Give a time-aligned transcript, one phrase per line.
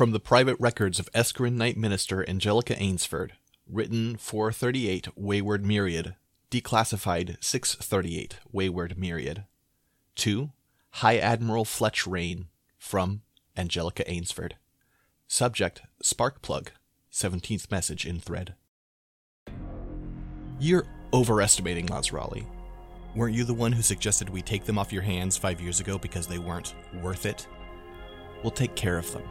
[0.00, 3.34] From the private records of Escarin Knight Minister Angelica Ainsford,
[3.70, 6.14] written 438 Wayward Myriad,
[6.50, 9.44] declassified 638 Wayward Myriad.
[10.14, 10.52] 2.
[10.92, 12.46] High Admiral Fletch Rain,
[12.78, 13.20] from
[13.58, 14.56] Angelica Ainsford.
[15.28, 16.68] Subject Sparkplug,
[17.12, 18.54] 17th message in thread.
[20.58, 22.46] You're overestimating Lazrali.
[23.14, 25.98] Weren't you the one who suggested we take them off your hands five years ago
[25.98, 27.46] because they weren't worth it?
[28.42, 29.24] We'll take care of them.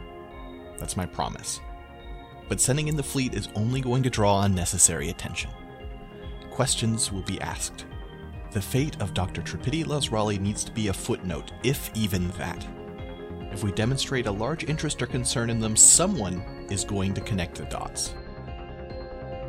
[0.80, 1.60] That's my promise.
[2.48, 5.50] But sending in the fleet is only going to draw unnecessary attention.
[6.50, 7.86] Questions will be asked.
[8.50, 9.42] The fate of Dr.
[9.42, 12.66] Tripidi Lazrali needs to be a footnote, if even that.
[13.52, 17.56] If we demonstrate a large interest or concern in them, someone is going to connect
[17.56, 18.14] the dots.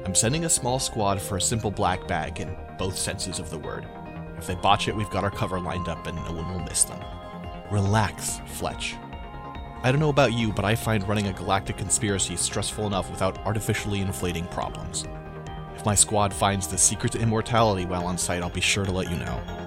[0.05, 3.60] I'm sending a small squad for a simple black bag in both senses of the
[3.60, 3.88] word.
[4.38, 6.84] If they botch it, we've got our cover lined up and no one will miss
[6.84, 7.00] them.
[7.72, 8.96] Relax, Fletch.
[9.84, 13.40] I don't know about you, but I find running a galactic conspiracy stressful enough without
[13.40, 15.05] artificially inflating problems.
[15.76, 18.91] If my squad finds the secret to immortality while on site, I'll be sure to
[18.91, 19.60] let you know.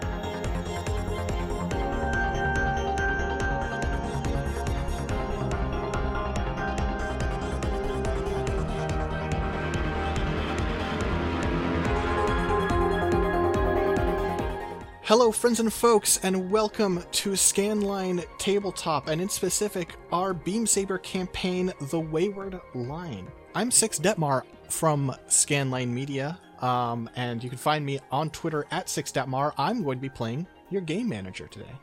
[15.07, 20.97] Hello, friends and folks, and welcome to Scanline Tabletop, and in specific, our Beam Saber
[20.97, 23.31] campaign, The Wayward Line.
[23.55, 28.89] I'm Six Detmar from Scanline Media, um, and you can find me on Twitter at
[28.89, 29.53] Six Detmar.
[29.59, 31.75] I'm going to be playing your game manager today.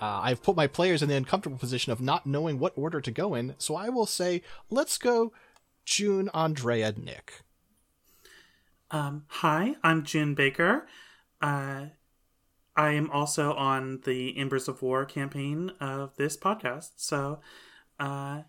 [0.00, 3.10] Uh, I've put my players in the uncomfortable position of not knowing what order to
[3.10, 4.40] go in, so I will say,
[4.70, 5.34] let's go
[5.84, 7.42] June, Andrea, Nick.
[8.90, 10.86] Um, hi, I'm June Baker.
[11.40, 11.86] Uh,
[12.76, 16.90] I am also on the Embers of War campaign of this podcast.
[16.96, 17.40] So,
[17.98, 18.42] uh,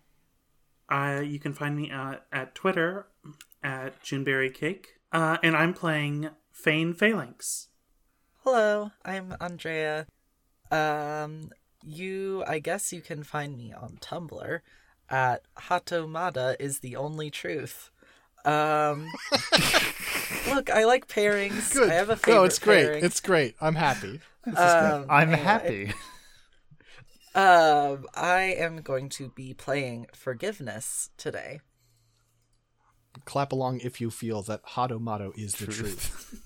[0.88, 3.06] I you can find me at, at Twitter
[3.62, 7.68] at Juneberry Cake, uh, and I'm playing Fane Phalanx.
[8.44, 10.06] Hello, I'm Andrea.
[10.70, 11.50] Um,
[11.84, 14.60] you, I guess you can find me on Tumblr
[15.08, 17.91] at Hatomada is the only truth.
[18.44, 19.08] Um,
[20.48, 21.74] look, I like pairings.
[21.74, 21.90] Good.
[21.90, 22.34] I have a favorite.
[22.34, 22.84] No, it's great.
[22.84, 23.04] pairing.
[23.04, 23.56] It's great.
[23.60, 24.20] I'm happy.
[24.44, 25.92] Um, I'm anyway, happy.
[27.34, 31.60] Um, I am going to be playing Forgiveness today.
[33.24, 36.42] Clap along if you feel that Hado Hadomato is the truth.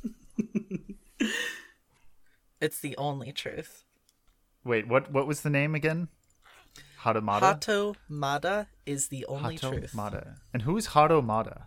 [2.60, 3.84] It's the only truth.
[4.64, 6.08] Wait, what what was the name again?
[7.02, 7.60] hado Hatomada?
[8.10, 9.92] Hatomada is the only truth.
[9.94, 10.36] Hatomada.
[10.52, 11.64] And who's Hatomada?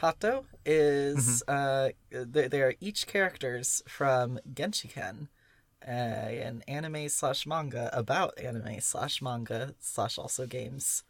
[0.00, 5.28] Hato is uh they, they are each characters from Genshiken,
[5.86, 11.02] uh, an anime slash manga about anime slash manga slash also games.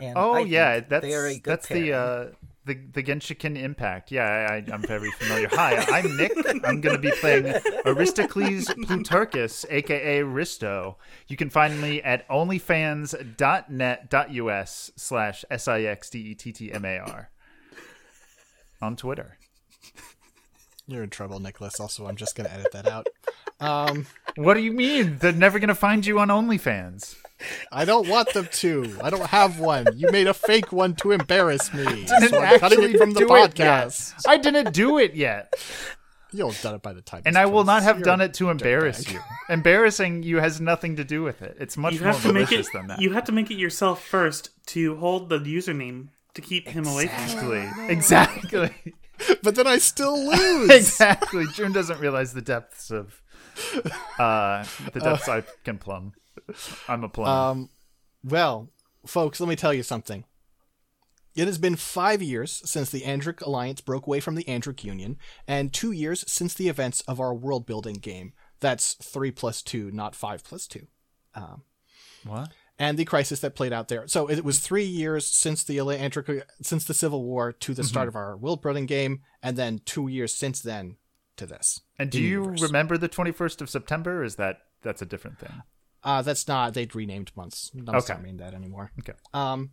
[0.00, 2.26] And Oh I yeah, that's they are a good that's the uh
[2.64, 4.10] the the Genshiken Impact.
[4.10, 5.48] Yeah, I, I, I'm very familiar.
[5.52, 6.32] Hi, I'm Nick.
[6.64, 7.46] I'm going to be playing
[7.84, 10.96] Aristocles Plutarchus, aka Risto.
[11.28, 16.84] You can find me at onlyfans.net.us slash s i x d e t t m
[16.84, 17.30] a r
[18.82, 19.38] on Twitter.
[20.88, 21.78] You're in trouble, Nicholas.
[21.78, 23.06] Also, I'm just going to edit that out.
[23.60, 25.18] Um, What do you mean?
[25.18, 27.14] They're never going to find you on OnlyFans.
[27.70, 28.98] I don't want them to.
[29.02, 29.86] I don't have one.
[29.96, 31.84] You made a fake one to embarrass me.
[31.84, 33.88] Didn't So I'm cutting it from the do it yet.
[33.88, 34.14] podcast.
[34.26, 35.54] I didn't do it yet.
[36.32, 37.22] You'll have done it by the time.
[37.26, 39.12] And this I will not have You're done it to embarrass dirtbag.
[39.12, 39.20] you.
[39.50, 41.56] Embarrassing you has nothing to do with it.
[41.60, 42.72] It's much You more have to make malicious it.
[42.72, 43.00] than that.
[43.00, 47.06] You have to make it yourself first to hold the username to keep him away
[47.08, 47.52] from you.
[47.88, 47.88] Exactly.
[47.88, 48.94] Exactly.
[49.42, 50.68] But then I still lose.
[50.70, 51.44] exactly.
[51.54, 53.22] June doesn't realize the depths of
[54.18, 56.14] uh the depths I can plumb.
[56.88, 57.30] I'm a plumber.
[57.30, 57.68] Um,
[58.24, 58.70] well,
[59.06, 60.24] folks, let me tell you something.
[61.36, 65.18] It has been five years since the Andric Alliance broke away from the Andric Union,
[65.46, 68.32] and two years since the events of our world building game.
[68.58, 70.88] That's three plus two, not five plus two.
[72.24, 72.50] what?
[72.78, 74.06] And the crisis that played out there.
[74.08, 77.88] So it was three years since the Atlantic, since the Civil War to the Mm-hmm.
[77.88, 80.96] start of our world building game, and then two years since then
[81.36, 81.80] to this.
[81.98, 82.62] And do you universe.
[82.62, 84.20] remember the 21st of September?
[84.20, 85.62] Or is that that's a different thing?
[86.04, 86.74] Uh, that's not.
[86.74, 87.70] They'd renamed months.
[87.74, 88.14] Months Okay.
[88.14, 88.90] don't mean that anymore.
[89.00, 89.12] Okay.
[89.32, 89.70] Um,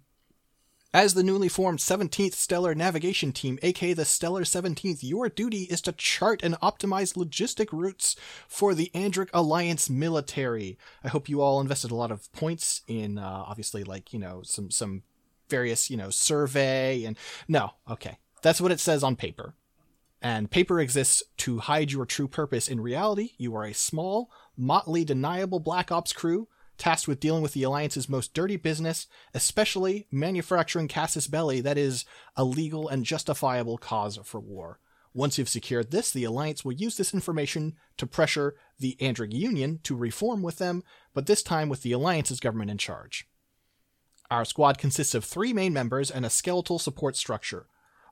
[0.93, 5.81] as the newly formed 17th Stellar Navigation Team, aka the Stellar 17th, your duty is
[5.81, 8.15] to chart and optimize logistic routes
[8.47, 10.77] for the Andric Alliance military.
[11.03, 14.41] I hope you all invested a lot of points in, uh, obviously, like, you know,
[14.43, 15.03] some, some
[15.47, 17.17] various, you know, survey and.
[17.47, 18.17] No, okay.
[18.41, 19.53] That's what it says on paper.
[20.21, 22.67] And paper exists to hide your true purpose.
[22.67, 26.47] In reality, you are a small, motley, deniable Black Ops crew
[26.79, 32.05] tasked with dealing with the Alliance's most dirty business, especially manufacturing casus belli, that is,
[32.35, 34.79] a legal and justifiable cause for war.
[35.13, 39.79] Once you've secured this, the Alliance will use this information to pressure the Andric Union
[39.83, 40.83] to reform with them,
[41.13, 43.27] but this time with the Alliance's government in charge.
[44.31, 47.65] Our squad consists of three main members and a skeletal support structure.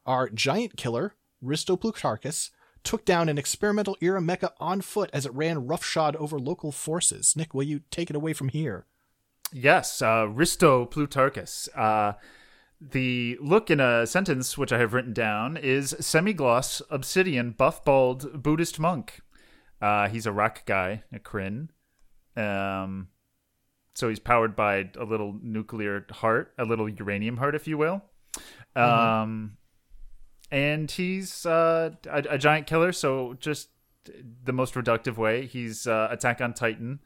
[0.05, 2.49] Our giant killer, Risto Plutarchus,
[2.87, 7.35] took down an experimental era mecha on foot as it ran roughshod over local forces.
[7.35, 8.85] Nick, will you take it away from here?
[9.51, 11.67] Yes, uh, Risto Plutarchus.
[11.75, 12.13] Uh,
[12.79, 18.41] the look in a sentence which I have written down is semigloss, obsidian, buff bald
[18.41, 19.19] Buddhist monk.
[19.81, 21.71] Uh, he's a rock guy, a Kryn.
[22.37, 23.09] Um,
[23.95, 28.01] so he's powered by a little nuclear heart, a little uranium heart, if you will.
[28.77, 29.57] Um,
[30.51, 32.91] and he's uh, a, a giant killer.
[32.91, 33.69] So just
[34.43, 35.45] the most reductive way.
[35.45, 36.99] He's uh, Attack on Titan.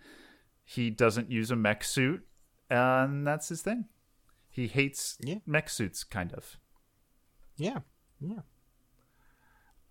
[0.64, 2.26] He doesn't use a mech suit,
[2.70, 3.86] and that's his thing.
[4.50, 5.40] He hates Yeah.
[5.46, 6.58] mech suits, kind of.
[7.58, 7.80] Yeah,
[8.20, 8.42] yeah.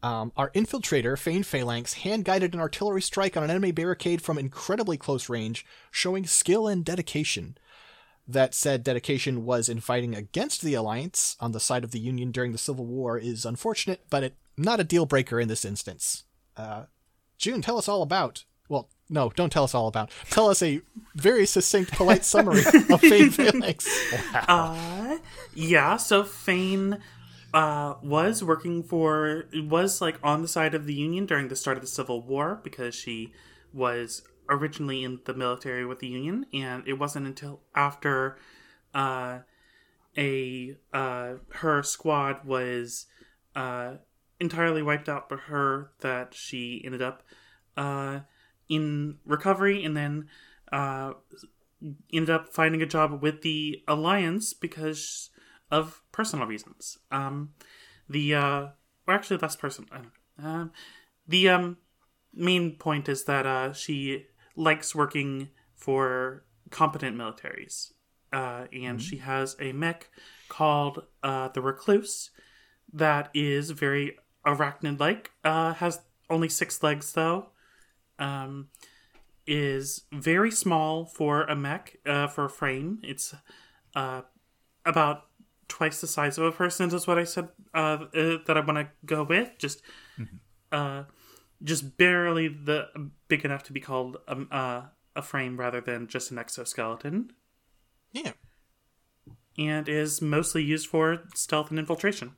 [0.03, 4.38] Um, our infiltrator, Fane Phalanx, hand guided an artillery strike on an enemy barricade from
[4.38, 7.58] incredibly close range, showing skill and dedication.
[8.32, 12.31] That said, dedication was in fighting against the Alliance on the side of the Union
[12.31, 16.25] during the Civil War is unfortunate, but it, not a deal breaker in this instance.
[16.56, 16.85] Uh,
[17.38, 18.44] June, tell us all about.
[18.69, 20.12] Well, no, don't tell us all about.
[20.31, 20.81] Tell us a
[21.17, 23.88] very succinct, polite summary of Fane Phalanx.
[24.32, 25.19] Uh,
[25.53, 26.99] yeah, so Fane
[27.53, 31.77] uh, was working for, was like on the side of the Union during the start
[31.77, 33.32] of the Civil War because she
[33.73, 38.37] was originally in the military with the Union, and it wasn't until after
[38.93, 39.38] uh,
[40.19, 43.06] a uh, her squad was
[43.55, 43.94] uh,
[44.41, 47.23] entirely wiped out by her that she ended up
[47.76, 48.20] uh,
[48.69, 50.29] in recovery and then
[50.73, 51.12] uh,
[52.12, 55.31] ended up finding a job with the Alliance because
[55.70, 56.99] of personal reasons.
[57.12, 57.50] Um,
[58.08, 58.67] the uh,
[59.06, 59.91] or actually less personal.
[60.43, 60.73] Um,
[61.29, 61.76] the um,
[62.35, 64.26] main point is that she
[64.61, 67.93] likes working for competent militaries,
[68.33, 70.11] uh, and she has a mech
[70.49, 72.31] called uh, the Recluse
[72.93, 75.31] that is very arachnid-like.
[75.45, 77.47] Uh, has only six legs though.
[78.19, 78.69] Um,
[79.47, 82.99] is very small for a mech, uh, for a frame.
[83.03, 83.35] It's
[83.97, 84.23] uh,
[84.85, 85.27] about
[85.67, 88.79] twice the size of a person, is what I said uh, uh, that I want
[88.79, 89.51] to go with.
[89.59, 89.83] Just,
[90.71, 91.05] uh,
[91.62, 92.89] just barely the
[93.29, 94.83] big enough to be called um, uh,
[95.17, 97.33] a frame rather than just an exoskeleton,
[98.12, 98.33] Yeah.
[99.59, 102.35] and is mostly used for stealth and infiltration.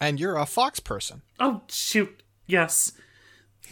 [0.00, 1.22] And you're a fox person.
[1.38, 2.22] Oh shoot!
[2.46, 2.92] Yes,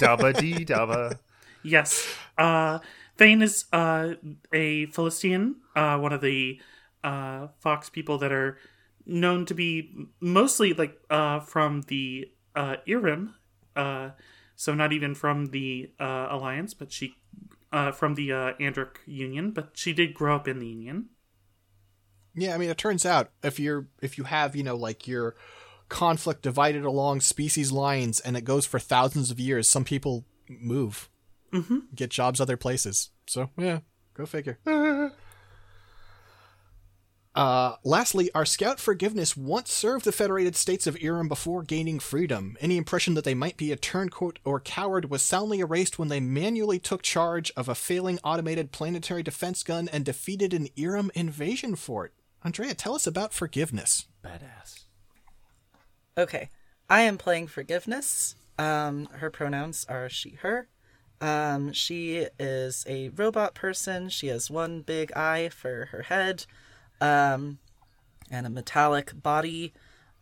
[0.00, 1.18] Dabba dee dabba.
[1.62, 2.06] Yes.
[2.38, 2.78] Uh
[3.16, 4.14] Fane is uh
[4.52, 6.60] a Philistine, uh one of the
[7.02, 8.58] uh Fox people that are
[9.04, 13.34] known to be mostly like uh from the uh Iram.
[13.76, 14.10] Uh
[14.56, 17.14] so not even from the uh Alliance, but she
[17.72, 21.10] uh from the uh Andric Union, but she did grow up in the Union.
[22.34, 25.36] Yeah, I mean, it turns out if you're if you have you know like your
[25.88, 31.08] conflict divided along species lines and it goes for thousands of years, some people move,
[31.52, 31.78] mm-hmm.
[31.94, 33.10] get jobs other places.
[33.26, 33.80] So yeah,
[34.14, 34.58] go figure.
[37.36, 42.56] Uh, lastly, our scout forgiveness once served the Federated States of Iram before gaining freedom.
[42.62, 46.18] Any impression that they might be a turncoat or coward was soundly erased when they
[46.18, 51.76] manually took charge of a failing automated planetary defense gun and defeated an Iram invasion
[51.76, 52.14] fort.
[52.42, 54.06] Andrea, tell us about forgiveness.
[54.24, 54.84] Badass.
[56.16, 56.48] Okay,
[56.88, 58.36] I am playing Forgiveness.
[58.58, 60.68] Um, her pronouns are she, her.
[61.20, 64.08] Um, she is a robot person.
[64.08, 66.46] She has one big eye for her head,
[67.00, 67.58] um,
[68.30, 69.72] and a metallic body.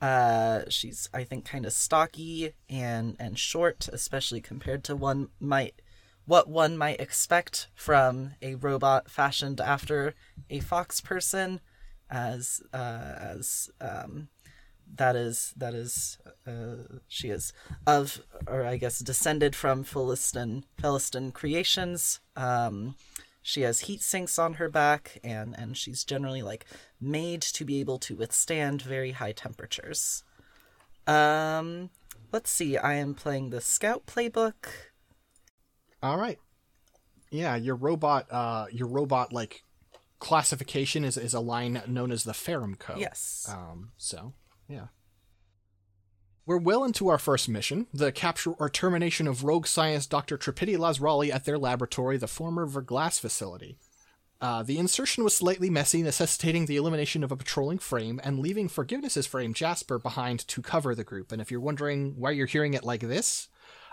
[0.00, 5.80] Uh, she's, I think, kind of stocky and and short, especially compared to one might
[6.26, 10.14] what one might expect from a robot fashioned after
[10.50, 11.60] a fox person,
[12.10, 14.28] as uh, as um,
[14.96, 17.52] that is that is uh, she is
[17.86, 22.20] of or I guess descended from Philistine Philistine creations.
[22.36, 22.96] Um,
[23.46, 26.64] she has heat sinks on her back, and and she's generally like
[26.98, 30.24] made to be able to withstand very high temperatures.
[31.06, 31.90] Um,
[32.32, 32.78] let's see.
[32.78, 34.66] I am playing the Scout playbook.
[36.02, 36.38] All right.
[37.30, 39.62] Yeah, your robot, uh, your robot like
[40.20, 42.98] classification is is a line known as the Ferrum code.
[42.98, 43.46] Yes.
[43.46, 43.90] Um.
[43.98, 44.32] So
[44.68, 44.86] yeah.
[46.46, 50.36] We're well into our first mission the capture or termination of rogue science Dr.
[50.36, 53.78] Tripidi Lazrali at their laboratory, the former Verglass facility.
[54.40, 58.68] Uh, the insertion was slightly messy, necessitating the elimination of a patrolling frame and leaving
[58.68, 61.32] Forgiveness's frame Jasper behind to cover the group.
[61.32, 63.48] And if you're wondering why you're hearing it like this,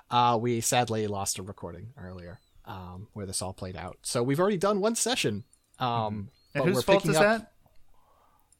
[0.09, 3.99] uh, we sadly lost a recording earlier um, where this all played out.
[4.01, 5.45] So we've already done one session.
[5.79, 7.51] Um, And but whose we're fault is up- that?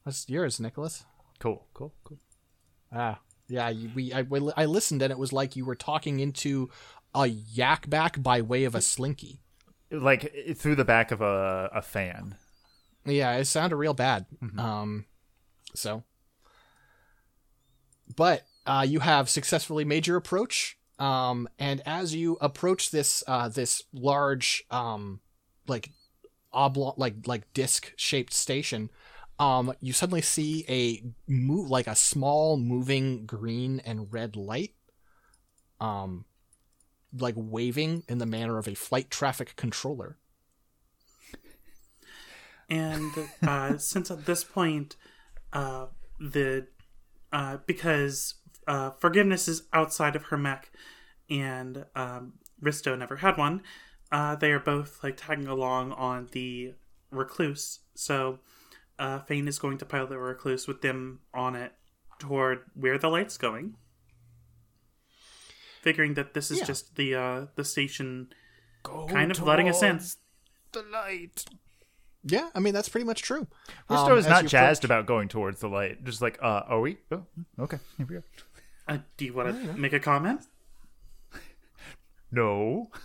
[0.06, 1.04] That's yours, Nicholas.
[1.40, 2.18] Cool, cool, cool.
[2.90, 3.18] Ah,
[3.48, 3.72] yeah.
[3.94, 6.70] We I, we- I listened and it was like you were talking into
[7.14, 9.40] a yak back by way of a slinky.
[9.90, 12.36] Like through the back of a, a fan.
[13.04, 14.26] Yeah, it sounded real bad.
[14.56, 15.04] Um,
[15.74, 16.04] so,
[18.16, 20.78] but uh, you have successfully made your approach.
[20.98, 25.20] Um, and as you approach this uh, this large um,
[25.66, 25.90] like
[26.52, 28.90] oblong like like disc shaped station,
[29.42, 34.74] um, you suddenly see a move like a small moving green and red light.
[35.80, 36.26] Um,
[37.18, 40.16] like waving in the manner of a flight traffic controller.
[42.70, 43.10] And
[43.42, 44.94] uh, since at this point,
[45.52, 45.86] uh,
[46.20, 46.68] the
[47.32, 48.34] uh, because
[48.68, 50.70] uh, forgiveness is outside of her mech,
[51.28, 53.62] and um, Risto never had one,
[54.12, 56.74] uh, they are both like tagging along on the
[57.10, 57.80] recluse.
[57.96, 58.38] So
[59.02, 61.72] uh, Fane is going to pilot the recluse with them on it
[62.18, 63.74] toward where the light's going,
[65.82, 66.64] figuring that this is Yeah.
[66.66, 68.32] just the uh, the station
[68.84, 70.00] Go kind of letting us in.
[70.72, 71.44] The light.
[72.24, 73.46] Yeah, I mean that's pretty much true.
[73.90, 76.04] Risto Um, is not you jazzed approach- about going towards the light.
[76.04, 76.98] Just like, uh, are we?
[77.10, 77.26] Oh,
[77.58, 78.22] okay, here we go.
[78.88, 80.42] Uh, do you want to make a comment?
[82.30, 82.90] No.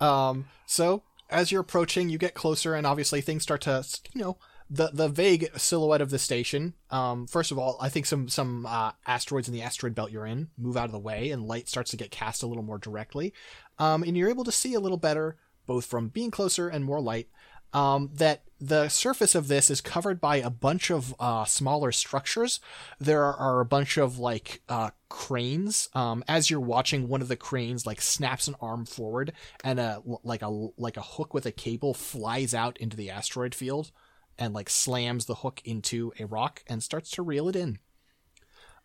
[0.00, 3.84] Um, so as you're approaching, you get closer, and obviously things start to,
[4.14, 6.74] you know, the the vague silhouette of the station.
[6.90, 10.26] Um, first of all, I think some some uh, asteroids in the asteroid belt you're
[10.26, 12.78] in move out of the way, and light starts to get cast a little more
[12.78, 13.34] directly.
[13.78, 17.00] Um, and you're able to see a little better, both from being closer and more
[17.00, 17.28] light.
[17.72, 22.60] Um, that the surface of this is covered by a bunch of uh, smaller structures.
[22.98, 25.90] There are a bunch of like uh, cranes.
[25.94, 30.02] Um, as you're watching, one of the cranes like snaps an arm forward, and a
[30.24, 33.90] like a like a hook with a cable flies out into the asteroid field,
[34.38, 37.78] and like slams the hook into a rock and starts to reel it in.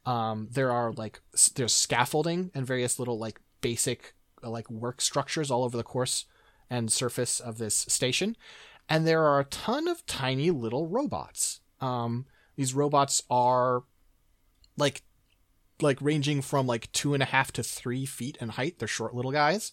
[0.06, 1.22] Um, there are like
[1.56, 4.14] there's scaffolding and various little like basic
[4.44, 6.26] like work structures all over the course
[6.70, 8.36] and surface of this station
[8.88, 11.62] and there are a ton of tiny little robots.
[11.82, 13.84] Um, these robots are
[14.78, 15.04] like
[15.82, 18.80] like ranging from like two and a half to three feet in height.
[18.80, 19.72] They're short little guys.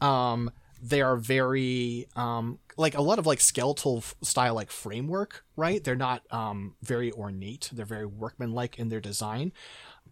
[0.00, 0.50] Um,
[0.82, 5.82] they are very um, like a lot of like skeletal f- style like framework, right?
[5.82, 7.70] They're not um, very ornate.
[7.72, 9.52] They're very workmanlike in their design.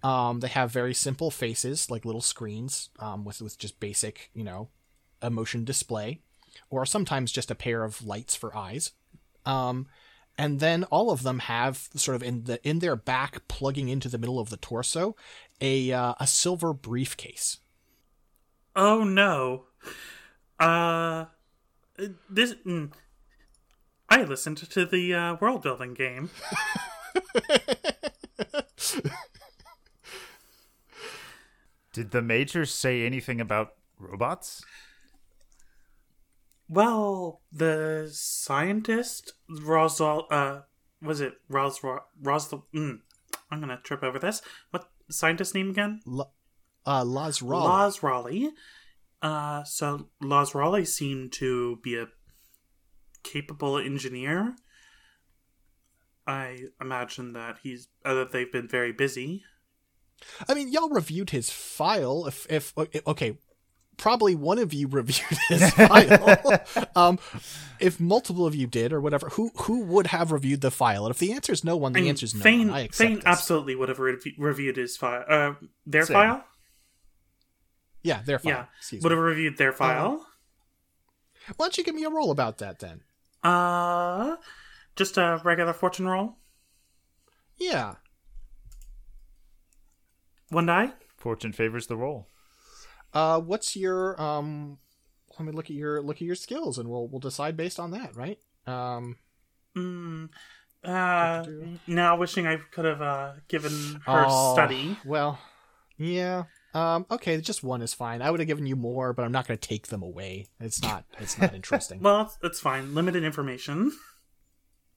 [0.02, 4.44] Um, they have very simple faces, like little screens um, with with just basic, you
[4.44, 4.68] know,
[5.22, 6.20] emotion display
[6.68, 8.92] or sometimes just a pair of lights for eyes.
[9.44, 9.86] Um,
[10.40, 14.08] and then all of them have sort of in the in their back, plugging into
[14.08, 15.14] the middle of the torso,
[15.60, 17.58] a uh, a silver briefcase.
[18.74, 19.66] Oh no.
[20.58, 21.26] Uh
[22.30, 22.90] this mm,
[24.08, 26.30] I listened to the uh, world building game.
[31.92, 34.64] Did the major say anything about robots?
[36.72, 40.60] Well, the scientist Rosal uh
[41.02, 43.00] was it Ros Ros mm,
[43.50, 44.40] I'm gonna trip over this.
[44.70, 46.00] What scientist name again?
[46.06, 46.32] L-
[46.86, 47.64] uh, Lazrali.
[47.64, 48.50] Laz Raleigh.
[49.20, 52.06] Uh, so Lazrali seemed to be a
[53.24, 54.54] capable engineer.
[56.24, 59.42] I imagine that he's uh, that they've been very busy.
[60.48, 62.26] I mean, y'all reviewed his file.
[62.26, 63.38] If if okay,
[64.00, 66.38] probably one of you reviewed his file.
[66.96, 67.18] um,
[67.78, 71.06] if multiple of you did or whatever, who who would have reviewed the file?
[71.06, 72.76] And if the answer is no one, the I mean, answer is no Fane, one.
[72.76, 73.24] I accept Fane this.
[73.26, 75.24] absolutely would have rev- reviewed his file.
[75.28, 75.54] Uh,
[75.86, 76.14] their Same.
[76.14, 76.44] file.
[78.02, 78.52] Yeah, their file.
[78.52, 79.16] Yeah, Excuse would me.
[79.16, 80.26] have reviewed their file.
[81.56, 83.02] Why don't you give me a roll about that then?
[83.42, 84.36] Uh,
[84.96, 86.36] just a regular fortune roll.
[87.58, 87.96] Yeah.
[90.48, 90.92] One die.
[91.18, 92.28] Fortune favors the roll.
[93.12, 94.78] Uh, what's your um?
[95.38, 97.90] Let me look at your look at your skills, and we'll we'll decide based on
[97.92, 98.38] that, right?
[98.66, 99.16] Um.
[99.76, 100.28] Mm,
[100.82, 101.44] uh,
[101.86, 104.96] now wishing I could have uh, given her oh, study.
[105.04, 105.38] Well,
[105.98, 106.44] yeah.
[106.74, 107.06] Um.
[107.10, 108.22] Okay, just one is fine.
[108.22, 110.46] I would have given you more, but I'm not going to take them away.
[110.60, 111.04] It's not.
[111.18, 112.00] It's not interesting.
[112.10, 112.94] Well, it's, fine.
[112.94, 113.92] Limited information.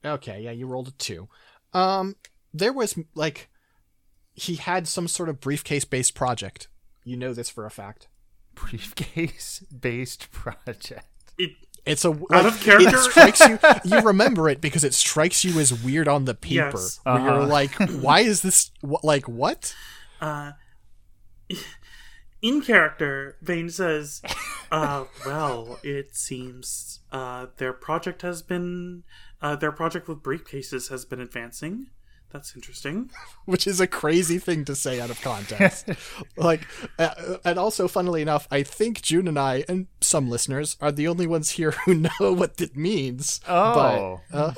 [0.04, 1.28] Okay, yeah, you rolled a two.
[1.72, 2.16] Um,
[2.52, 3.50] there was like
[4.34, 6.68] he had some sort of briefcase based project.
[7.04, 8.08] You know this for a fact.
[8.54, 11.06] Briefcase based project.
[11.38, 11.50] It,
[11.84, 12.88] It's a Out of character?
[12.96, 13.58] It strikes you.
[13.84, 16.70] You remember it because it strikes you as weird on the paper.
[16.78, 17.00] Yes.
[17.02, 17.46] Where you're Uh-huh.
[17.46, 18.70] like, why is this?
[18.80, 19.74] wh- Like what?
[20.20, 20.52] uh,
[22.40, 24.22] in character, Fane says,
[24.70, 29.02] uh, well, it seems uh, their project has been,
[29.42, 31.88] uh, their project with briefcases has been advancing.
[32.34, 33.10] That's interesting.
[33.44, 35.88] Which is a crazy thing to say out of context.
[36.36, 36.66] like,
[36.98, 41.06] uh, and also, funnily enough, I think June and I and some listeners are the
[41.06, 43.40] only ones here who know what it means.
[43.48, 44.20] Oh.
[44.32, 44.52] but uh,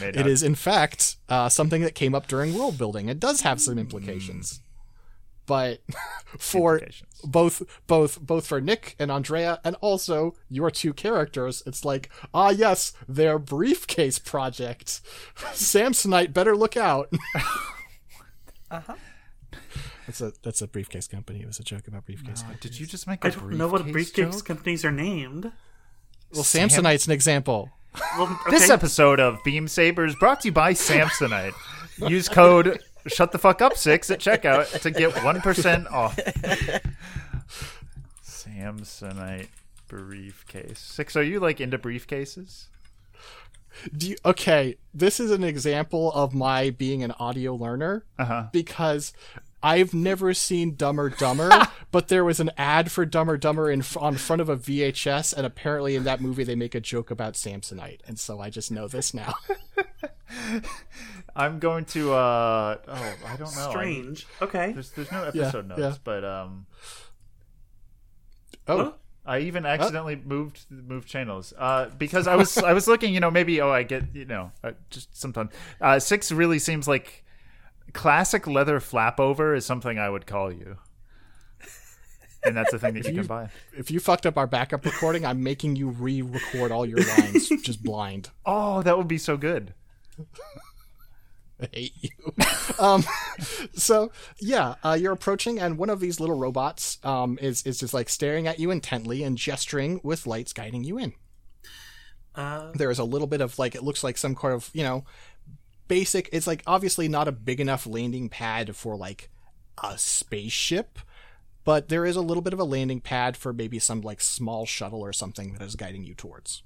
[0.00, 3.10] May it not- is in fact uh, something that came up during world building.
[3.10, 4.62] It does have some implications,
[5.46, 5.80] but
[6.38, 6.80] for
[7.24, 12.50] both both both for Nick and Andrea and also your two characters, it's like ah
[12.50, 15.00] yes, their briefcase project.
[15.52, 17.12] Samsonite better look out.
[18.68, 18.94] Uh huh.
[20.06, 21.40] That's a that's a briefcase company.
[21.40, 22.42] It was a joke about briefcase.
[22.42, 22.60] Companies.
[22.60, 24.44] did you just make a I don't know what briefcase briefcase joke?
[24.44, 25.52] companies are named.
[26.32, 27.70] Well, Samsonite's an example.
[28.16, 28.50] Well, okay.
[28.50, 31.54] This episode of Beam Sabers brought to you by Samsonite.
[32.08, 36.16] Use code shut the fuck up six at checkout to get one percent off.
[38.24, 39.48] Samsonite
[39.88, 40.78] briefcase.
[40.78, 42.66] Six, are you like into briefcases?
[43.94, 48.46] Do you, okay, this is an example of my being an audio learner Uh-huh.
[48.50, 49.12] because
[49.66, 51.50] I've never seen Dumber Dumber,
[51.90, 55.44] but there was an ad for Dumber Dumber in on front of a VHS, and
[55.44, 58.86] apparently in that movie they make a joke about Samsonite, and so I just know
[58.86, 59.34] this now.
[61.36, 63.66] I'm going to uh oh, I don't know.
[63.66, 64.28] I- strange.
[64.40, 64.70] Okay.
[64.70, 65.76] there's there's no episode yeah.
[65.76, 66.66] notes, but um
[68.68, 68.92] Oh, Huh?
[69.24, 73.32] I even accidentally moved moved channels uh, because I was I was looking, you know,
[73.32, 77.24] maybe oh I get you know uh, just sometimes uh, six really seems like
[77.96, 80.76] classic leather flap over is something I would call you,
[82.44, 83.48] and that's the thing that you can buy.
[83.76, 87.82] if you fucked up our backup recording, I'm making you re-record all your lines just
[87.82, 88.30] blind.
[88.44, 89.74] Oh, that would be so good.
[91.60, 92.10] I hate you.
[92.78, 93.02] um,
[93.74, 97.94] so yeah, uh, you're approaching, and one of these little robots um, is is just
[97.94, 101.14] like staring at you intently and gesturing with lights guiding you in.
[102.34, 104.82] Uh, There is a little bit of like it looks like some kind of you
[104.84, 105.04] know
[105.88, 106.28] basic.
[106.32, 109.30] It's like obviously not a big enough landing pad for like
[109.82, 110.98] a spaceship,
[111.64, 114.66] but there is a little bit of a landing pad for maybe some like small
[114.66, 116.62] shuttle or something that is guiding you towards.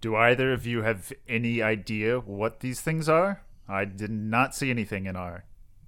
[0.00, 3.42] Do either of you have any idea what these things are?
[3.68, 5.44] I did not see anything in our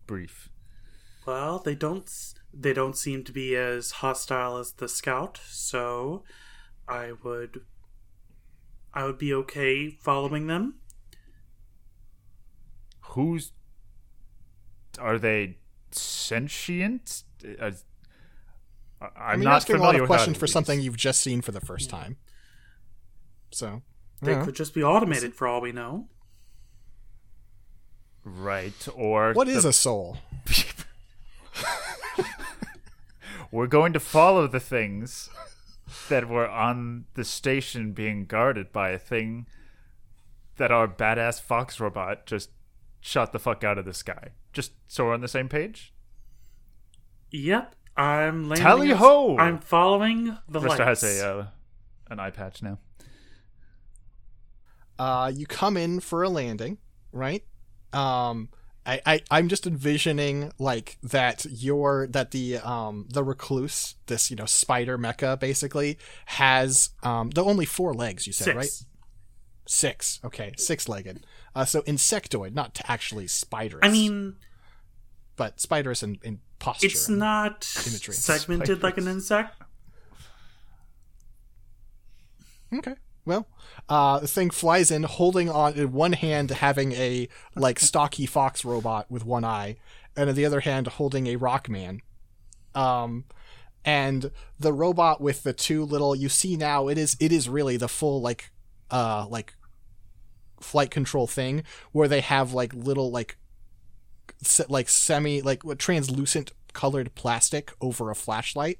[0.07, 0.49] brief.
[1.27, 2.11] well, they don't
[2.53, 6.25] they don't seem to be as hostile as the scout, so
[6.89, 7.61] I would.
[8.95, 10.77] I would be okay following them.
[13.11, 13.53] Who's
[14.99, 15.59] are they
[15.91, 17.23] sentient?
[17.61, 17.71] Uh,
[19.01, 21.21] I- I'm I mean, not you're asking a lot of questions for something you've just
[21.21, 22.17] seen for the first time.
[23.51, 23.83] So
[24.21, 24.45] They yeah.
[24.45, 26.09] could just be automated for all we know.
[28.25, 30.19] Right, or what is the- a soul?
[33.51, 35.31] we're going to follow the things
[36.09, 39.47] that were on the station being guarded by a thing
[40.57, 42.51] that our badass fox robot just
[43.09, 44.33] shot the fuck out of the sky.
[44.53, 45.95] Just so we're on the same page.
[47.31, 48.65] Yep, I'm landing.
[48.65, 49.37] Tally ho!
[49.39, 51.03] I'm following the Mister lights.
[51.03, 51.47] has a uh,
[52.11, 52.79] an eye patch now.
[54.99, 56.79] uh, you come in for a landing,
[57.13, 57.45] right?
[57.93, 58.51] Um,
[58.85, 64.37] I, I I'm just envisioning like that your that the um the recluse this you
[64.37, 68.57] know spider mecha basically has um the only four legs you said Six.
[68.57, 68.85] right
[69.67, 71.27] six okay six legged
[71.59, 74.37] uh so insectoid not to actually spiders I mean,
[75.37, 79.61] but spiders in, in posture it's not segmented like an insect.
[82.73, 82.95] Okay.
[83.25, 83.47] Well,
[83.89, 88.65] uh, the thing flies in, holding on in one hand, having a like stocky fox
[88.65, 89.77] robot with one eye,
[90.17, 92.01] and in the other hand, holding a rock man.
[92.75, 93.25] Um,
[93.85, 97.77] and the robot with the two little you see now, it is it is really
[97.77, 98.51] the full like
[98.91, 99.55] uh like
[100.61, 103.37] flight control thing where they have like little like
[104.43, 108.79] se- like semi like translucent colored plastic over a flashlight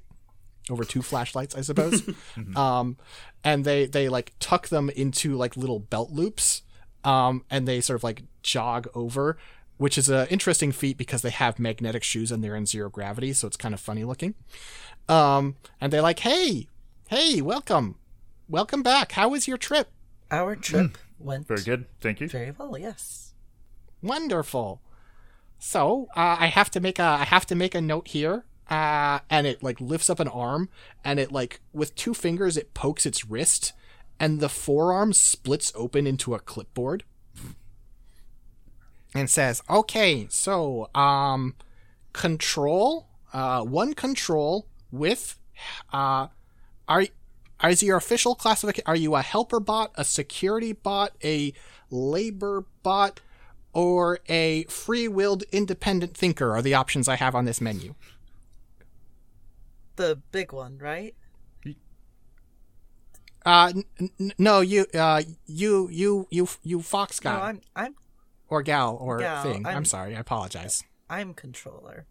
[0.69, 2.07] over two flashlights i suppose.
[2.55, 2.97] Um
[3.43, 6.61] and they they like tuck them into like little belt loops
[7.03, 9.37] um and they sort of like jog over
[9.77, 13.31] which is an interesting feat because they have magnetic shoes and they're in zero gravity
[13.33, 14.35] so it's kind of funny looking.
[15.07, 16.67] Um and they're like hey
[17.09, 17.95] hey welcome.
[18.49, 19.13] Welcome back.
[19.13, 19.89] How was your trip?
[20.31, 22.27] Our trip went Very good, thank you.
[22.29, 22.77] very well.
[22.77, 23.33] Yes.
[24.01, 24.81] Wonderful.
[25.59, 28.45] So uh, I have to make a I have to make a note here.
[28.69, 30.69] Uh, and it like lifts up an arm,
[31.03, 33.73] and it like with two fingers it pokes its wrist,
[34.19, 37.03] and the forearm splits open into a clipboard,
[39.15, 41.55] and says, "Okay, so um,
[42.13, 45.39] control, uh, one control with,
[45.91, 46.27] uh,
[46.87, 47.05] are
[47.67, 48.85] is your official classification?
[48.87, 51.51] Are you a helper bot, a security bot, a
[51.89, 53.19] labor bot,
[53.73, 56.55] or a free-willed independent thinker?
[56.55, 57.95] Are the options I have on this menu?
[59.97, 61.13] The big one, right?
[63.45, 67.95] Uh, n- n- no, you, uh, you, you, you, you fox guy No, I'm I'm
[68.47, 69.65] or gal or thing.
[69.65, 70.83] I'm, I'm- sorry, I apologize.
[71.09, 72.05] I'm controller.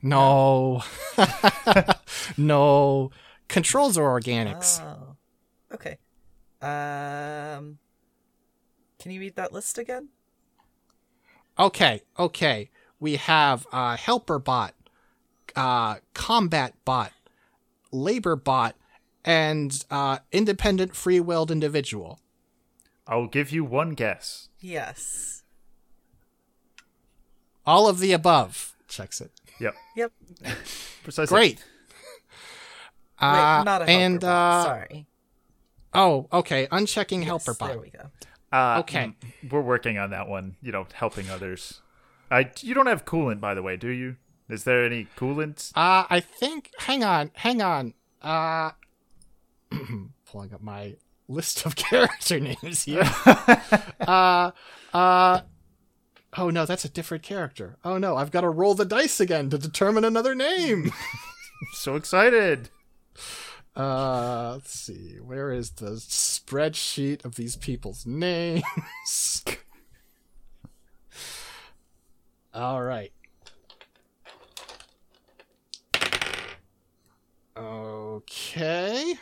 [0.00, 0.82] No,
[2.36, 3.10] no,
[3.48, 4.80] controls are organics.
[4.80, 5.16] Oh.
[5.74, 5.98] Okay.
[6.60, 7.78] Um
[8.98, 10.08] Can you read that list again?
[11.58, 12.70] Okay, okay.
[12.98, 14.74] We have uh, helper bot,
[15.56, 17.12] uh, combat bot,
[17.90, 18.74] labor bot,
[19.24, 22.20] and uh, independent free-willed individual.
[23.06, 24.48] I'll give you one guess.
[24.60, 25.42] Yes.
[27.66, 28.74] All of the above.
[28.88, 29.32] Checks it.
[29.62, 30.12] Yep, Yep.
[31.04, 31.34] precisely.
[31.36, 31.58] Great.
[33.22, 34.28] Wait, Uh, not a helper and bot.
[34.30, 35.06] uh, Sorry.
[35.94, 36.66] oh, okay.
[36.72, 37.68] Unchecking helper bot.
[37.70, 38.10] There we go.
[38.52, 39.14] Uh, Okay.
[39.50, 40.56] We're working on that one.
[40.60, 41.80] You know, helping others.
[42.30, 42.50] I.
[42.60, 44.16] You don't have coolant, by the way, do you?
[44.48, 45.70] Is there any coolant?
[45.76, 46.70] Uh, I think.
[46.78, 47.94] Hang on, hang on.
[48.20, 48.72] Uh,
[50.30, 50.96] pulling up my
[51.28, 53.04] list of character names here.
[54.00, 54.50] uh,
[54.92, 55.40] uh.
[56.36, 57.76] Oh no, that's a different character.
[57.84, 60.92] Oh no, I've got to roll the dice again to determine another name.
[61.74, 62.70] so excited.
[63.76, 65.16] Uh, let's see.
[65.22, 69.44] Where is the spreadsheet of these people's names?
[72.54, 73.12] All right.
[77.56, 79.14] Okay.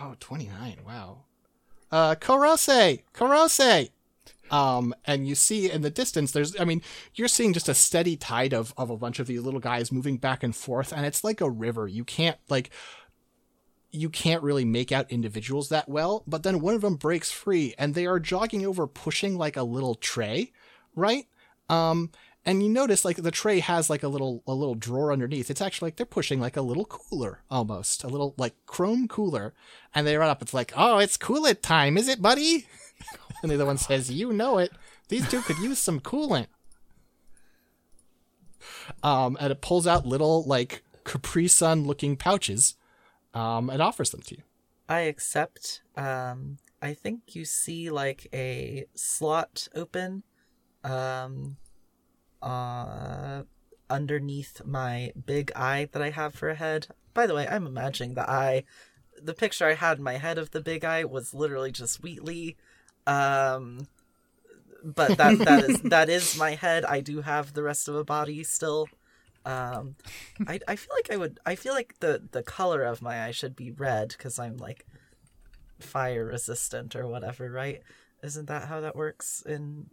[0.00, 0.78] Oh, 29.
[0.86, 1.24] Wow.
[1.90, 3.02] Uh, Kurose!
[3.12, 3.90] Kurose!
[4.50, 6.82] Um, and you see in the distance, there's, I mean,
[7.14, 10.18] you're seeing just a steady tide of, of a bunch of these little guys moving
[10.18, 11.88] back and forth, and it's like a river.
[11.88, 12.70] You can't, like,
[13.90, 17.74] you can't really make out individuals that well, but then one of them breaks free,
[17.78, 20.52] and they are jogging over, pushing like a little tray,
[20.94, 21.24] right?
[21.68, 22.10] Um,
[22.44, 25.50] and you notice like the tray has like a little a little drawer underneath.
[25.50, 29.54] It's actually like they're pushing like a little cooler almost, a little like chrome cooler,
[29.94, 30.42] and they run up.
[30.42, 32.66] It's like, oh, it's coolant time, is it, buddy?
[33.42, 34.72] and the other one says, you know it.
[35.08, 36.46] These two could use some coolant.
[39.02, 42.74] Um, and it pulls out little like Capri Sun looking pouches,
[43.34, 44.42] um, and offers them to you.
[44.88, 45.82] I accept.
[45.96, 50.24] Um, I think you see like a slot open,
[50.82, 51.56] um,
[52.42, 53.42] uh,
[53.90, 56.88] underneath my big eye that I have for a head.
[57.14, 58.64] By the way, I'm imagining the eye.
[59.20, 62.56] The picture I had in my head of the big eye was literally just Wheatley.
[63.06, 63.88] Um,
[64.82, 66.84] but that that is that is my head.
[66.84, 68.88] I do have the rest of a body still.
[69.44, 69.96] Um,
[70.46, 71.40] I I feel like I would.
[71.46, 74.86] I feel like the the color of my eye should be red because I'm like
[75.80, 77.82] fire resistant or whatever, right?
[78.22, 79.86] Isn't that how that works in?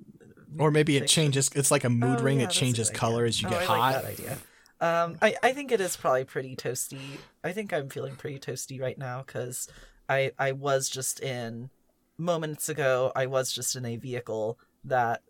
[0.57, 1.23] Or maybe it fiction?
[1.23, 1.49] changes.
[1.55, 2.39] It's like a mood Oh, ring.
[2.39, 3.79] yeah, it changes color as you Oh, get I hot.
[3.79, 4.37] Like that idea.
[4.81, 7.19] Um, I I think it is probably pretty toasty.
[7.43, 9.67] I think I'm feeling pretty toasty right now because
[10.07, 11.69] I I was just in
[12.17, 13.11] moments ago.
[13.15, 15.21] I was just in a vehicle that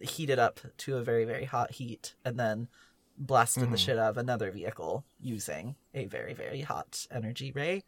[0.00, 2.68] heated up to a very very hot heat and then
[3.18, 7.82] blasted the shit out of another vehicle using a very very hot energy ray.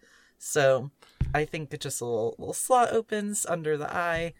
[0.44, 0.90] So
[1.34, 4.34] I think it just a little, little slot opens under the eye.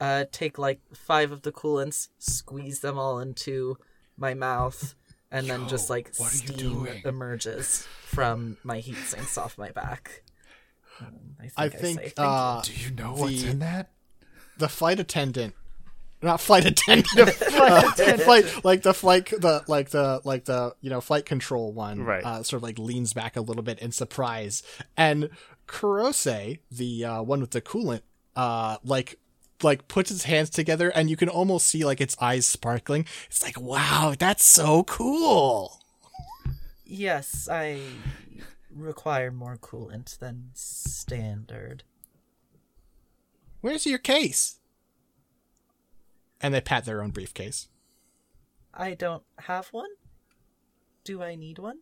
[0.00, 3.76] Uh, take like five of the coolants, squeeze them all into
[4.16, 4.94] my mouth,
[5.32, 9.72] and then just like what are you steam emerges from my heat sinks off my
[9.72, 10.22] back.
[11.00, 13.90] Um, I think, I I think say, "Thank uh, Do you know what's in that?
[14.58, 15.54] the flight attendant,
[16.22, 21.00] not flight attendant, uh, flight like the flight the like the like the you know
[21.00, 22.24] flight control one, Right.
[22.24, 24.62] Uh, sort of like leans back a little bit in surprise,
[24.96, 25.30] and
[25.66, 28.02] Kurose, the uh, one with the coolant,
[28.36, 29.18] uh, like
[29.62, 33.06] like puts its hands together, and you can almost see like its eyes sparkling.
[33.26, 35.82] It's like, wow, that's so cool.
[36.84, 37.80] Yes, I
[38.74, 41.82] require more coolant than standard.
[43.60, 44.57] Where's your case?
[46.40, 47.68] And they pat their own briefcase.
[48.72, 49.90] I don't have one.
[51.04, 51.78] Do I need one?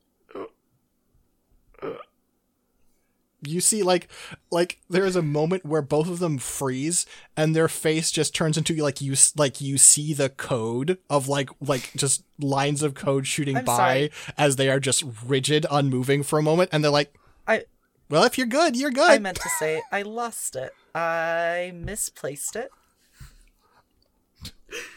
[3.42, 4.09] you see like
[4.51, 8.57] like there is a moment where both of them freeze and their face just turns
[8.57, 13.27] into like you like you see the code of like like just lines of code
[13.27, 14.11] shooting I'm by sorry.
[14.38, 17.14] as they are just rigid unmoving for a moment and they're like
[17.47, 17.64] I
[18.09, 20.73] well if you're good you're good I meant to say I lost it.
[20.95, 22.71] I misplaced it.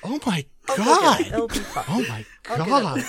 [0.04, 1.28] Oh my god it.
[1.28, 1.86] It'll be fine.
[1.88, 3.04] Oh my god.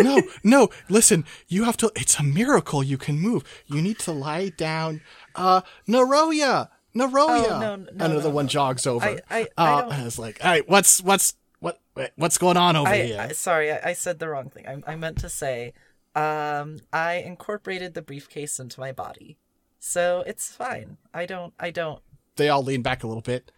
[0.00, 3.44] no, no, listen, you have to it's a miracle you can move.
[3.66, 5.00] You need to lie down.
[5.34, 6.68] Uh Naroya!
[6.94, 7.46] Naroya!
[7.46, 9.04] Oh, no, no, Another no, one jogs over.
[9.04, 11.80] I- I- I uh, and it's like, all right, what's what's what
[12.16, 13.20] what's going on over I, here?
[13.20, 14.66] I sorry, I, I said the wrong thing.
[14.66, 15.72] I, I meant to say,
[16.14, 19.36] um, I incorporated the briefcase into my body,
[19.78, 20.96] so it's fine.
[21.14, 22.00] I don't, I don't.
[22.36, 23.50] they all lean back a little bit.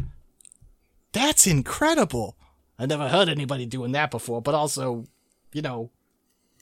[1.12, 2.37] That's incredible.
[2.79, 5.05] I never heard anybody doing that before, but also,
[5.53, 5.91] you know,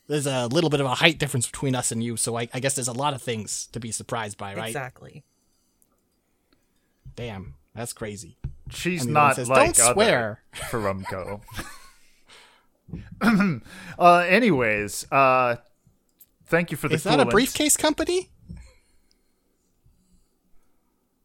[0.07, 2.61] there's a little bit of a height difference between us and you, so I, I
[2.61, 4.69] guess there's a lot of things to be surprised by, right?
[4.69, 5.25] Exactly.
[7.17, 8.39] Damn, that's crazy.
[8.71, 11.41] She's And not says, like "Don't other swear." Ferumco.
[13.99, 15.57] uh, anyways, uh,
[16.47, 16.95] thank you for the.
[16.95, 18.31] Is that a briefcase company?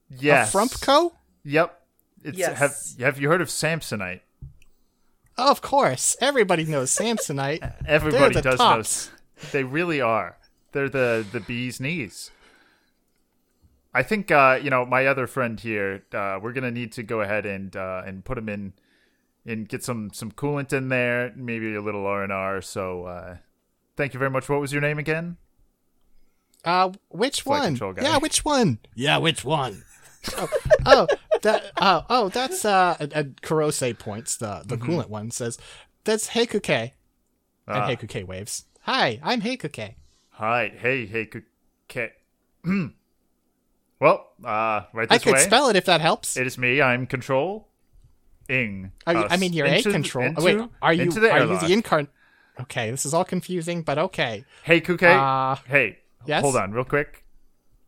[0.10, 0.54] Yes.
[0.54, 1.13] A Frumpco?
[1.43, 1.82] Yep.
[2.23, 2.58] It's, Yes.
[2.97, 4.21] Have Have you heard of Samsonite?
[5.41, 6.15] Of course.
[6.21, 7.73] Everybody knows Samsonite.
[7.88, 9.10] Everybody the does tops.
[9.10, 9.49] know.
[9.51, 10.38] They really are.
[10.71, 12.30] They're the the bee's knees.
[13.93, 16.04] I think uh, you know my other friend here.
[16.13, 18.73] Uh, we're gonna need to go ahead and uh, and put him in
[19.45, 22.62] and get some some coolant in there, maybe a little R and R.
[22.62, 23.38] So uh,
[23.97, 24.47] thank you very much.
[24.47, 25.38] What was your name again?
[26.63, 27.95] Uh, which Flight one?
[27.99, 28.80] Yeah, which one?
[28.95, 29.84] Yeah, which one?
[30.38, 30.47] oh,
[30.86, 31.08] oh,
[31.41, 35.58] that, oh, oh, that's uh, and- Kurose points the the coolant one says,
[36.04, 37.71] "That's Heikuke," Mm-hmm.
[37.71, 37.88] Ah.
[37.88, 38.65] and Heikuke waves.
[38.82, 39.95] Hi, I'm Heikuke.
[40.32, 41.30] Hi, hey, hey,
[41.89, 42.12] okay.
[43.99, 45.39] well, uh, right this I could way.
[45.39, 46.36] spell it if that helps.
[46.38, 46.82] It is me.
[46.82, 47.67] I'm Control.
[48.49, 48.91] Ing.
[49.08, 50.25] I mean, I mean, you're a control.
[50.25, 52.08] Into, oh, wait, are you the are you the incarn?
[52.60, 54.43] Okay, this is all confusing, but okay.
[54.63, 55.04] Hey, Kuke.
[55.04, 56.41] Uh, hey, yes?
[56.41, 57.23] hold on, real quick.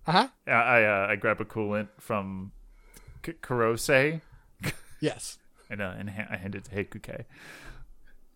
[0.08, 0.28] Uh huh.
[0.48, 2.52] I I, uh, I grab a coolant from
[3.24, 4.22] K- Kurose
[5.02, 5.40] Yes.
[5.70, 7.26] and uh, and ha- I hand it to Hey Kuke.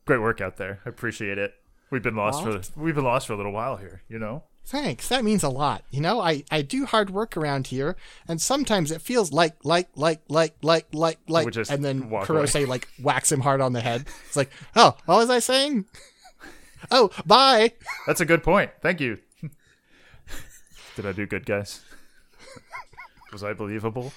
[0.06, 0.80] Great work out there.
[0.86, 1.54] I appreciate it.
[1.90, 4.02] We've been lost for we've been lost for a little while here.
[4.10, 4.44] You know.
[4.66, 5.08] Thanks.
[5.08, 5.84] That means a lot.
[5.92, 7.96] You know, I, I do hard work around here,
[8.28, 12.90] and sometimes it feels like like like like like like like, and then Kurose like
[13.02, 14.06] whacks him hard on the head.
[14.28, 15.86] It's like, oh, what was I saying?
[16.92, 17.72] oh, bye.
[18.06, 18.72] That's a good point.
[18.82, 19.20] Thank you.
[20.98, 21.80] Did I do good, guys?
[23.32, 24.12] Was I believable?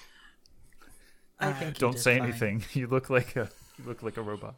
[1.40, 1.76] I think.
[1.76, 2.28] you Don't say fine.
[2.28, 2.64] anything.
[2.72, 3.48] You look like a
[3.78, 4.54] you look like a robot.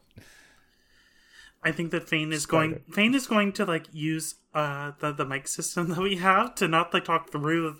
[1.64, 2.80] I think that Fane is going.
[2.90, 6.66] Fane is going to like use uh the the mic system that we have to
[6.68, 7.76] not like talk through,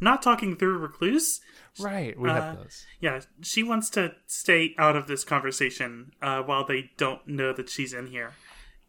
[0.00, 1.40] not talking through recluse.
[1.80, 2.18] Right.
[2.20, 2.84] We Uh, have those.
[3.00, 7.70] Yeah, she wants to stay out of this conversation uh, while they don't know that
[7.70, 8.32] she's in here,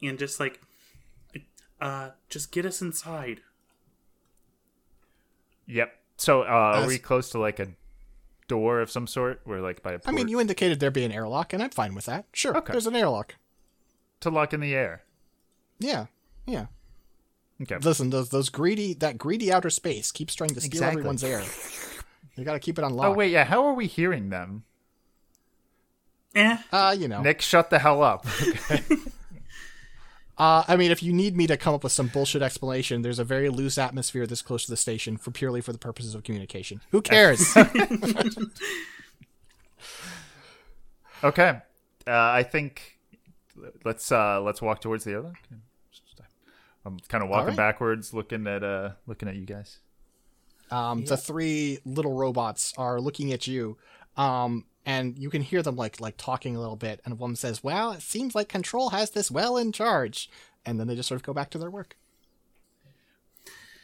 [0.02, 0.60] and just like,
[1.80, 3.40] uh, just get us inside.
[5.68, 5.94] Yep.
[6.18, 7.68] So, uh, are As- we close to like a
[8.48, 9.42] door of some sort?
[9.46, 11.62] We're like by a I port I mean, you indicated there be an airlock, and
[11.64, 12.26] I'm fine with that.
[12.34, 12.72] Sure, Okay.
[12.72, 13.36] there's an airlock.
[14.22, 15.04] to lock in the air.
[15.80, 16.06] Yeah,
[16.46, 16.68] yeah.
[17.62, 17.78] Okay.
[17.78, 21.00] Listen, those those greedy that greedy outer space keeps trying to steal Exactly.
[21.00, 21.44] everyone's air.
[22.36, 23.06] You got to keep it on lock.
[23.10, 23.44] Oh wait, yeah.
[23.44, 24.64] How are we hearing them?
[26.34, 27.22] Eh, Uh, you know.
[27.22, 28.26] Nick, shut the hell up.
[30.38, 33.20] Uh, I mean, if you need me to come up with some bullshit explanation, there's
[33.20, 36.24] a very loose atmosphere this close to the station for purely for the purposes of
[36.24, 36.82] communication.
[36.92, 37.56] Who cares?
[41.24, 41.60] okay.
[42.08, 42.98] Uh, I think
[43.86, 45.34] let's uh, let's walk towards the other.
[46.86, 47.58] I'm kind of walking right.
[47.58, 49.78] backwards, looking at uh, looking at you guys.
[50.72, 53.78] um, The three little robots are looking at you,
[54.18, 57.02] um, and you can hear them like like talking a little bit.
[57.06, 60.30] And one says, "Well, it seems like Control has this well in charge,"
[60.66, 61.98] and then they just sort of go back to their work.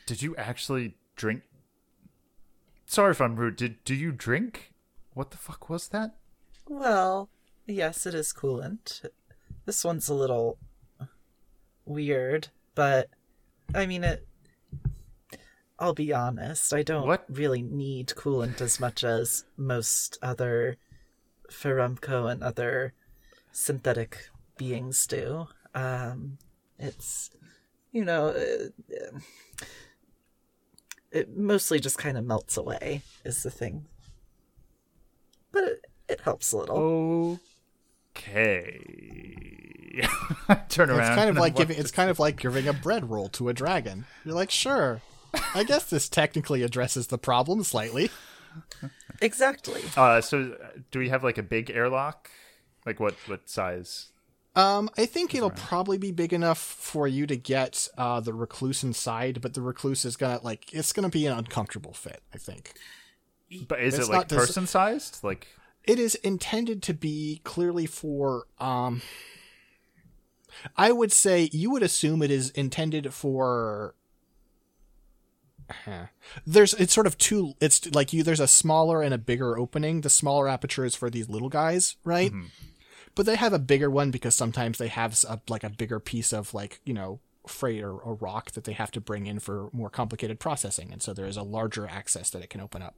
[0.06, 1.44] Did you actually drink?
[2.86, 3.56] Sorry if I'm rude.
[3.56, 4.72] Did do you drink?
[5.14, 6.16] What the fuck was that?
[6.68, 7.30] Well,
[7.68, 9.06] yes, it is coolant.
[9.66, 10.58] This one's a little
[11.86, 13.10] weird, but
[13.74, 14.26] I mean it.
[15.78, 16.74] I'll be honest.
[16.74, 17.26] I don't What?
[17.30, 20.76] really need coolant as much as most other
[21.52, 22.94] Ferumco and other
[23.52, 25.48] synthetic beings do.
[25.74, 26.38] Um,
[26.78, 27.32] it's
[27.92, 28.74] you know, it,
[31.12, 33.02] it mostly just kind of melts away.
[33.26, 33.86] Is the thing,
[35.52, 37.40] but it, it helps a little.
[38.16, 38.80] Okay.
[40.70, 41.00] Turn around.
[41.00, 41.78] It's kind of like giving.
[41.78, 44.06] It's kind of like giving a bread roll to a dragon.
[44.24, 45.02] You're like, sure,
[45.54, 48.10] I guess this technically addresses the problem slightly.
[49.22, 49.82] Exactly.
[49.98, 52.30] Uh, so uh, do we have like a big airlock?
[52.86, 54.12] Like what what size?
[54.56, 58.84] Um, I think it'll probably be big enough for you to get uh, the recluse
[58.84, 62.22] inside, but the recluse is gonna like it's gonna be an uncomfortable fit.
[62.34, 62.74] I think
[63.68, 65.24] But is It's it like not des- person sized?
[65.24, 65.48] Like
[65.84, 68.46] it is intended to be clearly for.
[68.60, 69.02] Um,
[70.76, 73.96] I would say you would assume it is intended for.
[76.46, 77.54] There's it's sort of two.
[77.60, 78.24] It's like you.
[78.24, 80.02] There's a smaller and a bigger opening.
[80.02, 82.32] The smaller aperture is for these little guys, right?
[83.16, 86.32] But they have a bigger one because sometimes they have a, like a bigger piece
[86.34, 89.70] of like you know freight or, or rock that they have to bring in for
[89.74, 92.96] more complicated processing, and so there is a larger access that it can open up.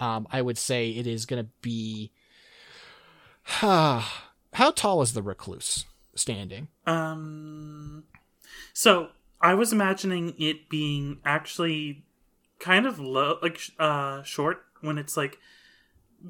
[0.00, 2.12] Um, I would say it is going to be.
[4.54, 6.68] How tall is the recluse standing?
[6.86, 8.04] Um,
[8.72, 9.08] so
[9.42, 12.04] I was imagining it being actually
[12.58, 15.38] kind of low, like uh, short when it's like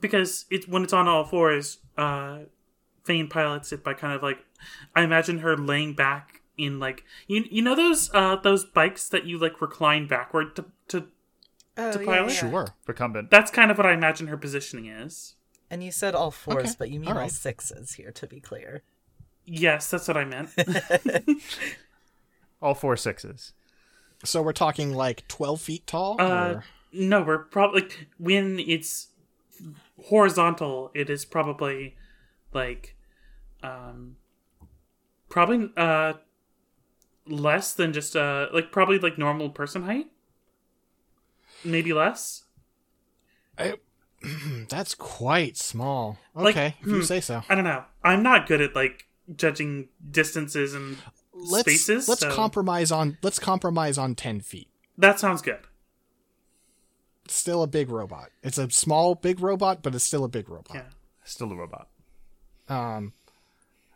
[0.01, 1.79] because it's when it's on all fours.
[1.97, 2.41] Uh,
[3.05, 4.39] Fane pilots it by kind of like
[4.95, 9.25] I imagine her laying back in like you you know those uh those bikes that
[9.25, 11.07] you like recline backward to to
[11.77, 12.29] Oh, To yeah, pilot?
[12.33, 12.39] yeah.
[12.51, 12.69] Sure.
[12.87, 13.29] recumbent.
[13.31, 15.35] that's kind of what I imagine her positioning is.
[15.69, 17.31] And you said all fours, Okay, but you mean all all right.
[17.33, 18.83] sixes here, to be clear.
[19.47, 20.51] Yes, that's what I meant.
[22.63, 23.53] All four sixes.
[24.25, 26.17] So we're talking like 12 feet tall?
[26.21, 29.09] Uh, or- no, we're probably when it's
[30.07, 30.91] horizontal.
[30.95, 31.97] It is probably
[32.53, 32.97] like,
[33.63, 34.17] um,
[35.29, 36.15] probably uh,
[37.27, 40.07] less than just uh, like probably like normal person height.
[41.65, 42.45] Maybe less.
[43.59, 43.75] I,
[44.69, 46.19] That's quite small.
[46.35, 47.03] Like, Okay, if you hmm.
[47.03, 47.43] say so.
[47.49, 47.85] I don't know.
[48.05, 50.99] I'm not good at like judging distances and
[51.35, 52.09] Let's spaces.
[52.09, 54.69] let's so compromise on let's compromise on 10 feet.
[54.99, 55.61] that sounds good.
[57.25, 58.31] It's still a big robot.
[58.43, 60.75] It's a small big robot, but it's still a big robot.
[60.75, 60.83] Yeah.
[61.25, 61.89] Still a robot.
[62.69, 63.13] Um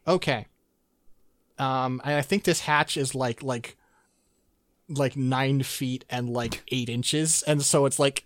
[0.06, 0.46] okay.
[1.58, 3.76] Um and I think this hatch is like like
[4.88, 8.24] like nine feet and like eight inches, and so it's like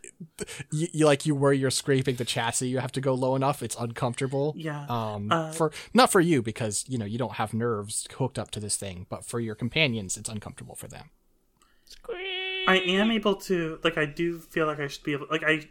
[0.71, 3.63] you, you like you where you're scraping the chassis, you have to go low enough.
[3.63, 4.55] It's uncomfortable.
[4.57, 4.85] Yeah.
[4.89, 8.51] Um, Uh, for not for you because you know you don't have nerves hooked up
[8.53, 11.11] to this thing, but for your companions, it's uncomfortable for them.
[12.69, 15.69] I am able to like I do feel like I should be able like I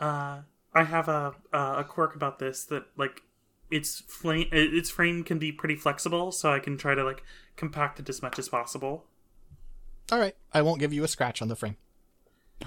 [0.00, 0.42] uh
[0.74, 3.22] I have a a quirk about this that like
[3.70, 7.22] its flame its frame can be pretty flexible so I can try to like
[7.56, 9.04] compact it as much as possible.
[10.10, 11.76] All right, I won't give you a scratch on the frame.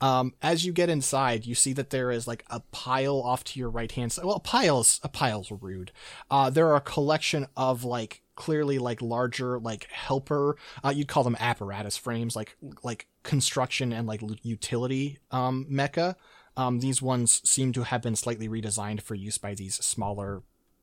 [0.00, 3.58] Um, as you get inside, you see that there is like a pile off to
[3.58, 4.24] your right hand side.
[4.24, 5.90] Well, a piles, a pile's rude.
[6.30, 10.56] Uh, there are a collection of like clearly like larger like helper.
[10.84, 16.14] Uh, you'd call them apparatus frames, like like construction and like utility um, mecha.
[16.56, 20.42] Um, these ones seem to have been slightly redesigned for use by these smaller,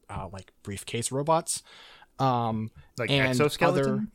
[0.10, 1.64] uh, like briefcase robots.
[2.20, 3.82] Um, Like and exoskeleton?
[3.94, 4.08] other-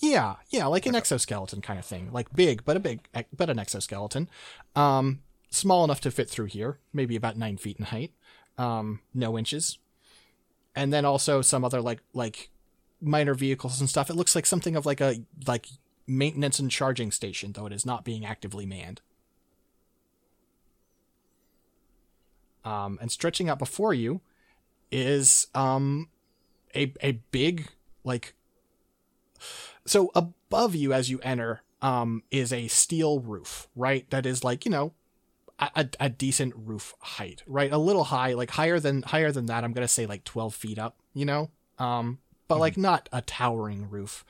[0.00, 3.58] yeah, yeah, like an exoskeleton kind of thing, like big, but a big, but an
[3.58, 4.28] exoskeleton.
[4.76, 8.12] Um, small enough to fit through here, maybe about nine feet in height,
[8.58, 9.78] um, no inches,
[10.76, 12.50] and then also some other like like
[13.00, 14.08] minor vehicles and stuff.
[14.10, 15.66] It looks like something of like a like
[16.06, 19.00] maintenance and charging station, though it is not being actively manned.
[22.64, 24.20] Um, and stretching out before you
[24.90, 26.08] is um
[26.74, 27.68] a a big
[28.04, 28.34] like
[29.86, 34.08] so above you as you enter um is a steel roof right?
[34.10, 34.92] That is like you know
[35.58, 37.72] a, a, decent roof height right?
[37.72, 40.78] A little high like higher than higher than that i'm gonna say like 12 feet
[40.78, 41.50] up you know?
[41.78, 44.24] Um but like not a towering roof.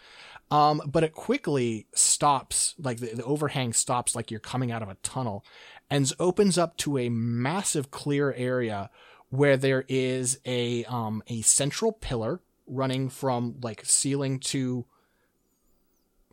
[0.50, 4.88] Um but it quickly stops like the, the overhang stops like you're coming out of
[4.88, 5.44] a tunnel
[5.90, 8.90] and opens up to a massive clear area
[9.30, 14.84] where there is a um a central pillar running from like ceiling to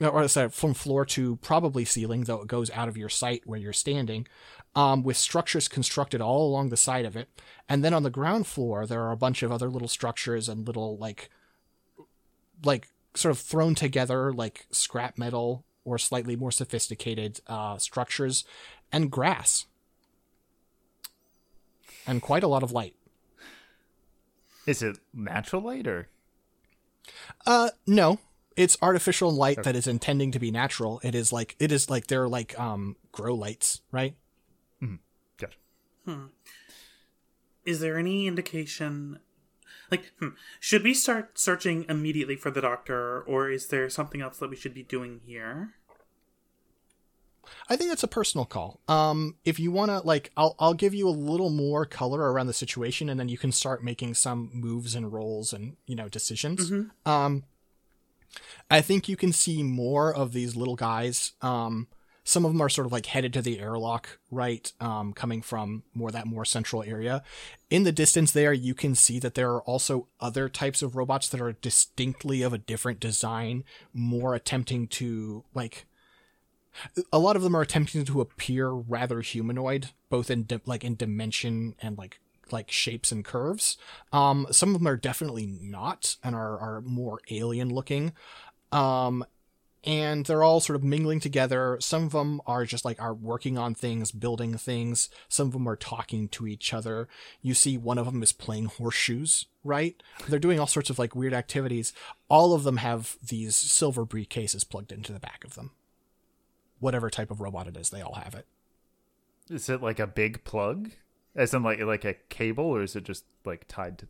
[0.02, 3.60] or sorry, from floor to probably ceiling, though it goes out of your sight where
[3.60, 4.28] you're standing,
[4.76, 7.30] um, with structures constructed all along the side of it.
[7.70, 10.68] And then on the ground floor, there are a bunch of other little structures and
[10.68, 11.30] little like,
[12.64, 18.44] like sort of thrown together like scrap metal or slightly more sophisticated uh, structures,
[18.92, 19.66] and grass,
[22.08, 22.96] and quite a lot of light.
[24.66, 26.10] Is it natural light or
[27.46, 28.20] Uh, no.
[28.56, 31.02] It's artificial light that is intending to be natural.
[31.04, 34.16] It is like it is like they're like um grow lights, right?
[34.82, 35.00] mm
[35.38, 35.58] gotcha.
[36.06, 36.26] Hmm.
[37.66, 39.20] Is there any indication
[39.92, 40.30] Like, hmm,
[40.60, 44.56] should we start searching immediately for the doctor, or is there something else that we
[44.56, 45.76] should be doing here?
[47.70, 48.80] I think that's a personal call.
[48.88, 52.48] Um, if you want to, like, I'll I'll give you a little more color around
[52.48, 56.10] the situation, and then you can start making some moves and rolls and you know
[56.10, 56.70] decisions.
[57.06, 57.44] Um,
[58.70, 61.34] I think you can see more of these little guys.
[61.42, 61.88] Um,
[62.28, 64.74] some of them are sort of like headed to the airlock, right?
[64.80, 67.24] Um, coming from more that more central area.
[67.70, 71.30] In the distance there, you can see that there are also other types of robots
[71.30, 75.86] that are distinctly of a different design, more attempting to like
[77.12, 80.96] a lot of them are attempting to appear rather humanoid, both in di- like in
[80.96, 82.20] dimension and like
[82.52, 83.78] like shapes and curves.
[84.14, 88.14] Um, some of them are definitely not and are are more alien looking.
[88.72, 89.26] Um,
[89.86, 91.78] and they're all sort of mingling together.
[91.80, 95.10] Some of them are just like are working on things, building things.
[95.30, 97.08] Some of them are talking to each other.
[97.42, 100.02] You see one of them is playing horseshoes, right?
[100.28, 101.94] They're doing all sorts of like weird activities.
[102.30, 105.72] All of them have these silver briefcases plugged into the back of them.
[106.80, 108.46] Whatever type of robot it is, they all have it.
[109.50, 110.92] Is it like a big plug?
[111.36, 114.08] As in like like a cable or is it just like tied to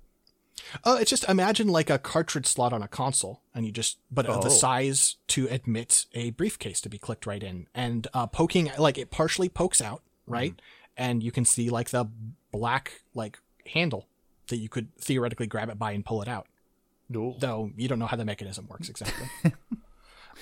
[0.85, 4.25] Oh, it's just imagine like a cartridge slot on a console, and you just but
[4.25, 4.53] of the Oh.
[4.53, 9.11] size to admit a briefcase to be clicked right in, and uh, poking like it
[9.11, 10.59] partially pokes out, right,
[10.95, 12.05] and you can see like the
[12.53, 13.37] black like
[13.73, 14.07] handle
[14.47, 16.47] that you could theoretically grab it by and pull it out,
[17.09, 17.35] No.
[17.39, 19.27] though you don't know how the mechanism works exactly.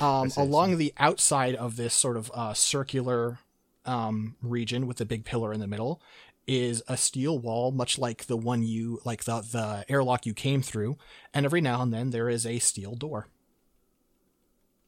[0.02, 3.40] um, along the outside of this sort of uh, circular
[3.86, 6.02] um, region with the big pillar in the middle
[6.46, 10.62] is a steel wall, much like the one you like the the airlock you came
[10.62, 10.98] through,
[11.34, 13.28] and every now and then there is a steel door.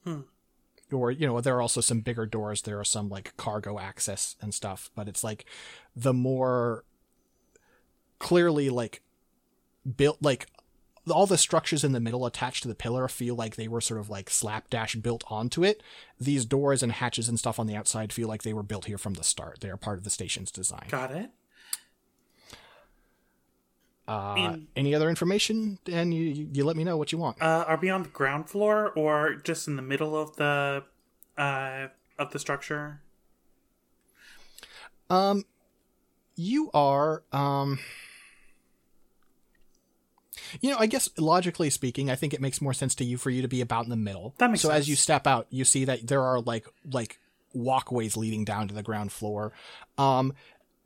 [0.03, 0.21] Hmm.
[0.91, 2.61] Or you know there are also some bigger doors.
[2.61, 5.45] There are some like cargo access and stuff, but it's like
[5.95, 6.83] the more
[8.19, 9.01] clearly like
[9.97, 10.47] built like
[11.09, 13.99] all the structures in the middle attached to the pillar feel like they were sort
[13.99, 15.81] of like slapdash built onto it.
[16.19, 18.97] These doors and hatches and stuff on the outside feel like they were built here
[18.97, 19.59] from the start.
[19.61, 20.87] They are part of the station's design.
[20.89, 21.29] Got it.
[24.07, 25.79] Uh, any other information?
[25.91, 27.41] And you, you, you let me know what you want.
[27.41, 30.83] Uh, are we on the ground floor or just in the middle of the
[31.37, 31.87] uh
[32.17, 33.01] of the structure?
[35.09, 35.45] Um,
[36.35, 37.79] you are, um,
[40.61, 43.29] you know, I guess logically speaking, I think it makes more sense to you for
[43.29, 44.33] you to be about in the middle.
[44.37, 47.19] That makes so as you step out, you see that there are like like
[47.53, 49.51] walkways leading down to the ground floor.
[49.97, 50.33] Um,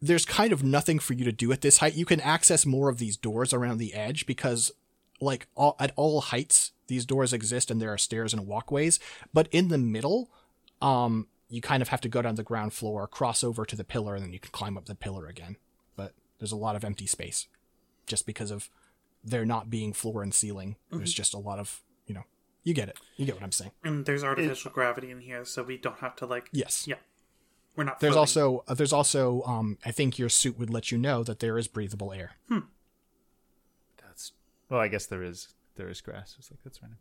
[0.02, 1.96] there's kind of nothing for you to do at this height.
[1.96, 4.72] You can access more of these doors around the edge because,
[5.20, 9.00] like, all, at all heights, these doors exist and there are stairs and walkways.
[9.34, 10.30] But in the middle,
[10.82, 13.84] um, you kind of have to go down the ground floor, cross over to the
[13.84, 15.58] pillar, and then you can climb up the pillar again.
[15.98, 17.48] But there's a lot of empty space
[18.06, 18.70] just because of
[19.24, 20.76] there not being floor and ceiling.
[20.92, 22.24] There's just a lot of, you know,
[22.64, 22.98] you get it.
[23.18, 23.72] You get what I'm saying.
[23.84, 26.50] And there's artificial gravity in here, so we don't have to like.
[26.52, 26.86] Yes.
[26.88, 26.96] Yeah.
[27.76, 28.00] We're not.
[28.00, 28.20] There's floating.
[28.20, 31.58] also uh, there's also um I think your suit would let you know that there
[31.58, 32.32] is breathable air.
[32.50, 32.60] Hmm.
[34.02, 34.34] That's
[34.70, 36.36] well, I guess there is there is grass.
[36.38, 36.92] It's like that's right.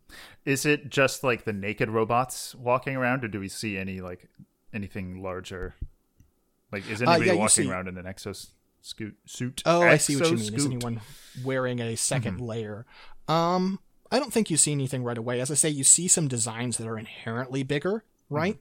[0.45, 4.29] Is it just like the naked robots walking around, or do we see any like
[4.73, 5.75] anything larger?
[6.71, 8.33] Like is Uh, anybody yeah, walking see- around in an exo
[8.81, 9.61] scoot suit?
[9.65, 10.53] Oh, I see what you mean.
[10.55, 11.01] Is anyone
[11.43, 12.85] wearing a 2nd layer?
[13.27, 13.79] Um,
[14.11, 15.39] I don't think you see anything right away.
[15.39, 18.57] As I say, you see some designs that are inherently bigger, right?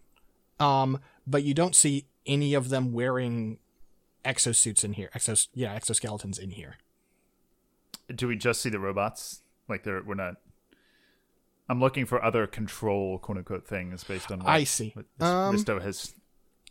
[0.61, 3.59] Um, but you don't see any of them wearing
[4.25, 5.09] exosuits in here.
[5.15, 6.77] Exos, yeah, exoskeletons in here.
[8.15, 9.43] Do we just see the robots?
[9.69, 10.35] Like they're we're not.
[11.69, 14.93] I'm looking for other control quote unquote things based on what, I see.
[14.95, 16.15] what this Um, Risto has.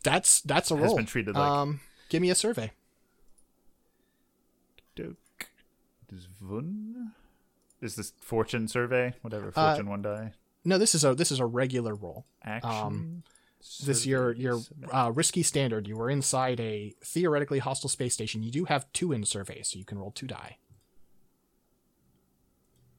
[0.02, 0.96] That's that's a Has roll.
[0.96, 2.72] been treated like- Um, give me a survey.
[5.02, 5.50] Doke.
[6.08, 7.12] Does Vun?
[7.80, 9.14] Is this fortune survey?
[9.22, 10.32] Whatever, Uh, fortune one die.
[10.64, 12.26] No, this is a this is a regular roll.
[12.42, 12.70] Action.
[12.70, 13.22] um,
[13.84, 14.60] This your your
[14.92, 15.86] uh, risky standard.
[15.86, 18.42] You were inside a theoretically hostile space station.
[18.42, 20.58] You do have two in survey, so you can roll two die.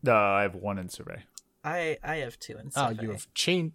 [0.02, 1.24] No, I have one in survey.
[1.64, 3.04] I I have two in Oh, survey.
[3.04, 3.74] you have chain.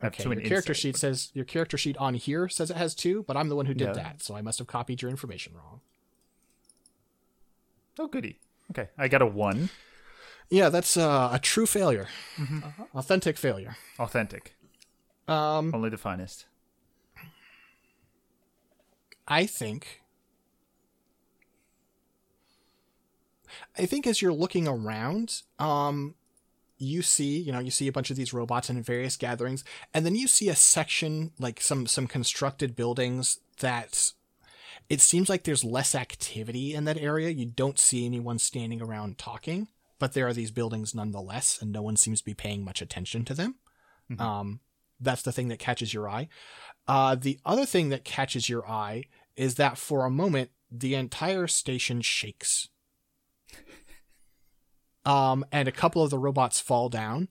[0.00, 2.76] I have Okay, two your character sheet says your character sheet on here says it
[2.76, 3.92] has two, but I'm the one who did Yeah.
[3.92, 5.80] that, so I must have copied your information wrong.
[7.98, 8.38] Oh, goody.
[8.70, 9.70] Okay, I got a one.
[10.48, 12.96] Yeah, that's uh, a true failure, Mm-hmm.
[12.96, 13.76] authentic failure.
[13.98, 14.54] Authentic.
[15.28, 16.46] Um, Only the finest.
[19.28, 20.02] I think.
[23.78, 26.14] I think as you're looking around, um,
[26.78, 30.04] you see, you know, you see a bunch of these robots in various gatherings, and
[30.06, 34.12] then you see a section like some some constructed buildings that
[34.90, 37.30] it seems like there's less activity in that area.
[37.30, 39.68] You don't see anyone standing around talking,
[40.00, 43.24] but there are these buildings nonetheless, and no one seems to be paying much attention
[43.26, 43.54] to them.
[44.20, 44.60] Um,
[44.98, 46.28] that's the thing that catches your eye.
[46.88, 49.04] Uh, the other thing that catches your eye
[49.36, 52.68] is that for a moment, the entire station shakes.
[55.06, 57.28] Um, and a couple of the robots fall down.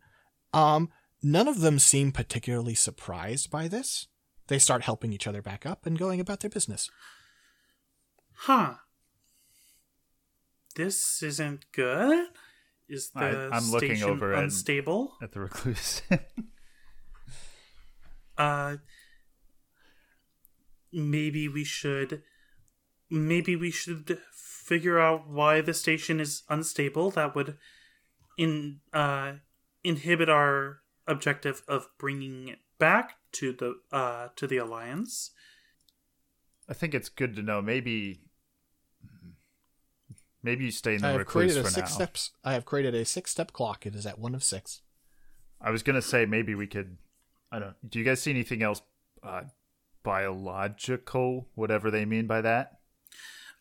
[0.54, 0.90] Um,
[1.22, 4.08] none of them seem particularly surprised by this.
[4.48, 6.90] They start helping each other back up and going about their business.
[8.44, 8.76] Huh.
[10.76, 12.28] This isn't good.
[12.88, 13.20] Is the
[13.52, 15.14] I- I'm looking station over at- unstable?
[15.22, 16.02] At the recluse.
[18.38, 18.78] Uh,
[20.94, 22.24] maybe we should.
[23.10, 27.12] Maybe we should figure out why the station is unstable.
[27.12, 27.58] That would
[28.38, 29.34] in uh
[29.84, 35.32] inhibit our objective of bringing it back to the uh to the alliance.
[36.70, 37.62] I think it's good to know.
[37.62, 38.22] Maybe,
[40.44, 41.96] maybe you stay in the I have recluse created for six now.
[41.96, 42.32] steps.
[42.44, 43.86] I have created a six step clock.
[43.86, 44.82] It is at one of six.
[45.62, 46.98] I was gonna say maybe we could.
[47.52, 47.76] I don't.
[47.90, 48.82] Do you guys see anything else
[49.24, 49.42] uh,
[50.04, 51.48] biological?
[51.56, 52.80] Whatever they mean by that.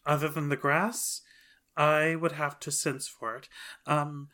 [0.07, 1.23] Other than the grass,
[1.77, 3.49] I would have to sense for it.
[3.87, 4.29] Um,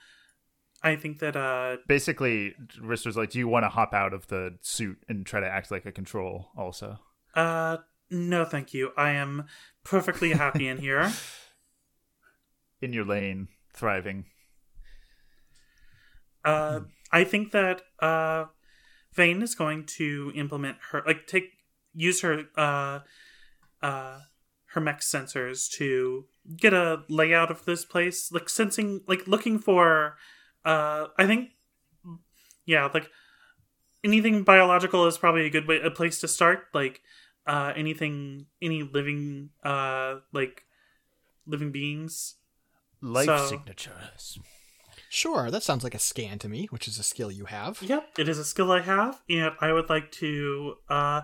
[0.83, 4.57] I think that uh Basically, Risto's like, do you want to hop out of the
[4.61, 6.51] suit and try to act like a control?
[6.57, 6.99] Also,
[7.35, 7.79] uh
[8.11, 8.91] no, thank you.
[8.97, 9.47] I am
[9.83, 11.11] perfectly happy in here.
[12.81, 14.27] in your lane, thriving.
[16.45, 18.47] Uh, I think that uh,
[19.13, 21.51] Fane is going to implement her like take
[21.95, 23.01] use her uh,
[23.83, 24.19] uh,
[24.67, 30.17] her mech sensors to get a layout of this place, like sensing, like looking for.
[30.65, 31.51] Uh, I think,
[32.67, 33.09] yeah, like
[34.03, 36.65] anything biological is probably a good way, a place to start.
[36.75, 37.01] Like
[37.47, 40.65] uh, anything, any living, uh, like
[41.47, 42.37] living beings.
[43.05, 44.39] Life So- signatures.
[45.11, 47.81] Sure, that sounds like a scan to me, which is a skill you have.
[47.83, 51.21] Yep, it is a skill I have, and I would like to uh,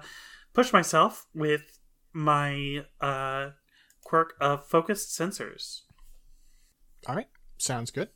[0.53, 1.79] push myself with
[2.13, 3.51] my uh,
[4.05, 5.81] quirk of focused sensors.
[7.09, 7.29] All right,
[7.59, 8.11] sounds good.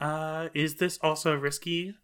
[0.00, 1.94] Uh, is this also risky?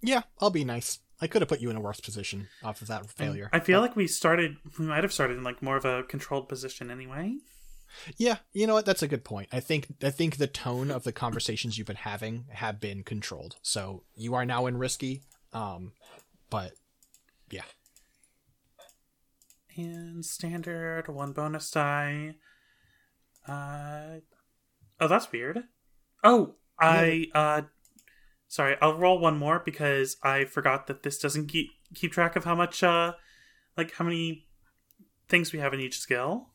[0.00, 1.00] Yeah, I'll be nice.
[1.20, 3.50] I could have put you in a worse position off of that failure.
[3.52, 6.48] I feel like we started, we might have started in like more of a controlled
[6.48, 7.34] position anyway.
[8.16, 8.86] Yeah, you know what?
[8.86, 9.48] That's a good point.
[9.52, 13.56] I think I think the tone of the conversations you've been having have been controlled.
[13.62, 15.22] So you are now in risky.
[15.52, 15.92] Um,
[16.48, 16.72] but
[17.50, 17.62] yeah,
[19.76, 22.36] And standard, one bonus die.
[23.46, 24.20] Uh,
[25.00, 25.64] oh, that's weird.
[26.22, 27.62] Oh, I uh,
[28.48, 28.76] sorry.
[28.80, 32.54] I'll roll one more because I forgot that this doesn't keep keep track of how
[32.54, 33.14] much uh,
[33.76, 34.46] like how many
[35.28, 36.48] things we have in each skill.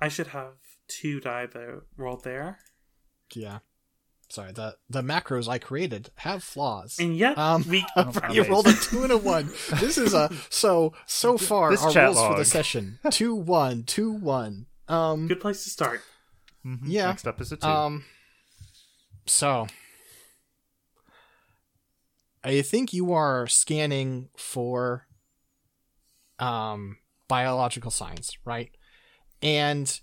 [0.00, 0.54] I should have
[0.88, 2.58] two die though rolled there,
[3.34, 3.58] yeah.
[4.30, 6.98] Sorry, the the macros I created have flaws.
[6.98, 7.84] and yet Um, we
[8.30, 9.50] you rolled a two and a one.
[9.80, 13.84] This is a so so far This our chat rolls for the session two one
[13.84, 14.66] two one.
[14.86, 16.02] Um, good place to start.
[16.64, 16.80] Mhm.
[16.84, 17.06] Yeah.
[17.06, 17.66] Next up is a two.
[17.66, 18.04] Um.
[19.26, 19.66] So,
[22.44, 25.06] I think you are scanning for
[26.38, 28.70] um biological signs, right?
[29.42, 30.00] And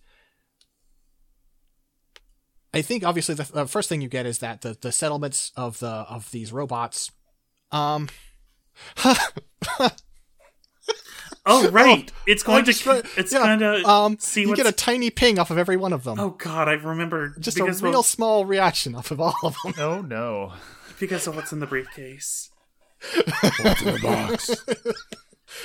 [2.73, 5.79] I think obviously the, the first thing you get is that the the settlements of
[5.79, 7.11] the of these robots,
[7.71, 8.09] um.
[11.47, 14.63] Oh right, it's going I'm to just it's yeah, going to um, see you what's
[14.63, 16.19] get a tiny ping off of every one of them.
[16.19, 19.73] Oh god, I remember just a real of, small reaction off of all of them.
[19.77, 20.53] oh no.
[20.99, 22.49] because of what's in the briefcase.
[23.13, 24.65] What's in the box?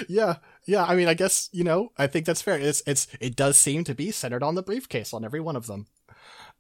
[0.08, 0.36] yeah,
[0.66, 0.84] yeah.
[0.84, 1.90] I mean, I guess you know.
[1.98, 2.58] I think that's fair.
[2.58, 5.66] It's it's it does seem to be centered on the briefcase on every one of
[5.66, 5.86] them.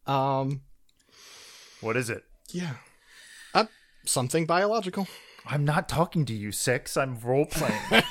[0.06, 0.62] Um,
[1.80, 2.24] What is it?
[2.52, 2.74] yeah,
[3.54, 3.66] uh,
[4.04, 5.06] something biological.
[5.46, 6.96] I'm not talking to you, Six.
[6.96, 7.80] I'm role playing.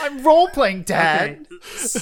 [0.00, 1.46] I'm role playing, Dad.
[1.50, 2.00] Okay.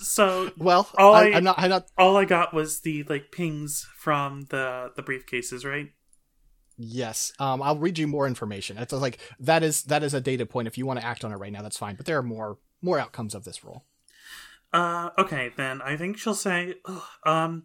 [0.00, 1.58] So Well, All I, I- I'm not.
[1.58, 1.86] I'm not.
[1.98, 5.90] all I got was the like pings from the the briefcases, right?
[6.78, 7.32] Yes.
[7.40, 8.78] Um, I'll read you more information.
[8.78, 10.68] It's like that is that is a data point.
[10.68, 11.96] If you want to act on it right now, that's fine.
[11.96, 13.84] But there are more more outcomes of this role.
[14.72, 17.64] Uh, okay, then I think she'll say, "Ugh, um,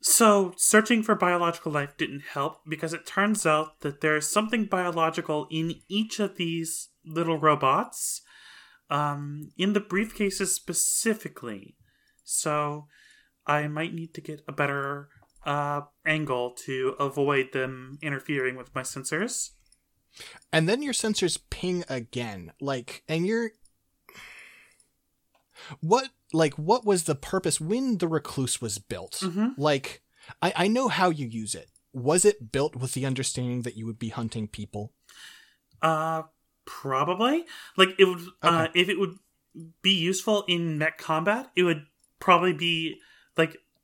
[0.00, 5.48] so searching for biological life didn't help because it turns out that there's something biological
[5.50, 8.22] in each of these little robots,
[8.90, 11.76] um, in the briefcases specifically.
[12.22, 12.86] So
[13.46, 15.08] I might need to get a better
[15.48, 19.50] uh angle to avoid them interfering with my sensors.
[20.52, 23.50] and then your sensors ping again like and you're
[25.80, 29.54] what like what was the purpose when the recluse was built Mhm.
[29.56, 30.02] like
[30.42, 33.86] I, I know how you use it was it built with the understanding that you
[33.86, 34.92] would be hunting people
[35.80, 36.22] Uh,
[36.64, 37.44] probably.
[37.76, 38.20] Like it would.
[38.42, 39.14] Uh, if it would
[39.80, 41.86] be useful in mech combat, it would
[42.18, 42.98] probably be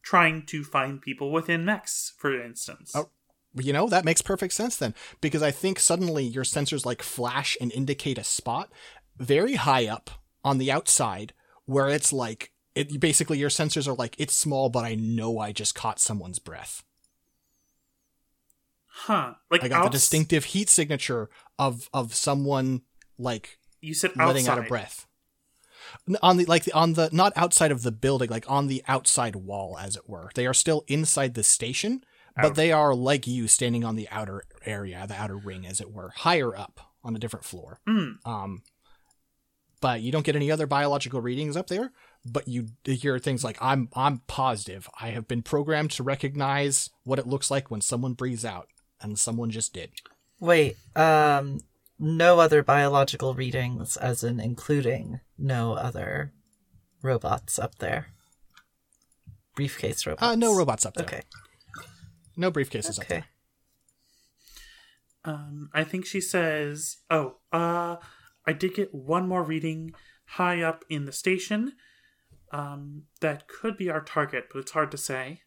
[0.04, 2.92] trying to find people within mechs, for instance.
[2.94, 3.08] Oh.
[3.56, 7.56] you know that makes perfect sense then because i think suddenly your sensors like flash
[7.60, 8.70] and indicate a spot
[9.16, 10.10] very high up
[10.42, 11.32] on the outside
[11.64, 15.52] where it's like it basically your sensors are like it's small but i know i
[15.52, 16.82] just caught someone's breath
[18.96, 19.34] Huh?
[19.50, 21.28] Like i got the distinctive heat signature
[21.58, 22.82] of of someone
[23.18, 24.48] like You said outside.
[24.48, 25.06] out a breath
[26.22, 29.36] on the like the, on the not outside of the building like on the outside
[29.36, 32.04] wall as it were they are still inside the station
[32.36, 32.54] but Out.
[32.56, 36.10] they are like you standing on the outer area the outer ring as it were
[36.16, 38.12] higher up on a different floor Hmm.
[38.24, 38.62] um
[39.80, 41.92] but you don't get any other biological readings up there
[42.24, 47.18] but you hear things like i'm i'm positive i have been programmed to recognize what
[47.18, 48.68] it looks like when someone breathes out
[49.00, 49.90] and someone just did
[50.40, 51.60] Wait, um,
[51.98, 56.32] no other biological readings, as in including no other
[57.02, 58.08] robots up there.
[59.54, 60.22] Briefcase robots.
[60.22, 61.22] uh no robots up there Okay.
[62.36, 63.14] no briefcases up Okay.
[63.14, 63.24] there
[65.26, 67.96] Um, I think she says, "Oh, uh,
[68.46, 69.94] I did get one more reading
[70.26, 71.76] high up in the station.
[72.50, 75.42] Um, that could be our target, but it's hard to say."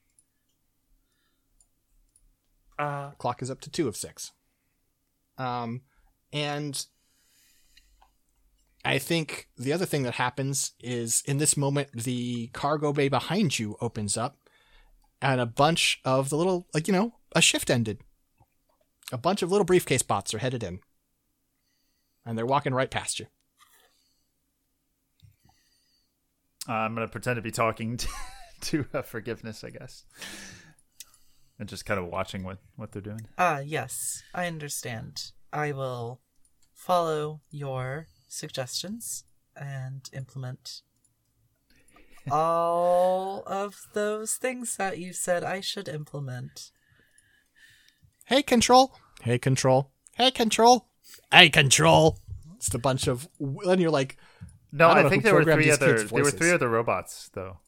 [2.79, 4.31] Uh, clock is up to two of six.
[5.37, 5.81] Um,
[6.31, 6.85] and
[8.87, 13.59] I think the other thing that happens is in this moment, the cargo bay behind
[13.59, 14.37] you opens up,
[15.21, 17.99] and a bunch of the little, like, you know, a shift ended.
[19.11, 20.79] A bunch of little briefcase bots are headed in,
[22.25, 23.27] and they're walking right past you.
[26.67, 28.07] Uh, I'm gonna pretend to be talking to,
[28.61, 30.03] to uh, forgiveness, I guess,
[31.57, 33.27] and just kind of watching what what they're doing.
[33.37, 35.31] Ah, yes, I understand.
[35.53, 36.21] I will
[36.73, 39.23] follow your suggestions
[39.55, 40.81] and implement
[42.29, 46.71] all of those things that you said I should implement.
[48.25, 48.95] Hey, control.
[49.21, 49.91] Hey, control.
[50.15, 50.87] Hey, control.
[51.31, 52.19] Hey, control.
[52.57, 54.17] It's a bunch of, and you're like,
[54.71, 55.97] No, I I, think there were three these other.
[55.97, 57.59] kids' There were three other robots though,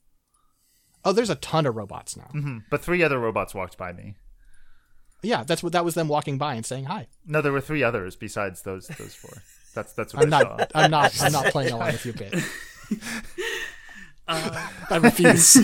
[1.06, 2.26] oh, there's a ton of robots now.
[2.32, 4.16] hmm but three other robots walked by me.
[5.22, 7.08] Yeah, that's what that was them walking by and saying hi.
[7.26, 9.42] No, there were three others besides those those four.
[9.74, 10.72] That's that's what I'm I not.
[10.76, 11.22] I'm not.
[11.22, 12.34] I'm not playing along with you, bit.
[14.28, 15.48] uh, I refuse.
[15.48, 15.64] saw.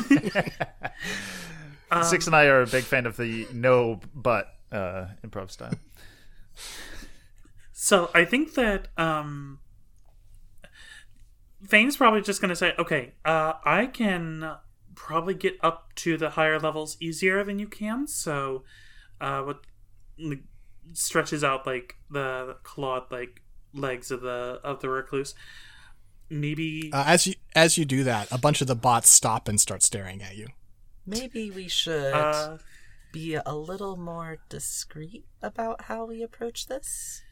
[2.03, 5.73] Six and I are a big fan of the no but uh, improv style.
[7.71, 9.59] So I think that um
[11.65, 14.55] Fane's probably just gonna say, okay, uh I can
[14.95, 18.63] probably get up to the higher levels easier than you can, so
[19.21, 19.61] uh what
[20.19, 20.43] like,
[20.93, 23.41] stretches out like the clawed like
[23.73, 25.33] legs of the of the recluse.
[26.29, 29.59] Maybe Uh, as you as you do that, a bunch of the bots stop and
[29.59, 30.47] start staring at you.
[31.05, 32.57] Maybe we should uh
[33.11, 37.23] be a little more discreet about how we approach this.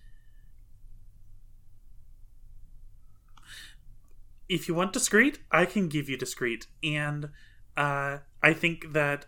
[4.50, 6.68] if you want discreet, I can give you discreet.
[6.84, 7.30] And
[7.76, 9.26] uh, I think that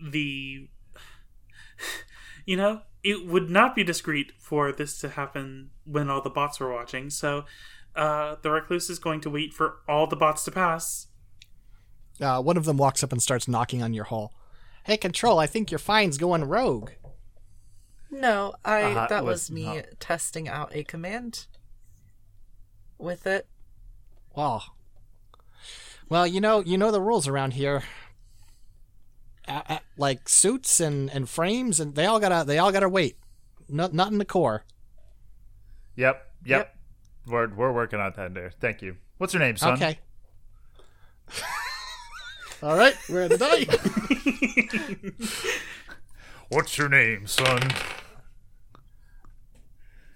[0.00, 0.68] the.
[2.46, 6.60] You know, it would not be discreet for this to happen when all the bots
[6.60, 7.08] were watching.
[7.08, 7.46] So
[7.96, 11.06] uh, the recluse is going to wait for all the bots to pass.
[12.20, 14.34] Uh, one of them walks up and starts knocking on your hull.
[14.84, 15.38] Hey, control!
[15.38, 16.90] I think your fine's going rogue.
[18.10, 21.46] No, I Uh-huh, that was was me not- testing out a command
[22.98, 23.46] with it.
[24.36, 24.64] Well,
[26.10, 27.84] well, you know, you know the rules around here.
[29.46, 33.18] A- a- like suits and, and frames, and they all gotta they all gotta wait.
[33.68, 34.64] Not not in the core.
[35.96, 36.58] Yep, yep.
[36.58, 36.76] Yep.
[37.26, 38.50] We're we're working on that there.
[38.60, 38.96] Thank you.
[39.18, 39.74] What's your name, son?
[39.74, 39.98] Okay.
[42.62, 43.66] all right, we're at the die.
[46.48, 47.60] What's your name, son?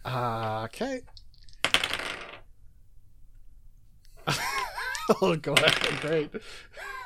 [0.05, 1.01] Uh, okay.
[5.22, 6.31] oh god, great.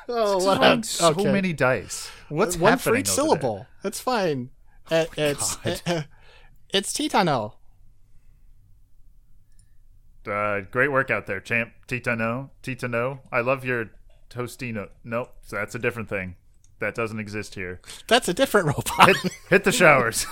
[0.09, 1.31] Oh, what a- so okay.
[1.31, 2.09] many dice.
[2.29, 3.67] What's one happening for each over syllable.
[3.83, 4.49] That's fine.
[4.91, 6.07] Uh, it's God.
[6.69, 7.53] it's Titano.
[10.27, 11.73] Uh, great work out there, champ.
[11.87, 13.19] Titano, Titano.
[13.31, 13.91] I love your
[14.29, 14.89] Tostino.
[15.03, 16.35] Nope, that's a different thing.
[16.79, 17.81] That doesn't exist here.
[18.07, 19.07] That's a different robot.
[19.07, 20.25] Hit, hit the showers.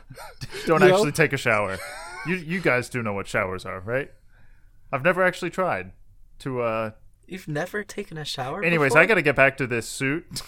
[0.66, 1.78] Don't You know- actually take a shower.
[2.26, 4.10] You you guys do know what showers are, right?
[4.92, 5.90] I've never actually tried
[6.40, 6.60] to.
[6.62, 6.90] uh
[7.32, 8.62] You've never taken a shower.
[8.62, 9.00] Anyways, before?
[9.00, 10.42] I got to get back to this suit.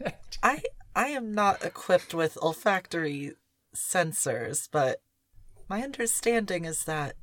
[0.42, 0.62] I
[0.94, 3.32] I am not equipped with olfactory
[3.74, 5.00] sensors, but
[5.68, 7.16] my understanding is that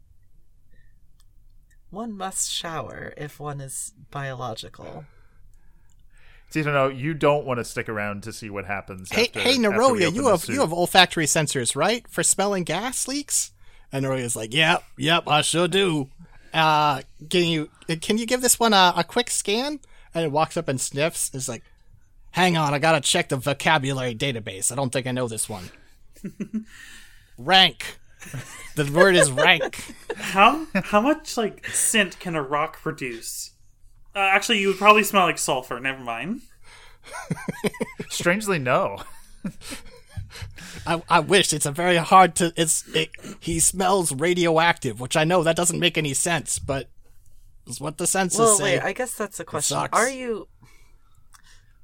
[1.89, 5.05] one must shower if one is biological.
[6.51, 9.09] Tito, you know you don't want to stick around to see what happens.
[9.09, 10.53] hey, after, hey, after Naroya, you have suit.
[10.55, 13.51] you have olfactory sensors, right, for smelling gas leaks?
[13.89, 16.09] And Naroya's like, "Yep, yep, I sure do."
[16.53, 17.69] Uh, can you
[18.01, 19.79] can you give this one a, a quick scan?
[20.13, 21.31] And it walks up and sniffs.
[21.33, 21.63] It's like,
[22.31, 24.71] "Hang on, I gotta check the vocabulary database.
[24.71, 25.69] I don't think I know this one."
[27.37, 27.99] rank.
[28.75, 29.93] The word is rank.
[30.15, 33.51] How how much like scent can a rock produce?
[34.15, 35.79] Uh, actually, you would probably smell like sulfur.
[35.79, 36.41] Never mind.
[38.09, 39.03] Strangely, no.
[40.85, 42.53] I, I wish it's a very hard to.
[42.55, 43.09] It's it,
[43.39, 46.89] he smells radioactive, which I know that doesn't make any sense, but
[47.67, 48.77] it's what the census Well, say.
[48.77, 49.77] wait, I guess that's a question.
[49.93, 50.47] Are you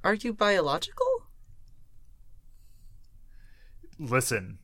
[0.04, 1.06] are you biological?
[3.98, 4.58] Listen,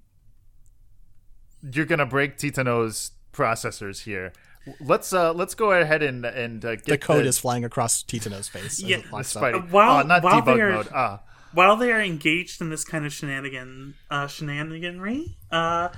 [1.62, 4.32] you're gonna break Titano's processors here.
[4.80, 8.48] Let's uh let's go ahead and and uh, get the code is flying across Titano's
[8.48, 8.80] face.
[8.80, 9.70] Yeah, it walks Despite.
[9.70, 10.88] While- oh, not while debug they're- mode.
[10.94, 11.20] Ah,
[11.54, 15.90] While they are engaged in this kind of shenanigan uh, shenaniganry, uh,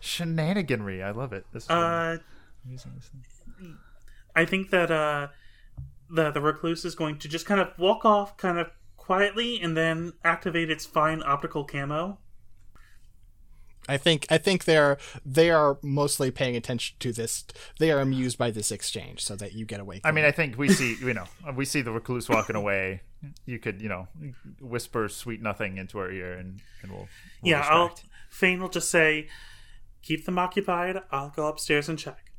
[0.00, 1.02] shenaniganry.
[1.02, 1.44] I love it.
[1.52, 2.18] This is uh,
[3.58, 3.78] thing.
[4.34, 5.28] I think that uh,
[6.10, 9.76] the the recluse is going to just kind of walk off, kind of quietly, and
[9.76, 12.18] then activate its fine optical camo.
[13.88, 17.44] I think I think they're they are mostly paying attention to this.
[17.78, 20.00] They are amused by this exchange, so that you get away.
[20.04, 21.24] I mean, I think we see, you know,
[21.54, 23.02] we see the recluse walking away.
[23.44, 24.08] You could, you know,
[24.60, 27.08] whisper sweet nothing into our ear, and and we'll,
[27.42, 28.12] we'll yeah, I'll, distract.
[28.30, 29.28] Fane will just say,
[30.02, 31.00] "Keep them occupied.
[31.10, 32.32] I'll go upstairs and check."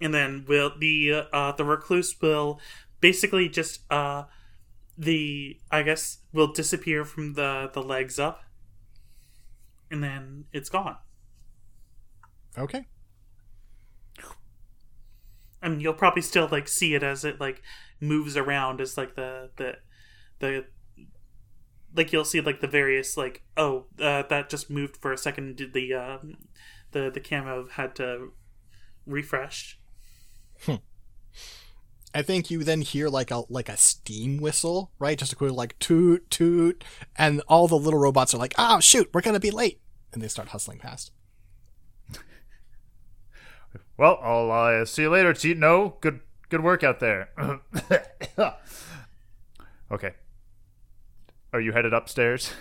[0.00, 2.60] And then will the uh, the recluse will
[3.00, 4.24] basically just uh,
[4.96, 8.42] the I guess will disappear from the the legs up,
[9.90, 10.96] and then it's gone.
[12.56, 12.86] okay.
[15.60, 17.62] I mean, you'll probably still like see it as it like
[18.00, 19.76] moves around as like the the
[20.38, 20.64] the
[21.96, 25.56] like you'll see like the various like oh uh, that just moved for a second.
[25.56, 26.18] Did the uh,
[26.92, 28.32] the the camo had to
[29.06, 29.80] refresh?
[32.14, 35.18] I think you then hear like a like a steam whistle, right?
[35.18, 36.82] Just a quick like toot toot,
[37.16, 39.80] and all the little robots are like, "Oh shoot, we're gonna be late,"
[40.12, 41.12] and they start hustling past.
[43.96, 45.96] Well, I'll uh, see you later, Tito.
[46.00, 47.30] Good, good work out there.
[49.90, 50.14] okay.
[51.52, 52.52] Are you headed upstairs?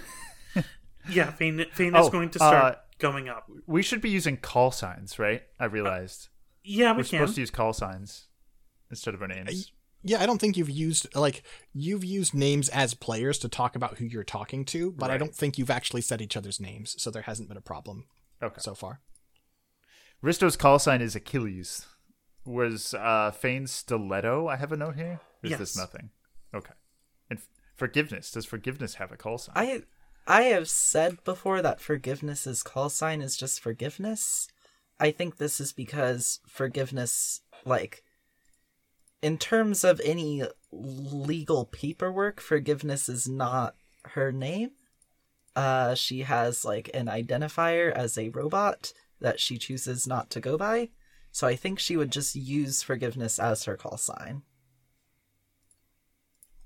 [1.09, 3.49] Yeah, Fane, Fane is Oh, going to start uh, going up.
[3.65, 5.41] We should be using call signs, right?
[5.57, 6.27] I realized
[6.65, 7.19] Yeah, we we're can.
[7.19, 8.25] supposed to use call signs
[8.89, 9.71] instead of our names.
[10.03, 13.97] Yeah, I don't think you've used like you've used names as players to talk about
[13.97, 17.09] who you're talking to, but I don't think you've actually said each other's names, so
[17.11, 18.05] there hasn't been a problem
[18.41, 18.59] Okay.
[18.59, 19.01] so far.
[20.21, 21.85] Risto's call sign is Achilles.
[22.45, 24.47] Was uh, Fane's stiletto?
[24.47, 25.19] I have a note here.
[25.43, 26.11] Is Or is this nothing?
[26.53, 26.73] Okay.
[27.29, 28.31] And f- forgiveness.
[28.31, 29.53] Does forgiveness have a call sign?
[29.55, 29.81] I
[30.27, 34.47] I have said before that forgiveness's call sign is just forgiveness.
[34.99, 38.03] I think this is because forgiveness like
[39.21, 44.71] in terms of any legal paperwork, forgiveness is not her name.
[45.55, 50.57] Uh she has like an identifier as a robot that she chooses not to go
[50.57, 50.89] by.
[51.31, 54.43] So I think she would just use forgiveness as her call sign.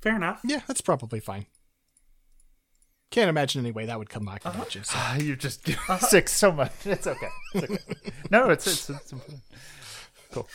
[0.02, 0.42] Fair enough.
[0.44, 1.46] Yeah, that's probably fine.
[3.12, 4.84] Can't imagine any way that would come back to haunt you.
[4.84, 5.68] so- Ah, you just
[6.10, 6.72] sick so much.
[6.86, 7.28] It's okay.
[7.56, 7.78] It's okay.
[8.30, 9.42] no, it's it's, it's important.
[10.32, 10.48] Cool.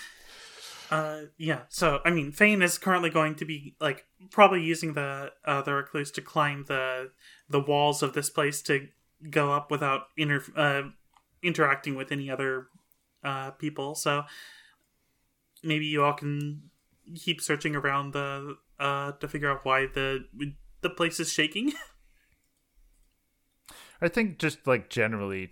[0.90, 1.62] Uh, yeah.
[1.68, 5.72] So I mean, Fane is currently going to be like probably using the uh, the
[5.72, 7.10] recluse to climb the
[7.48, 8.88] the walls of this place to
[9.30, 10.82] go up without inter uh,
[11.42, 12.68] interacting with any other
[13.24, 13.94] uh, people.
[13.94, 14.22] So
[15.62, 16.70] maybe you all can
[17.14, 20.24] keep searching around the uh, to figure out why the
[20.82, 21.72] the place is shaking.
[24.00, 25.50] I think just like generally.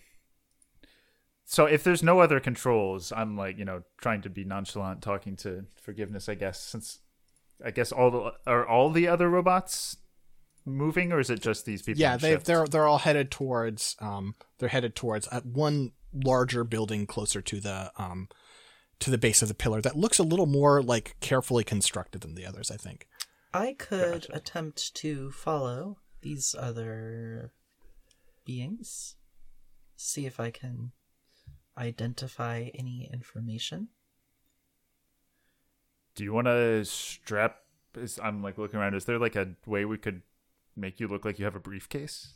[1.45, 5.37] So if there's no other controls, I'm like you know trying to be nonchalant, talking
[5.37, 6.29] to forgiveness.
[6.29, 7.01] I guess since
[7.65, 9.99] I guess all the are all the other robots
[10.65, 12.01] moving, or is it just these people?
[12.01, 12.47] yeah, they shifts?
[12.47, 17.61] they're they're all headed towards um they're headed towards uh, one larger building closer to
[17.61, 18.29] the um
[19.01, 22.35] to the base of the pillar that looks a little more like carefully constructed than
[22.35, 22.71] the others.
[22.71, 23.07] I think.
[23.53, 24.35] I could Gotcha.
[24.35, 27.53] attempt to follow these other
[28.45, 29.15] beings,
[29.95, 30.91] see if I can
[31.77, 33.89] identify any information.
[36.15, 37.57] Do you want to strap?
[37.97, 38.95] Is, I'm like looking around.
[38.95, 40.23] Is there like a way we could
[40.77, 42.35] make you look like you have a briefcase?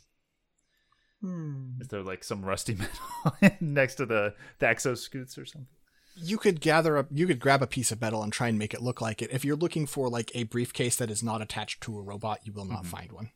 [1.21, 1.71] Hmm.
[1.81, 2.75] Is there like some rusty
[3.41, 5.67] metal next to the the exo scoots or something?
[6.15, 7.07] You could gather up.
[7.11, 9.31] You could grab a piece of metal and try and make it look like it.
[9.31, 12.51] If you're looking for like a briefcase that is not attached to a robot, you
[12.51, 13.31] will not find one.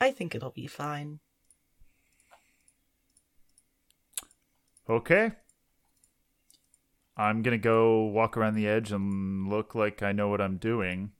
[0.00, 1.20] I think it'll be fine.
[4.88, 5.32] Okay.
[7.16, 11.12] I'm gonna go walk around the edge and look like I know what I'm doing.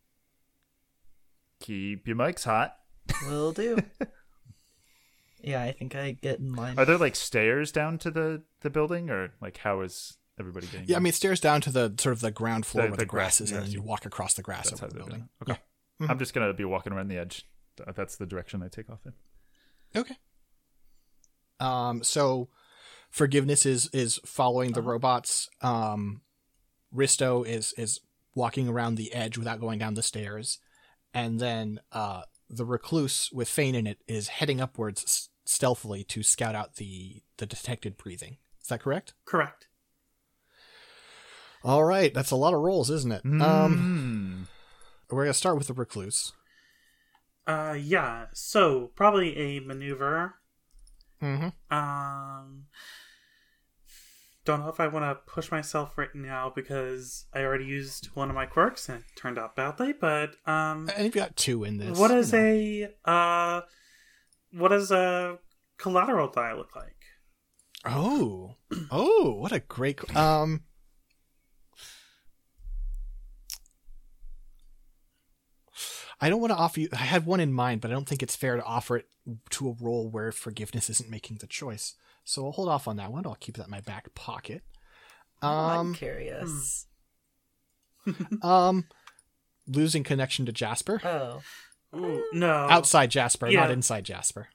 [1.60, 2.76] Keep your mics hot.
[3.26, 3.78] Will do.
[5.42, 6.78] yeah, I think I get in line.
[6.78, 10.86] Are there like stairs down to the the building, or like how is everybody getting?
[10.86, 13.04] Yeah, I mean, stairs down to the sort of the ground floor The- where the
[13.04, 15.04] the, grass grass, is, and then you walk across the grass that's over the they're
[15.04, 15.28] building.
[15.46, 15.56] doing.
[15.56, 15.60] Okay.
[16.12, 17.48] I'm just gonna be walking around the edge.
[17.94, 19.12] That's the direction I take off in.
[19.98, 20.16] Okay.
[21.58, 22.48] Um, so
[23.10, 25.48] forgiveness is is following the robots.
[25.62, 26.22] Um,
[26.94, 28.00] Risto is is
[28.34, 30.58] walking around the edge without going down the stairs,
[31.14, 36.22] and then uh, the recluse with Fane in it is heading upwards s- stealthily to
[36.22, 38.36] scout out the the detected breathing.
[38.60, 39.14] Is that correct?
[39.24, 39.66] Correct.
[41.64, 43.24] All right, that's a lot of rolls, isn't it?
[43.24, 44.48] Um, Um,
[45.10, 46.32] we're gonna start with the recluse.
[47.46, 48.26] Uh, yeah.
[48.34, 50.34] So probably a maneuver.
[51.22, 51.76] Mm-hmm.
[51.76, 52.66] Um,
[54.44, 58.30] don't know if I want to push myself right now because I already used one
[58.30, 59.92] of my quirks and it turned out badly.
[59.92, 61.98] But um, And you've got two in this.
[61.98, 63.62] What is a uh,
[64.52, 65.38] what does a
[65.78, 66.92] collateral die look like?
[67.84, 68.54] Oh,
[68.90, 70.16] oh, what a great.
[70.16, 70.62] Um,
[76.20, 76.88] I don't want to offer you.
[76.92, 79.06] I had one in mind, but I don't think it's fair to offer it
[79.50, 81.94] to a role where forgiveness isn't making the choice.
[82.24, 83.26] So I'll hold off on that one.
[83.26, 84.62] I'll keep that in my back pocket.
[85.42, 86.86] I'm Um, curious.
[88.42, 88.84] um,
[89.66, 91.42] losing connection to Jasper Oh,
[91.94, 94.48] Ooh, no, outside Jasper, not inside Jasper,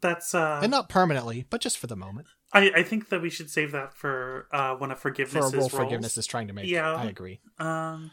[0.00, 2.26] That's uh, and not permanently, but just for the moment.
[2.52, 5.36] I I think that we should save that for uh one of For forgiveness.
[5.52, 5.72] a role rolls.
[5.72, 6.66] forgiveness is trying to make.
[6.66, 6.94] Yeah.
[6.94, 7.40] I agree.
[7.58, 8.10] Um,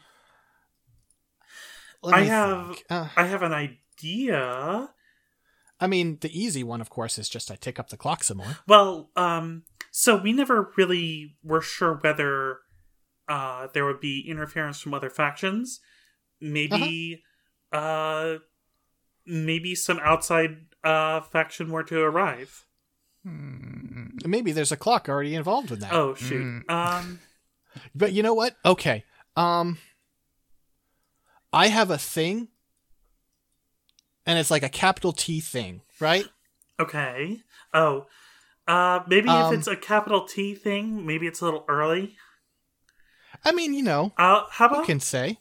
[2.02, 2.78] Let I have.
[2.88, 4.90] Uh, I have an idea.
[5.80, 8.38] I mean, the easy one, of course, is just I tick up the clock some
[8.38, 8.58] more.
[8.66, 12.58] Well, um, so we never really were sure whether
[13.28, 15.80] uh, there would be interference from other factions.
[16.40, 17.22] Maybe,
[17.72, 18.36] uh
[19.26, 22.64] maybe some outside uh, faction were to arrive.
[23.24, 25.92] Maybe there's a clock already involved with that.
[25.92, 26.44] Oh shoot!
[26.44, 26.70] Mm.
[26.70, 27.20] Um,
[27.94, 28.56] But you know what?
[28.64, 29.04] Okay.
[29.36, 29.78] Um
[31.52, 32.48] I have a thing
[34.26, 36.26] and it's like a capital T thing, right?
[36.78, 37.40] okay.
[37.72, 38.06] Oh,
[38.66, 42.16] uh, maybe Um, if it's a capital T thing, maybe it's a little early.
[43.44, 45.38] I mean, you know, Uh, how who about can say?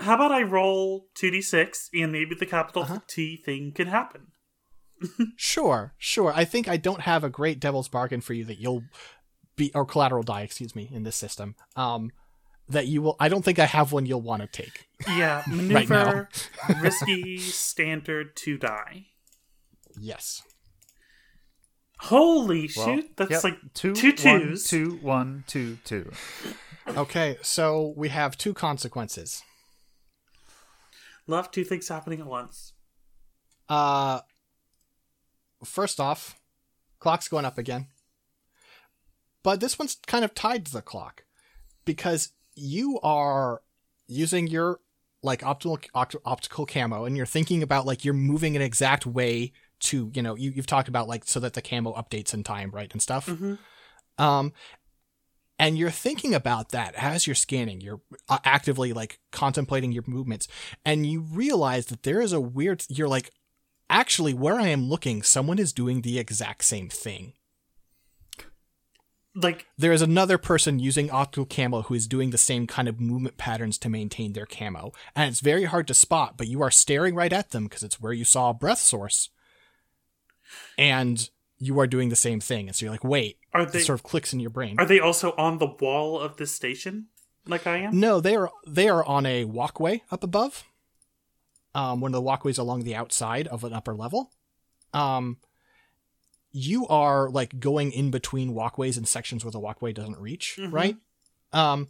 [0.00, 3.00] how about I roll two d six and maybe the capital Uh-huh.
[3.06, 4.28] T thing can happen.
[5.36, 6.32] Sure, sure.
[6.34, 8.84] I think I don't have a great devil's bargain for you that you'll
[9.56, 11.54] be or collateral die, excuse me, in this system.
[11.76, 12.12] Um
[12.70, 14.86] that you will I don't think I have one you'll want to take.
[15.06, 16.28] Yeah, Right maneuver,
[16.80, 19.06] risky, standard, to die.
[19.98, 20.42] Yes.
[21.98, 23.16] Holy Well, shoot!
[23.16, 24.64] That's yep, like two, two one, twos.
[24.66, 26.10] two, one, two, two.
[26.88, 29.42] Okay, so we have two consequences.
[31.26, 32.72] Love two things happening at once.
[33.68, 34.20] Uh
[35.62, 36.40] first off,
[36.98, 37.88] clock's going up again.
[39.42, 41.24] But this one's kind of tied to the clock
[41.84, 43.62] because you are
[44.06, 44.80] using your
[45.22, 49.52] like optical opt- optical camo and you're thinking about like you're moving an exact way
[49.80, 52.70] to, you know, you you've talked about like so that the camo updates in time,
[52.70, 52.90] right?
[52.92, 53.26] And stuff.
[53.26, 53.58] Mhm.
[54.18, 54.52] Um
[55.58, 60.48] and you're thinking about that as you're scanning you're uh, actively like contemplating your movements
[60.84, 63.30] and you realize that there is a weird you're like
[63.90, 67.34] actually where i am looking someone is doing the exact same thing
[69.34, 73.00] Like there is another person using optical camo who is doing the same kind of
[73.00, 76.70] movement patterns to maintain their camo and it's very hard to spot but you are
[76.70, 79.28] staring right at them because it's where you saw a breath source
[80.76, 83.80] and you are doing the same thing and so you're like wait Are it they-
[83.80, 87.06] sort of clicks in your brain Are they also on the wall of the station,
[87.46, 87.98] like I am?
[88.00, 90.64] No, they are they are on a walkway up above.
[91.74, 94.32] Um, one of the walkways along the outside of an upper level.
[94.92, 95.36] Um,
[96.52, 100.72] you are like going in between walkways and sections where the walkway doesn't reach, Mhm.
[100.72, 100.96] right?
[101.52, 101.88] Um,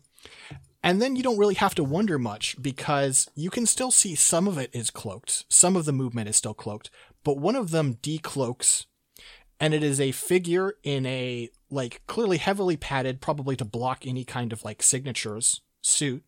[0.83, 4.49] And then you don't really have to wonder much because you can still see some
[4.49, 5.45] of it is cloaked.
[5.51, 6.89] Some of the movement is still cloaked,
[7.23, 8.87] but one of them decloaks
[9.61, 14.25] and it is a figure in a like clearly heavily padded, probably to block any
[14.25, 16.25] kind of like signatures suit.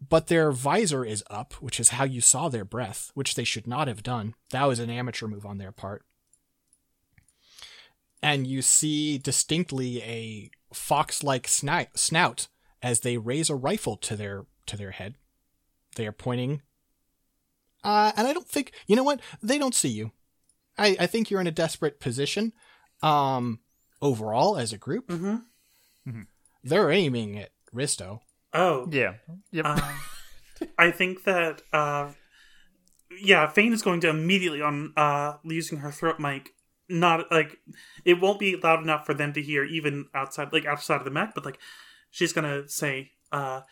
[0.00, 3.66] But their visor is up, which is how you saw their breath, which they should
[3.66, 4.34] not have done.
[4.50, 6.04] That was an amateur move on their part.
[8.22, 12.46] And you see distinctly a fox-like snout, snout
[12.80, 15.16] as they raise a rifle to their to their head.
[15.96, 16.62] They are pointing.
[17.84, 20.12] Uh, and I don't think you know what they don't see you.
[20.78, 22.52] I, I think you're in a desperate position.
[23.02, 23.58] Um,
[24.00, 26.20] overall as a group, Mm-hmm.
[26.62, 28.20] they're aiming at Risto.
[28.52, 29.14] Oh, Yeah.
[29.50, 29.66] Yep.
[29.66, 29.80] um,
[30.78, 32.12] I think that uh,
[33.20, 36.54] yeah, Fane is going to immediately on uh using her throat mic.
[36.88, 37.58] Not like
[38.04, 41.10] it won't be loud enough for them to hear, even outside, like outside of the
[41.10, 41.34] mech.
[41.34, 41.58] But like,
[42.10, 43.62] she's gonna say, uh,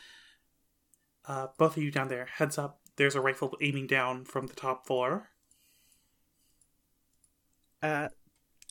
[1.27, 2.81] uh, "Both of you down there, heads up!
[2.97, 5.31] There's a rifle aiming down from the top floor."
[7.83, 8.09] Uh,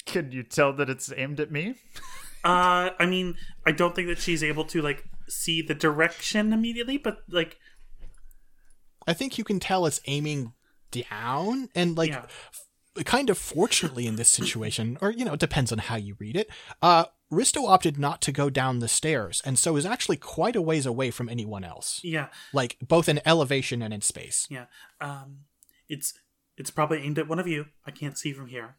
[0.05, 1.75] Can you tell that it's aimed at me?
[2.41, 3.35] Uh, I mean,
[3.65, 7.57] I don't think that she's able to like see the direction immediately, but like,
[9.05, 10.53] I think you can tell it's aiming
[10.89, 12.27] down and like Yeah.
[12.99, 16.15] F- kind of fortunately in this situation or you know it depends on how you
[16.19, 16.49] read it
[16.81, 20.61] uh Risto opted not to go down the stairs and so is actually quite a
[20.61, 24.65] ways away from anyone else yeah, like both in elevation and in space yeah.
[24.99, 25.41] Um,
[25.87, 26.13] it's
[26.59, 27.67] it's probably aimed at one of you.
[27.85, 28.75] I can't see from here.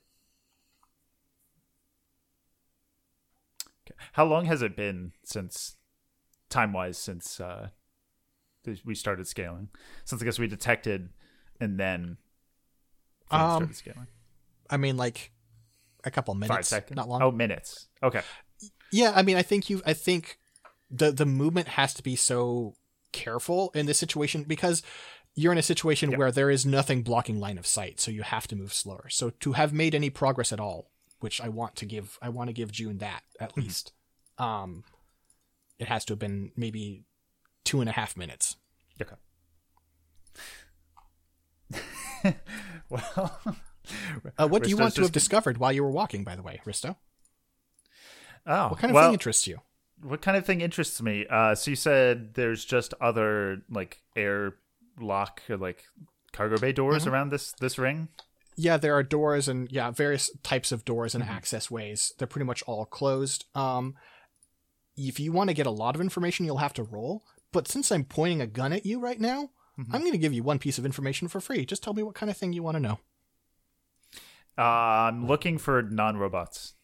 [4.12, 5.77] How long has it been since,
[6.51, 7.71] time wise, since uh,
[8.85, 9.68] we started scaling?
[10.05, 11.09] Since I guess we detected
[11.59, 12.30] and then Finn
[13.31, 13.70] Um.
[14.68, 15.33] I mean like
[16.05, 16.97] a couple minutes Five seconds.
[16.97, 17.89] not long Oh, minutes.
[18.03, 18.22] Okay.
[18.93, 19.83] Yeah, I mean, I think you.
[19.87, 20.39] I think
[20.91, 22.74] the the movement has to be so
[23.12, 24.83] careful in this situation because
[25.35, 26.18] you're in a situation Yeah.
[26.18, 29.09] where there is nothing blocking line of sight, so you have to move slower.
[29.09, 32.49] So to have made any progress at all, which I want to give, I want
[32.49, 33.61] to give June that at Mm-hmm.
[33.62, 33.93] least.
[34.39, 34.85] Um,
[35.78, 37.05] it has to have been maybe
[37.64, 38.57] two and a half minutes.
[39.01, 39.14] Okay.
[42.91, 43.41] well,
[44.38, 46.22] Uh, what do you want to have discovered while you were walking?
[46.24, 46.97] By the way, Risto,
[48.47, 49.59] Oh, what kind of well, thing interests you?
[50.03, 51.26] what kind of thing interests me?
[51.28, 54.55] Uh, so you said there's just other like air
[55.01, 55.84] lock or like
[56.32, 57.12] cargo bay doors Mm-hmm.
[57.12, 58.09] around this this ring.
[58.57, 62.12] yeah, there are doors and yeah, various types of doors and access ways.
[62.18, 63.45] They're pretty much all closed.
[63.55, 63.95] Um,
[64.97, 67.22] if you want to get a lot of information, you'll have to roll.
[67.53, 69.51] But since I'm pointing a gun at you right now,
[69.93, 71.64] I'm going to give you one piece of information for free.
[71.64, 72.99] Just tell me what kind of thing you want to know.
[74.59, 74.62] Uh,
[75.09, 76.74] I'm looking for non-robots.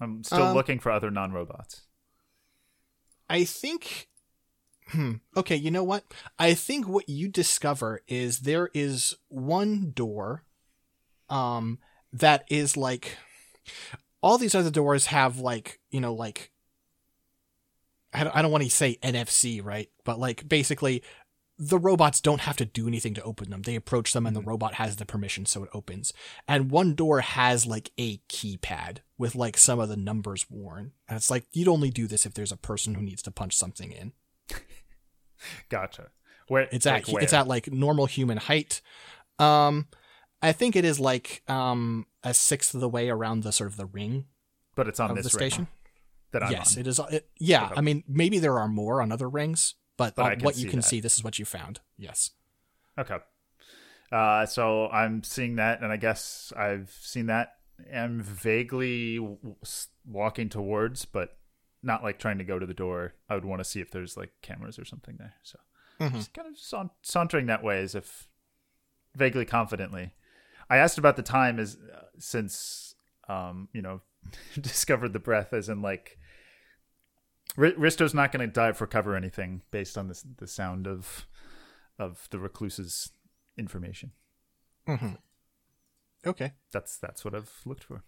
[0.00, 1.82] I'm still Um, looking for other non-robots.
[3.28, 4.08] I think.
[4.88, 5.14] Hmm.
[5.36, 6.04] Okay, you know what?
[6.38, 10.44] I think what you discover is there is one door,
[11.28, 11.78] um,
[12.12, 13.18] that is like,
[14.22, 16.52] all these other doors have like you know like.
[18.12, 19.88] I don't, I don't want to say NFC, right?
[20.04, 21.02] But like basically,
[21.58, 23.62] the robots don't have to do anything to open them.
[23.62, 26.12] They approach them and the robot has the permission, so it opens.
[26.46, 30.92] And one door has like a keypad with like some of the numbers worn.
[31.08, 33.56] And it's like, you'd only do this if there's a person who needs to punch
[33.56, 34.12] something in.
[35.68, 36.10] Gotcha.
[36.46, 37.22] Where It's like at, where?
[37.22, 38.80] it's at like normal human height.
[39.40, 39.88] Um,
[40.40, 43.76] I think it is like, um, a sixth of the way around the sort of
[43.76, 44.26] the ring
[44.78, 45.68] but it's on of this the ring station.
[46.32, 46.80] That I'm yes, on.
[46.80, 47.00] it is.
[47.10, 47.66] It, yeah.
[47.66, 47.74] Okay.
[47.76, 50.80] I mean, maybe there are more on other rings, but, But can what you can
[50.80, 50.82] that.
[50.84, 51.80] see, this is what you found.
[51.96, 52.30] Yes.
[52.98, 53.18] Okay.
[54.10, 57.54] Uh, so I'm seeing that, and I guess I've seen that.
[57.94, 59.36] I'm vaguely w-
[60.06, 61.36] walking towards, but
[61.82, 63.14] not like trying to go to the door.
[63.28, 65.34] I would want to see if there's like cameras or something there.
[65.42, 65.58] So
[66.00, 66.12] Mhm.
[66.14, 68.28] just kind of sa- sauntering that way as if
[69.14, 70.14] vaguely confidently.
[70.70, 72.94] I asked about the time as uh, since
[73.28, 74.00] um, you know
[74.60, 76.17] discovered the breath as in like
[77.58, 80.86] R- Risto's not going to dive for cover or anything based on this the sound
[80.86, 81.26] of
[81.98, 83.10] of the recluse's
[83.56, 84.12] information.
[84.86, 85.14] hmm
[86.26, 86.52] Okay.
[86.72, 88.02] That's that's what I've looked for.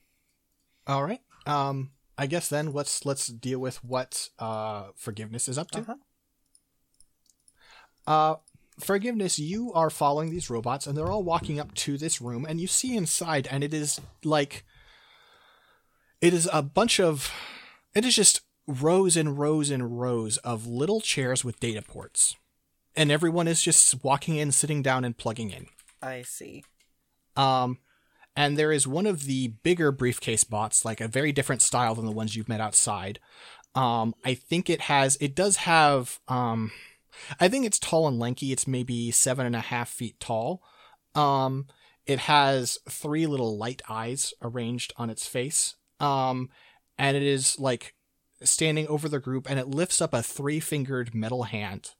[0.87, 1.21] All right.
[1.47, 5.81] Um, I guess then let's let's deal with what uh forgiveness is up to.
[5.81, 5.95] Uh-huh.
[8.07, 8.35] Uh,
[8.81, 9.39] forgiveness.
[9.39, 12.67] You are following these robots, and they're all walking up to this room, and you
[12.67, 14.65] see inside, and it is like
[16.21, 17.31] it is a bunch of
[17.95, 22.37] it is just rows and rows and rows of little chairs with data ports,
[22.95, 25.67] and everyone is just walking in, sitting down, and plugging in.
[26.03, 26.65] I see.
[27.37, 27.79] Um,
[28.37, 32.07] and there is one of the bigger briefcase bots, like a very different style than
[32.07, 33.19] the ones you've met outside.
[33.75, 36.73] Um, I think it has, it does have, um,
[37.39, 38.53] I think it's tall and lanky.
[38.53, 40.63] It's maybe seven and a half feet tall.
[41.15, 41.67] Um,
[42.07, 45.75] it has three little light eyes arranged on its face.
[45.99, 46.49] Um,
[46.99, 47.95] and it is like
[48.43, 51.91] standing over the group and it lifts up a three fingered metal hand.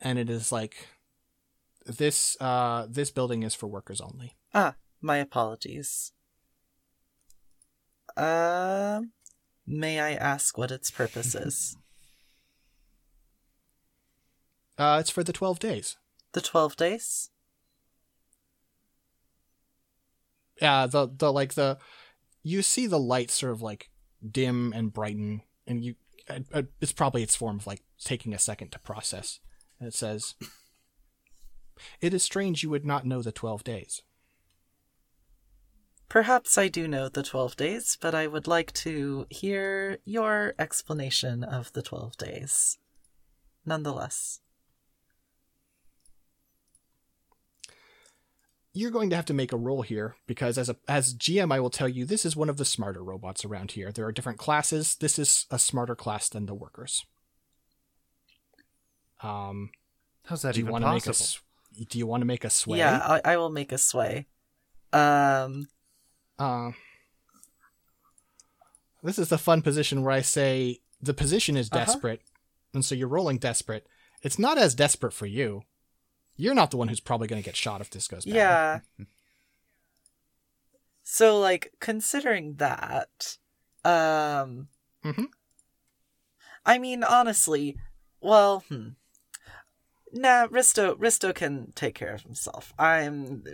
[0.00, 0.88] And it is like,
[1.86, 4.36] this, uh, this building is for workers only.
[4.54, 6.12] Ah, my apologies.
[8.16, 9.02] Uh,
[9.66, 11.76] may I ask what its purpose is?
[14.78, 15.96] Uh, it's for the 12 days.
[16.34, 17.30] the 12 days?
[20.60, 21.78] Yeah, the, the, like the,
[22.42, 23.88] you see the light sort of like
[24.28, 25.94] dim and brighten and you,
[26.28, 29.40] uh, uh, it's probably its form of like taking a second to process.
[29.78, 30.34] And it says,
[32.00, 34.02] It is strange you would not know the 12 days.
[36.08, 41.42] Perhaps I do know the 12 days, but I would like to hear your explanation
[41.42, 42.78] of the 12 days.
[43.64, 44.40] Nonetheless.
[48.76, 51.60] You're going to have to make a roll here because as a as GM I
[51.60, 53.90] will tell you this is one of the smarter robots around here.
[53.90, 54.96] There are different classes.
[54.96, 57.06] This is a smarter class than the workers.
[59.22, 59.70] Um
[60.24, 61.40] How's that do you even want to make a, a s-
[61.88, 62.78] do you want to make a sway?
[62.78, 64.26] Yeah, I, I will make a sway.
[64.92, 65.68] Um,
[66.38, 66.72] Uh,
[69.02, 71.84] this is the fun position where I say the position is Uh-huh.
[71.84, 72.22] desperate,
[72.74, 73.86] and so you're rolling desperate.
[74.22, 75.62] It's not as desperate for you.
[76.36, 78.34] You're not the one who's probably going to get shot if this goes bad.
[78.34, 78.80] yeah.
[81.08, 83.36] So, like, considering that,
[83.84, 84.66] um,
[85.04, 85.28] Mhm.
[86.64, 87.76] I mean, honestly,
[88.20, 88.88] well, hmm.
[90.12, 92.72] Nah, Risto, Risto can take care of himself.
[92.76, 93.44] I'm,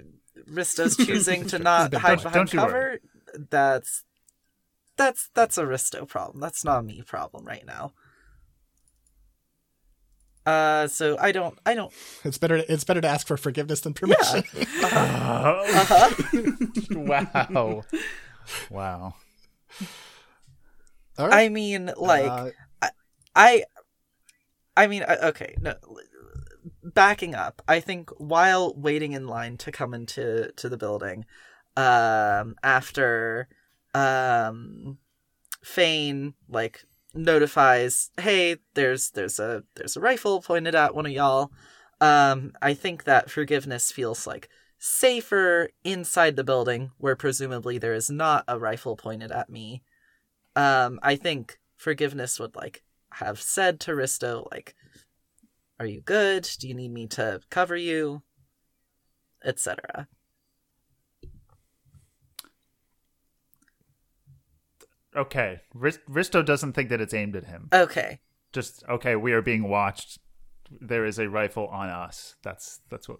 [0.51, 3.01] Risto's choosing to not hide behind cover.
[3.35, 4.05] That's,
[4.97, 6.41] that's, that's a Risto problem.
[6.41, 7.93] That's not a me problem right now.
[10.45, 11.93] Uh, so I don't, I don't,
[12.25, 12.57] It's better.
[12.69, 14.43] It's better to ask for forgiveness than permission.
[14.83, 16.11] uh-huh.
[16.91, 17.85] wow.
[18.71, 19.15] wow.
[21.19, 21.45] All right.
[21.45, 22.89] I mean, like, Uh,
[23.37, 23.65] I,
[24.77, 25.75] I mean, uh, okay, no,
[26.83, 27.63] backing up.
[27.69, 31.25] I think while waiting in line to come into to the building,
[31.77, 33.49] um, after,
[33.95, 34.99] um,
[35.63, 36.85] Fane like
[37.15, 41.51] notifies, hey, there's there's a there's a rifle pointed at one of y'all.
[42.01, 44.49] Um, I think that forgiveness feels like
[44.79, 49.83] safer inside the building, where presumably there is not a rifle pointed at me.
[50.57, 52.83] Um, I think forgiveness would like
[53.15, 54.75] have said to Risto, like,
[55.79, 56.49] "Are you good?
[56.59, 58.23] Do you need me to cover you?"
[59.45, 60.09] Etc.
[65.17, 65.61] Okay.
[65.75, 67.69] Ris- Risto doesn't think that it's aimed at him.
[67.73, 68.21] Okay.
[68.53, 69.17] Just okay.
[69.17, 70.19] We are being watched.
[70.81, 72.37] There is a rifle on us.
[72.43, 73.19] That's that's what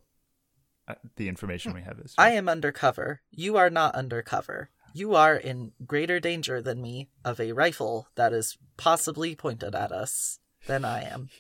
[0.89, 2.15] uh, the information we have is.
[2.19, 3.21] I am undercover.
[3.31, 4.71] You are not undercover.
[4.95, 9.91] You are in greater danger than me of a rifle that is possibly pointed at
[9.91, 11.31] us than I am.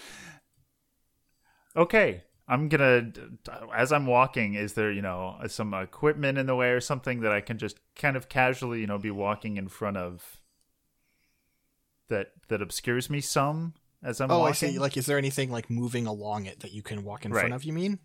[1.76, 2.22] okay.
[2.48, 3.12] I'm gonna
[3.76, 4.54] as I'm walking.
[4.54, 7.78] Is there you know some equipment in the way or something that I can just
[7.94, 10.40] kind of casually you know be walking in front of
[12.08, 14.50] that that obscures me some as I'm oh, walking?
[14.50, 14.78] I see.
[14.78, 17.40] Like, is there anything like moving along it that you can walk in Right.
[17.40, 17.64] front of?
[17.64, 17.98] You mean?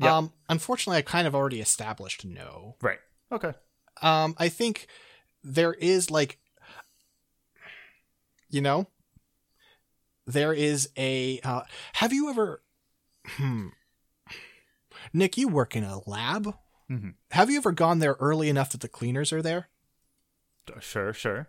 [0.00, 0.10] Yep.
[0.10, 2.76] Um, unfortunately, I kind of already established no.
[2.82, 2.98] right.
[3.30, 3.52] Okay.
[4.02, 4.88] Um, I think
[5.44, 6.38] there is like,
[8.50, 8.88] you know,
[10.26, 11.38] there is a.
[11.44, 11.62] Uh,
[11.94, 12.62] have you ever?
[13.26, 13.68] Hmm.
[15.12, 16.54] Nick, you work in a lab.
[16.90, 17.14] Mhm.
[17.30, 19.68] Have you ever gone there early enough that the cleaners are there?
[20.80, 21.12] Sure.
[21.12, 21.48] Sure.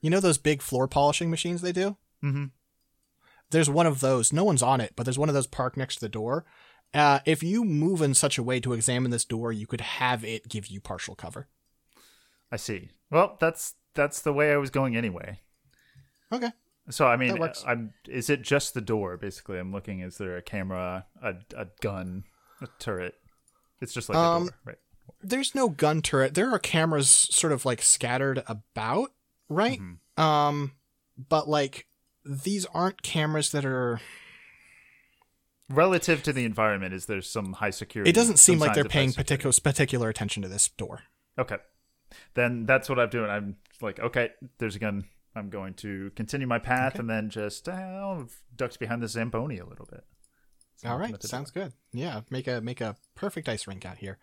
[0.00, 1.96] You know those big floor polishing machines they do?
[2.22, 2.46] Mm-hmm.
[3.50, 4.32] There's one of those.
[4.32, 6.44] No one's on it, but there's one of those parked next to the door.
[6.92, 10.24] Uh, if you move in such a way to examine this door, you could have
[10.24, 11.48] it give you partial cover.
[12.52, 12.90] I see.
[13.10, 15.40] Well, that's that's the way I was going anyway.
[16.32, 16.50] Okay.
[16.90, 17.38] So I mean.
[17.66, 17.94] I'm.
[18.08, 19.16] Is it just the door?
[19.16, 20.00] Basically, I'm looking.
[20.00, 22.24] Is there a camera, a a gun,
[22.60, 23.14] a turret?
[23.80, 24.78] It's just like Um, a door, right?
[25.22, 26.34] There's no gun turret.
[26.34, 29.12] There are cameras sort of like scattered about,
[29.48, 29.80] right?
[29.80, 30.22] Mhm.
[30.22, 30.72] Um,
[31.16, 31.86] but like
[32.24, 34.00] these aren't cameras that are.
[35.70, 38.10] Relative to the environment, is there some high security?
[38.10, 41.00] It doesn't seem like they're signs of high paying particular particular attention to this door.
[41.38, 41.56] Okay,
[42.34, 43.30] then that's what I'm doing.
[43.30, 45.04] I'm like, okay, there's a gun.
[45.36, 47.00] I'm going to continue my path Okay.
[47.00, 48.24] and then just uh,
[48.54, 50.04] ducks behind the zamboni a little bit.
[50.76, 51.64] So All open right, up the sounds door.
[51.64, 51.72] good.
[51.92, 54.18] Yeah, make a make a perfect ice rink out here.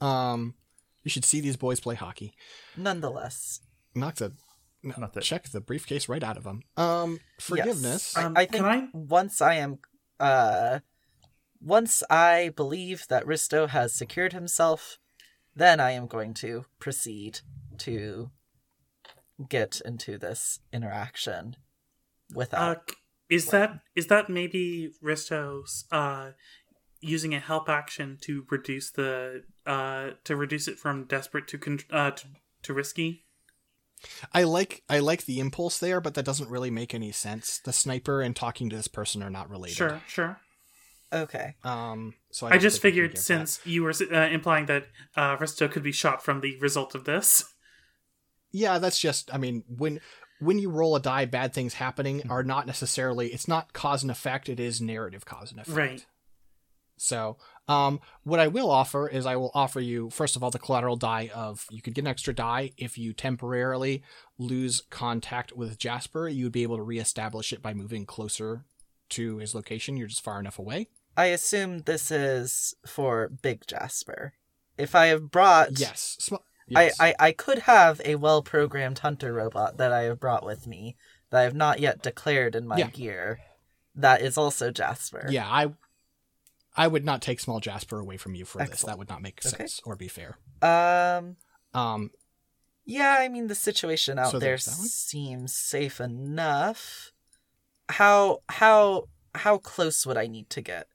[0.00, 0.54] Um,
[1.02, 2.34] you should see these boys play hockey.
[2.76, 3.60] Nonetheless.
[3.94, 4.32] Knox a
[4.82, 5.22] Not that.
[5.22, 6.62] Check the briefcase right out of him.
[6.76, 8.14] Um, forgiveness.
[8.16, 8.24] Yes.
[8.24, 9.78] Um, I, I think can I- once I am,
[10.20, 10.80] uh,
[11.60, 14.98] once I believe that Risto has secured himself,
[15.54, 17.40] then I am going to proceed
[17.78, 18.30] to
[19.48, 21.56] get into this interaction
[22.34, 22.76] without.
[22.76, 22.94] Uh,
[23.28, 26.30] is that is that maybe Risto's uh,
[27.00, 31.80] using a help action to reduce the uh, to reduce it from desperate to con-
[31.90, 32.26] uh, to,
[32.62, 33.24] to risky?
[34.32, 37.58] I like I like the impulse there, but that doesn't really make any sense.
[37.58, 39.76] The sniper and talking to this person are not related.
[39.76, 40.38] Sure, sure.
[41.12, 41.56] okay.
[41.64, 42.14] Um.
[42.30, 44.86] So I, I, just think we can figured give since you were uh, implying that
[45.16, 47.44] uh, Risto could be shot from the result of this.
[48.56, 48.62] That.
[48.62, 49.32] Yeah, that's just.
[49.34, 50.00] I mean, when
[50.40, 53.28] when you roll a die, bad things happening are not necessarily.
[53.28, 54.48] It's not cause and effect.
[54.48, 55.76] It is narrative cause and effect.
[55.76, 56.06] Right.
[56.98, 57.36] So,
[57.68, 60.96] um, what I will offer is I will offer you first of all the collateral
[60.96, 64.02] die of you could get an extra die if you temporarily
[64.38, 66.26] lose contact with Jasper.
[66.28, 68.64] You would be able to reestablish it by moving closer
[69.10, 69.96] to his location.
[69.98, 70.88] You're just far enough away.
[71.18, 74.32] I assume this is for Big Jasper.
[74.78, 76.16] If I have brought, Yes.
[76.18, 77.00] Sm- I, yes.
[77.00, 80.96] I, I could have a well programmed hunter robot that I have brought with me
[81.30, 82.88] that I have not yet declared in my Yeah.
[82.90, 83.40] gear.
[83.94, 85.28] That is also Jasper.
[85.30, 85.72] Yeah, I
[86.76, 88.82] I would not take small Jasper away from you for this.
[88.82, 89.56] That would not make Okay.
[89.56, 90.36] sense or be fair.
[90.62, 91.36] Um.
[91.72, 92.10] Um,
[92.84, 94.86] Yeah, I mean the situation out So there there's that one.
[94.88, 97.12] seems safe enough.
[97.88, 100.88] How how how close would I need to get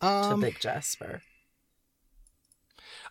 [0.00, 1.22] to um Big Jasper?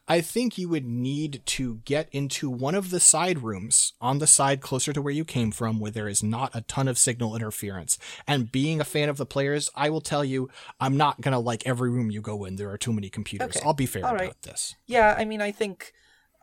[0.10, 4.26] I think you would need to get into one of the side rooms on the
[4.26, 7.36] side closer to where you came from, where there is not a ton of signal
[7.36, 8.00] interference.
[8.28, 10.50] And being a fan of the players, I will tell you,
[10.80, 12.56] I'm not gonna like every room you go in.
[12.56, 13.58] There are too many computers.
[13.58, 13.62] Okay.
[13.64, 14.42] I'll be fair All about right.
[14.42, 14.76] this.
[14.88, 15.94] Yeah, I mean I think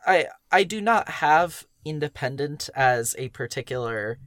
[0.05, 4.17] I I do not have independent as a particular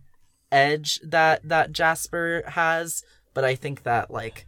[0.53, 4.47] edge that that Jasper has, but I think that like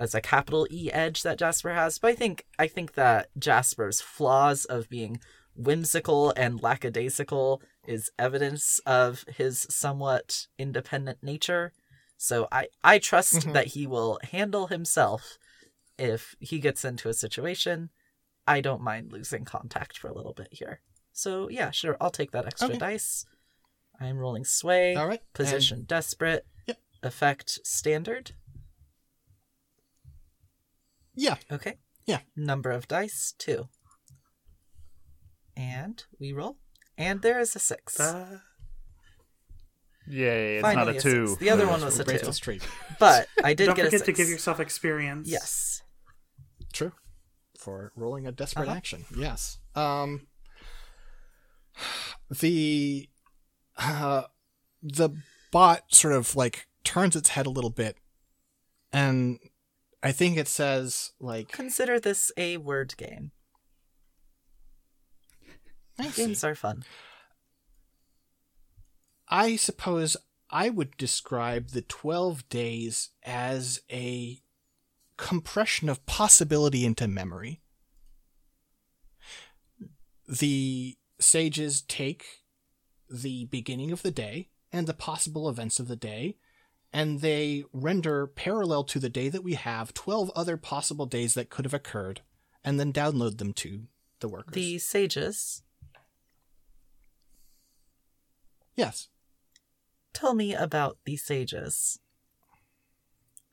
[0.00, 1.98] as a capital E edge that Jasper has.
[1.98, 5.20] But I think I think that Jasper's flaws of being
[5.54, 11.72] whimsical and lackadaisical is evidence of his somewhat independent nature.
[12.16, 13.52] So I I trust Mhm.
[13.52, 15.38] that he will handle himself
[15.98, 17.90] if he gets into a situation.
[18.46, 20.80] I don't mind losing contact for a little bit here.
[21.12, 22.78] So yeah, sure, I'll take that extra Okay.
[22.78, 23.26] dice.
[24.00, 24.96] I'm rolling sway.
[24.96, 25.20] All right.
[25.34, 26.46] Position desperate.
[26.66, 26.78] Yep.
[27.02, 28.32] Effect standard.
[31.14, 31.36] Yeah.
[31.50, 31.78] Okay.
[32.06, 32.20] Yeah.
[32.36, 33.68] Number of dice two.
[35.56, 36.56] And we roll.
[36.96, 37.98] And there is a six.
[37.98, 38.38] Uh,
[40.06, 41.26] Yay, it's Finally not a two.
[41.28, 41.38] six.
[41.40, 42.26] The other one was a Raise two.
[42.26, 42.62] this.
[42.98, 45.28] But I did don't get a forget to give yourself experience.
[45.28, 45.82] Yes.
[46.72, 46.92] True.
[47.58, 48.76] For rolling a desperate Uh-huh.
[48.76, 49.04] action.
[49.16, 49.58] Yes.
[49.74, 50.26] Um
[52.40, 53.08] the
[53.78, 54.22] uh
[54.82, 55.10] the
[55.52, 57.96] bot sort of like turns its head a little bit
[58.92, 59.38] and
[60.02, 63.32] I think it says like Consider this a word game.
[66.16, 66.84] Games are fun.
[69.28, 70.16] I suppose
[70.50, 74.40] I would describe the 12 days as a
[75.16, 77.60] compression of possibility into memory.
[80.26, 82.24] The sages take
[83.08, 86.36] the beginning of the day and the possible events of the day,
[86.92, 91.50] and they render parallel to the day that we have 12 other possible days that
[91.50, 92.20] could have occurred,
[92.64, 93.82] and then download them to
[94.20, 94.54] the workers.
[94.54, 95.62] The sages,
[98.74, 99.08] yes.
[100.12, 101.98] tell me about the sages.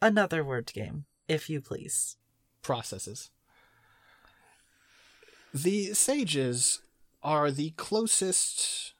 [0.01, 2.17] Another word game, if you please.
[2.61, 3.29] processes.
[5.53, 6.81] The sages
[7.23, 8.93] are the closest.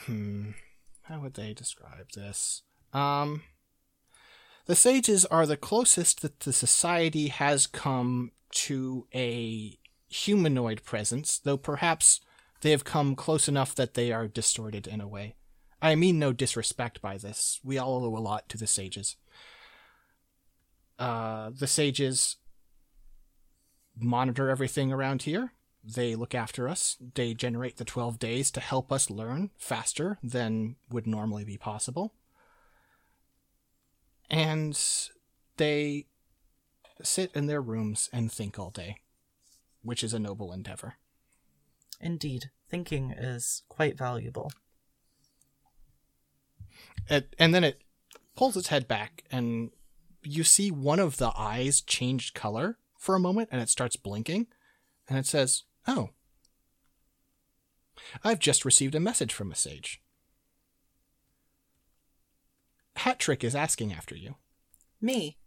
[0.00, 0.52] Hmm.
[1.08, 2.62] How would they describe this?
[2.92, 3.42] Um.
[4.66, 9.78] The sages are the closest that the society has come to a
[10.08, 12.20] humanoid presence, though perhaps
[12.60, 15.36] they have come close enough that they are distorted in a way.
[15.80, 17.60] I mean no disrespect by this.
[17.64, 19.16] We all owe a lot to the sages
[20.98, 22.36] uh, the sages
[23.96, 25.52] monitor everything around here.
[25.94, 26.96] They look after us.
[27.14, 32.12] They generate the 12 days to help us learn faster than would normally be possible.
[34.28, 34.78] And
[35.56, 36.06] they
[37.02, 38.96] sit in their rooms and think all day,
[39.82, 40.94] which is a noble endeavor.
[42.00, 44.52] Indeed, thinking is quite valuable.
[47.08, 47.80] It, and then it
[48.36, 49.70] pulls its head back, and
[50.22, 54.48] you see one of the eyes changed color for a moment, and it starts blinking,
[55.08, 56.10] and it says, "Oh,
[58.22, 60.02] I've just received a message from a sage.
[62.96, 64.34] Hat Trick is asking after you.
[65.00, 65.38] Me.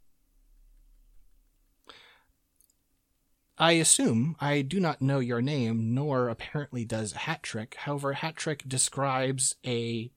[3.57, 7.76] I assume I do not know your name, nor apparently does Hat Trick.
[7.76, 10.11] However, Hat Trick describes a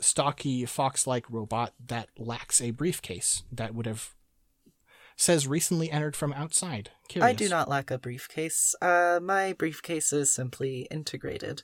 [0.00, 4.15] stocky fox-like robot that lacks a briefcase that would have
[5.16, 6.90] says recently entered from outside.
[7.08, 7.30] Curious.
[7.30, 8.74] I do not lack a briefcase.
[8.82, 11.62] Uh, my briefcase is simply integrated.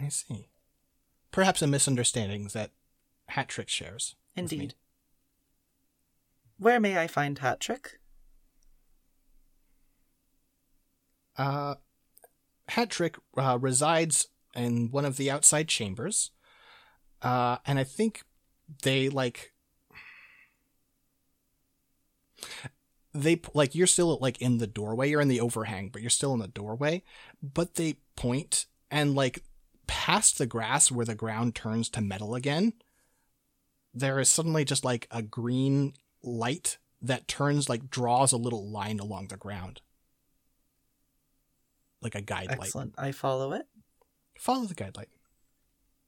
[0.00, 0.48] I see.
[1.30, 2.72] Perhaps a misunderstanding that
[3.28, 4.16] Hat Trick shares.
[4.34, 4.74] Indeed.
[6.58, 8.00] Where may I find Hat Trick?
[11.36, 11.76] Uh,
[12.68, 16.32] Hat Trick uh, resides in one of the outside chambers,
[17.22, 18.24] uh, and I think
[18.82, 19.52] they like
[23.14, 25.10] they like you're still like in the doorway.
[25.10, 27.02] You're in the overhang, but you're still in the doorway.
[27.42, 29.42] But they point and like
[29.86, 32.74] past the grass where the ground turns to metal again.
[33.94, 38.98] There is suddenly just like a green light that turns like draws a little line
[38.98, 39.80] along the ground
[42.00, 42.60] like a guide light.
[42.60, 42.94] Excellent.
[42.98, 43.66] I follow it.
[44.38, 45.08] Follow the guide light.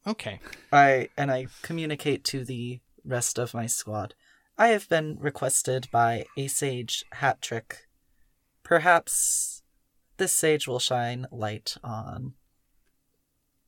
[0.07, 0.41] Okay.
[0.73, 4.15] I and I communicate to the rest of my squad.
[4.61, 7.89] I have been requested by a sage hat trick.
[8.63, 9.63] Perhaps
[10.19, 12.35] this sage will shine light on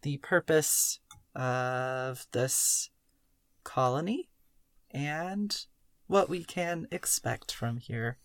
[0.02, 1.00] the purpose
[1.34, 2.90] of this
[3.64, 4.28] colony
[4.90, 5.64] and
[6.08, 8.18] what we can expect from here.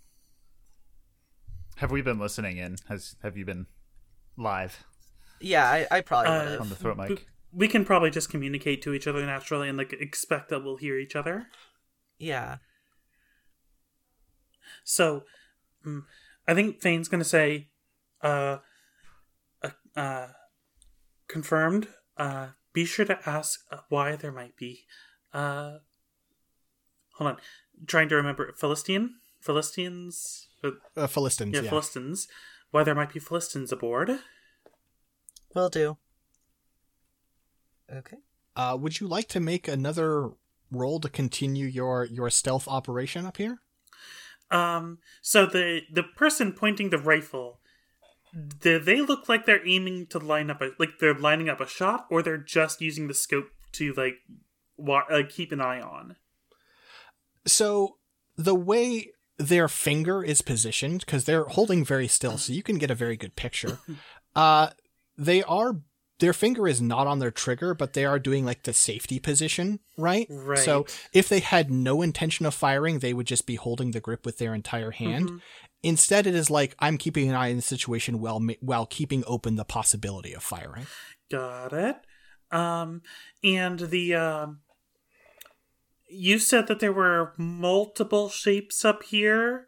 [1.77, 2.76] Have we been listening in?
[2.89, 3.68] Has have you been
[4.35, 4.84] live
[5.39, 6.61] Yeah, I, I probably Uh, would have.
[6.61, 7.27] on the throat mic?
[7.53, 10.99] We can probably just communicate to each other naturally and like expect that we'll hear
[10.99, 11.48] each other.
[12.18, 12.57] Yeah.
[14.84, 15.23] So,
[15.85, 16.03] mm,
[16.48, 17.69] I think Fane's gonna say,
[18.22, 18.57] uh,
[19.64, 20.27] uh, uh
[21.27, 21.88] confirmed.
[22.18, 24.85] Uh, be sure to ask uh, why there might be.
[25.34, 25.80] Uh,
[27.15, 27.38] hold on,
[27.85, 31.69] trying to remember Philistine, Philistines, uh, Uh, Philistines, yeah, yeah.
[31.69, 32.27] Philistines.
[32.72, 34.19] Why there might be Philistines aboard?
[35.53, 35.98] Will do.
[37.91, 38.18] Okay.
[38.56, 40.31] uh, would you like to make another
[40.72, 43.60] roll to continue your, your stealth operation up here?
[44.49, 47.60] Um, so the the person pointing the rifle,
[48.60, 51.68] do they look like they're aiming to line up a like they're lining up a
[51.68, 54.15] shot, or they're just using the scope to like
[54.77, 56.15] wa- uh, keep an eye on?
[57.45, 57.98] So
[58.38, 62.91] the way their finger is positioned, because they're holding very still, so you can get
[62.91, 63.80] a very good picture.
[64.35, 64.69] Uh,
[65.18, 65.81] they are
[66.19, 69.80] their finger is not on their trigger, but they are doing like the safety position,
[69.98, 70.27] right?
[70.30, 70.57] Right.
[70.60, 74.26] So if they had no intention of firing, they would just be holding the grip
[74.26, 75.30] with their entire hand.
[75.30, 75.41] Mhm.
[75.84, 79.56] Instead, it is like I'm keeping an eye on the situation while while keeping open
[79.56, 80.88] the possibility of firing.
[81.30, 81.98] Got it.
[82.52, 83.03] Um,
[83.44, 84.61] and the um,
[86.10, 89.68] you said that there were multiple shapes up here.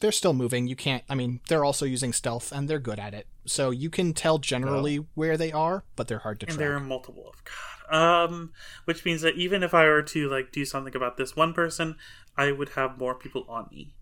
[0.00, 0.66] They're still moving.
[0.66, 1.02] You can't.
[1.08, 3.26] I mean, they're also using stealth, and they're good at it.
[3.46, 6.52] So you can tell generally where they are, but they're hard to track.
[6.54, 6.68] and track.
[6.68, 7.52] there are multiple of God.
[7.88, 8.52] Um,
[8.84, 11.96] which means that even if I were to like do something about this one person,
[12.36, 13.94] I would have more people on me.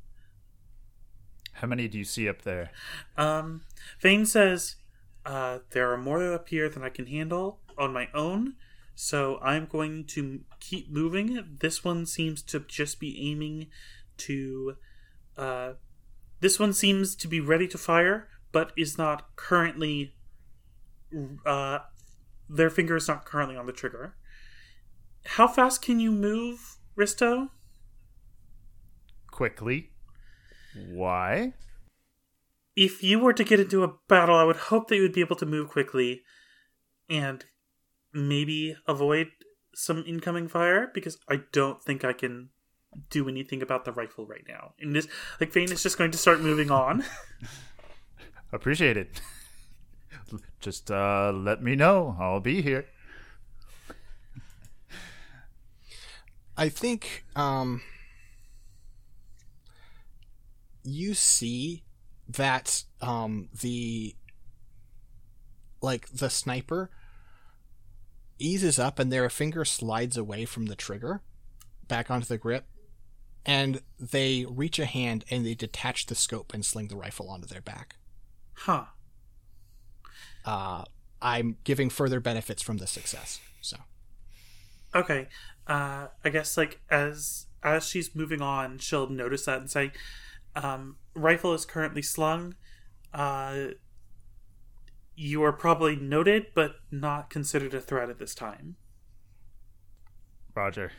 [1.53, 2.71] How many do you see up there?
[3.17, 3.63] Um,
[3.99, 4.77] Fane says,
[5.25, 8.55] uh, there are more up here than I can handle on my own,
[8.95, 11.57] so I'm going to keep moving.
[11.61, 13.69] This one seems to just be aiming
[14.19, 14.77] to,
[15.37, 15.75] uh,
[16.45, 20.15] this one seems to be ready to fire, but is not currently,
[21.45, 21.79] uh,
[22.49, 24.15] their finger is not currently on the trigger.
[25.25, 27.49] How fast can you move, Risto?
[29.31, 29.91] Quickly.
[30.91, 31.55] Why?
[32.77, 35.21] if you were to get into a battle, I would hope that you would be
[35.21, 36.23] able to move quickly
[37.09, 37.45] and
[38.13, 39.29] maybe avoid
[39.75, 42.51] some incoming fire because I don't think I can
[43.11, 44.73] do anything about the rifle right now.
[44.81, 45.09] And this,
[45.41, 47.05] like, Fane is just going to start moving on.
[48.53, 49.21] Appreciate it.
[50.61, 52.17] Just uh, let me know.
[52.19, 52.87] I'll be here.
[56.57, 57.83] I think um,
[60.85, 61.83] you see
[62.29, 64.15] that um, the
[65.83, 66.91] like the sniper
[68.39, 71.23] eases up and their finger slides away from the trigger
[71.89, 72.67] back onto the grip
[73.47, 77.47] and they reach a hand and they detach the scope and sling the rifle onto
[77.47, 77.97] their back
[78.55, 78.85] huh.
[80.45, 80.85] uh,
[81.21, 83.77] i'm giving further benefits from the success so
[84.95, 85.29] Okay.
[85.67, 89.93] Uh, I guess like as as she's moving on, she'll notice that and say,
[90.55, 92.55] um, "Rifle is currently slung.
[93.13, 93.69] Uh,
[95.17, 98.77] you are probably noted, but not considered a threat at this time.
[100.55, 100.93] Roger.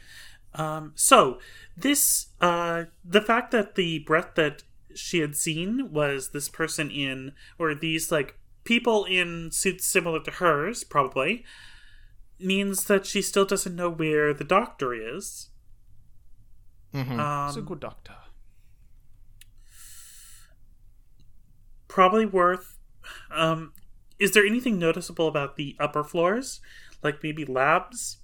[0.55, 1.39] Um, so
[1.75, 4.63] this, uh, the fact that the breath that
[4.95, 10.31] she had seen was this person in, or these like people in suits similar to
[10.31, 11.43] hers, probably,
[12.39, 15.49] means that she still doesn't know where the doctor is.
[16.93, 17.47] Mhm.
[17.47, 18.15] He's a Um, good doctor.
[21.87, 22.77] probably worth.
[23.31, 23.71] Um,
[24.19, 26.59] is there anything noticeable about the upper floors,
[27.01, 28.17] like maybe labs?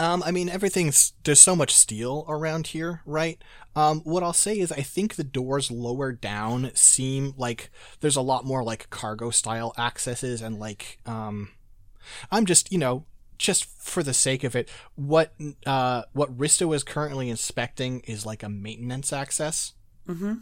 [0.00, 3.38] Um, I mean, everything's there's so much steel around here, right?
[3.76, 7.70] Um, what I'll say is, I think the doors lower down seem like
[8.00, 11.50] there's a lot more like cargo style accesses and like um,
[12.32, 13.04] I'm just you know
[13.36, 15.34] just for the sake of it, what
[15.66, 19.74] uh what Risto is currently inspecting is like a maintenance access.
[20.08, 20.36] Mm-hmm.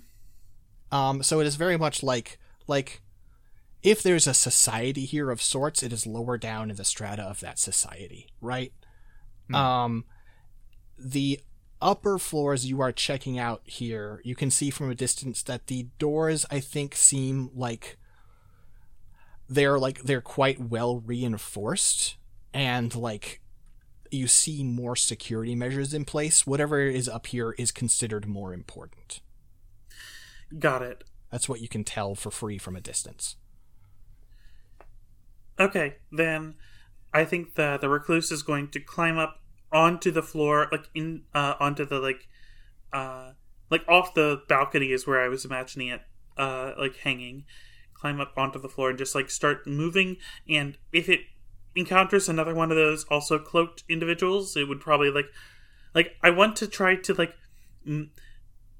[0.96, 3.02] Um, so it is very much like like
[3.82, 7.40] if there's a society here of sorts, it is lower down in the strata of
[7.40, 8.72] that society, right?
[9.54, 10.04] Um,
[10.98, 11.40] the
[11.80, 15.86] upper floors you are checking out here, you can see from a distance that the
[15.98, 17.96] doors, I think, seem like
[19.48, 22.16] they're like they're quite well reinforced,
[22.52, 23.40] and like
[24.10, 26.46] you see more security measures in place.
[26.46, 29.20] Whatever is up here is considered more important.
[30.58, 31.04] Got it.
[31.30, 33.36] That's what you can tell for free from a distance.
[35.60, 36.54] Okay, then
[37.12, 39.40] I think the the recluse is going to climb up
[39.72, 42.28] onto the floor, like in uh onto the like
[42.92, 43.32] uh
[43.70, 46.02] like off the balcony is where I was imagining it
[46.36, 47.44] uh like hanging.
[47.94, 50.18] Climb up onto the floor and just like start moving
[50.48, 51.20] and if it
[51.74, 55.26] encounters another one of those also cloaked individuals, it would probably like
[55.94, 57.34] like I want to try to like
[57.86, 58.10] m-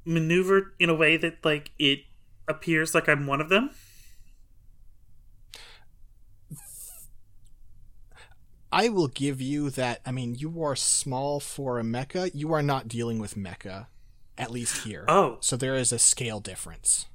[0.05, 2.01] maneuver in a way that like it
[2.47, 3.71] appears like I'm one of them.
[8.71, 10.01] I will give you that.
[10.05, 12.31] I mean, you are small for a mecha.
[12.35, 13.87] You are not dealing with mecha,
[14.37, 15.05] at least here.
[15.09, 15.39] Oh.
[15.41, 17.07] so there is a scale difference.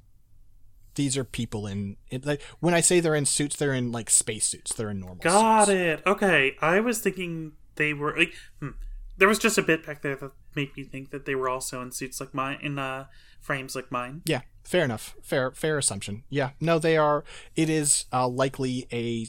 [0.96, 4.10] These are people in, in like when I say they're in suits, they're in like
[4.10, 4.74] spacesuits.
[4.74, 5.16] They're in normal.
[5.16, 6.00] Got suits.
[6.00, 6.02] it.
[6.06, 8.34] Okay, I was thinking they were like.
[8.60, 8.70] Hmm.
[9.16, 11.80] There was just a bit back there that made me think that they were also
[11.80, 13.06] in suits like mine, in uh,
[13.40, 14.22] frames like mine.
[14.24, 15.14] Yeah, fair enough.
[15.22, 16.24] Fair, fair assumption.
[16.30, 17.22] Yeah, no, they are.
[17.54, 19.28] It is uh, likely a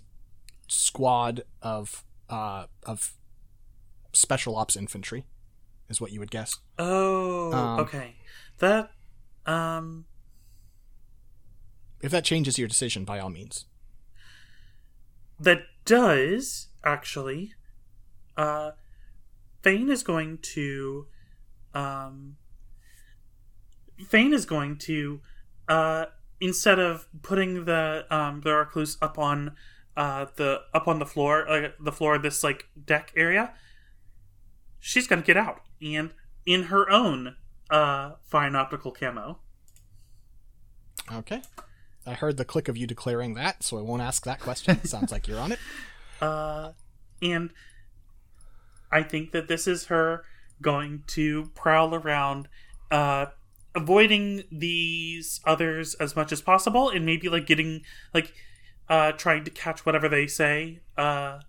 [0.68, 3.14] squad of uh of
[4.14, 5.26] special ops infantry,
[5.89, 6.57] is what you would guess.
[6.80, 8.15] Oh, Um, okay.
[8.60, 8.91] That,
[9.45, 10.06] um,
[12.02, 13.65] If that changes your decision, by all means.
[15.39, 17.53] that does actually.
[18.38, 18.72] Uh,
[19.61, 21.07] Fane is going to,
[21.73, 22.38] um,
[24.07, 25.22] Fane is going to,
[25.68, 26.06] uh,
[26.39, 29.56] instead of putting the um the recluse up on,
[29.97, 33.53] uh, the up on the floor, uh, the floor of this like deck area,
[34.80, 36.11] she's gonna get out and
[36.45, 37.35] in her own
[37.69, 39.39] uh fine optical camo.
[41.11, 41.41] Okay.
[42.05, 44.84] I heard the click of you declaring that, so I won't ask that question.
[44.85, 45.59] Sounds like you're on it.
[46.22, 46.72] Uh,
[47.22, 47.49] and
[48.91, 50.23] I think that this is her
[50.61, 52.47] going to prowl around,
[52.91, 53.27] uh,
[53.73, 57.81] avoiding these others as much as possible, and maybe like getting
[58.13, 58.34] like,
[58.90, 61.40] uh, trying to catch whatever they say, uh,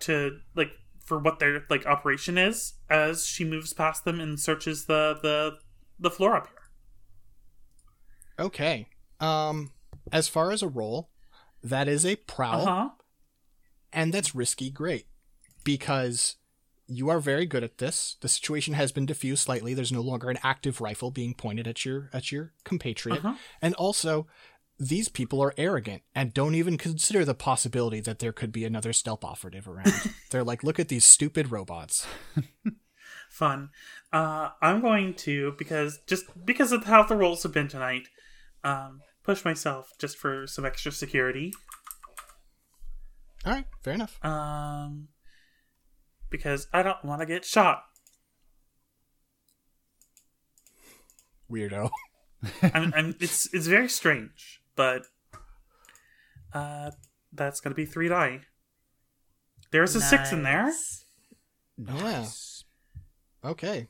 [0.00, 0.72] to like
[1.04, 5.58] for what their like operation is as she moves past them and searches the the
[5.98, 6.56] the floor up here.
[8.46, 8.86] Okay.
[9.20, 9.70] Um,
[10.12, 11.10] as far as a roll,
[11.62, 12.88] that is a prowl, Uh huh.
[13.92, 15.06] and that's risky great
[15.62, 16.36] because
[16.86, 18.16] you are very good at this.
[18.20, 19.72] The situation has been diffused slightly.
[19.72, 23.36] There's no longer an active rifle being pointed at your at your compatriot, Uh-huh.
[23.62, 24.26] and also
[24.78, 28.92] these people are arrogant and don't even consider the possibility that there could be another
[28.92, 29.92] stealth operative around.
[30.30, 32.06] They're like, look at these stupid robots.
[33.34, 33.70] fun.
[34.12, 38.08] Uh, I'm going to because just because of how the rolls have been tonight,
[38.62, 41.52] um, push myself just for some extra security.
[43.44, 44.24] All right, fair enough.
[44.24, 45.08] Um,
[46.30, 47.84] because I don't want to get shot.
[51.50, 51.90] Weirdo.
[52.62, 55.06] I'm, I'm, it's it's very strange, but
[56.52, 56.90] uh,
[57.32, 58.40] that's gonna be three die.
[59.70, 60.72] There's a six in there.
[61.76, 62.64] Nice.
[63.44, 63.50] Yeah.
[63.50, 63.88] Okay.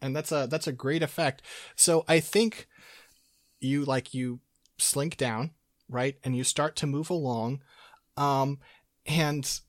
[0.00, 1.42] And that's a that's a great effect.
[1.76, 2.66] So I think
[3.60, 4.40] you like you
[4.78, 5.50] slink down,
[5.88, 6.16] right?
[6.24, 7.62] And you start to move along.
[8.16, 8.58] Um
[9.06, 9.60] and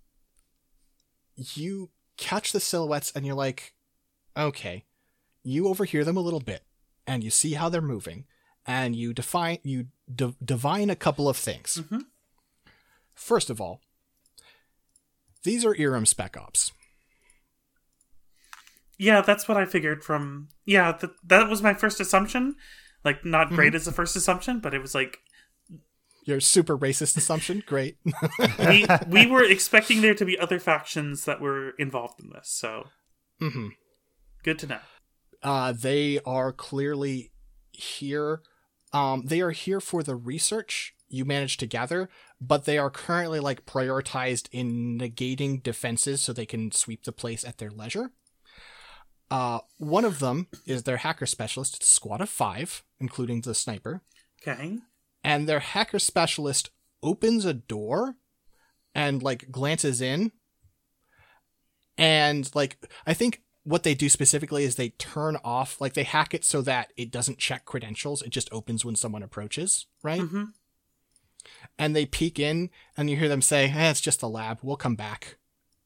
[1.36, 3.74] you catch the silhouettes and you're like,
[4.38, 4.86] okay.
[5.44, 6.64] You overhear them a little bit
[7.08, 8.26] and you see how they're moving.
[8.66, 11.80] and you define you d- divine a couple of things.
[11.90, 12.02] Mhm.
[13.16, 13.82] First of all,
[15.44, 16.72] these are Iram spec ops.
[18.98, 20.50] Yeah, that's what I figured from.
[20.66, 22.56] Yeah, th- that was my first assumption.
[23.06, 23.56] Like, not Mm-hmm.
[23.56, 25.20] great as a first assumption, but it was like
[26.26, 27.98] Your super racist assumption, great.
[28.68, 32.50] we we were expecting there to be other factions that were involved in this.
[32.50, 32.88] So
[33.40, 33.70] hmm
[34.44, 34.80] good to know.
[35.44, 37.32] uh, they are clearly
[37.72, 38.42] here.
[38.92, 42.10] Um, they are here for the research you managed to gather,
[42.40, 47.44] but they are currently like prioritized in negating defenses so they can sweep the place
[47.44, 48.12] at their leisure.
[49.32, 53.54] Uh, one of them is their hacker specialist, it's a squad of five, including the
[53.54, 54.02] sniper.
[54.42, 54.78] Okay.
[55.24, 56.72] And their hacker specialist
[57.04, 58.16] opens a door
[58.96, 60.32] and like glances in.
[61.98, 66.34] And like, I think what they do specifically is they turn off, like they hack
[66.34, 68.22] it so that it doesn't check credentials.
[68.22, 70.22] It just opens when someone approaches, right?
[70.22, 70.46] hmm
[71.78, 74.60] And they peek in and you hear them say, eh, it's just a lab.
[74.64, 75.38] We'll come back.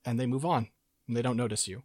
[0.05, 0.69] And they move on
[1.07, 1.83] and they don't notice you.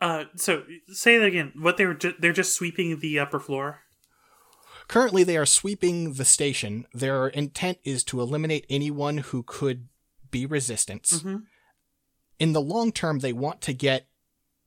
[0.00, 1.52] Uh, so say that again.
[1.56, 3.80] What they were ju- they're just sweeping the upper floor.
[4.88, 6.86] Currently, they are sweeping the station.
[6.92, 9.88] Their intent is to eliminate anyone who could
[10.30, 11.22] be resistance.
[11.22, 11.44] Mhm.
[12.38, 14.08] In the long term, they want to get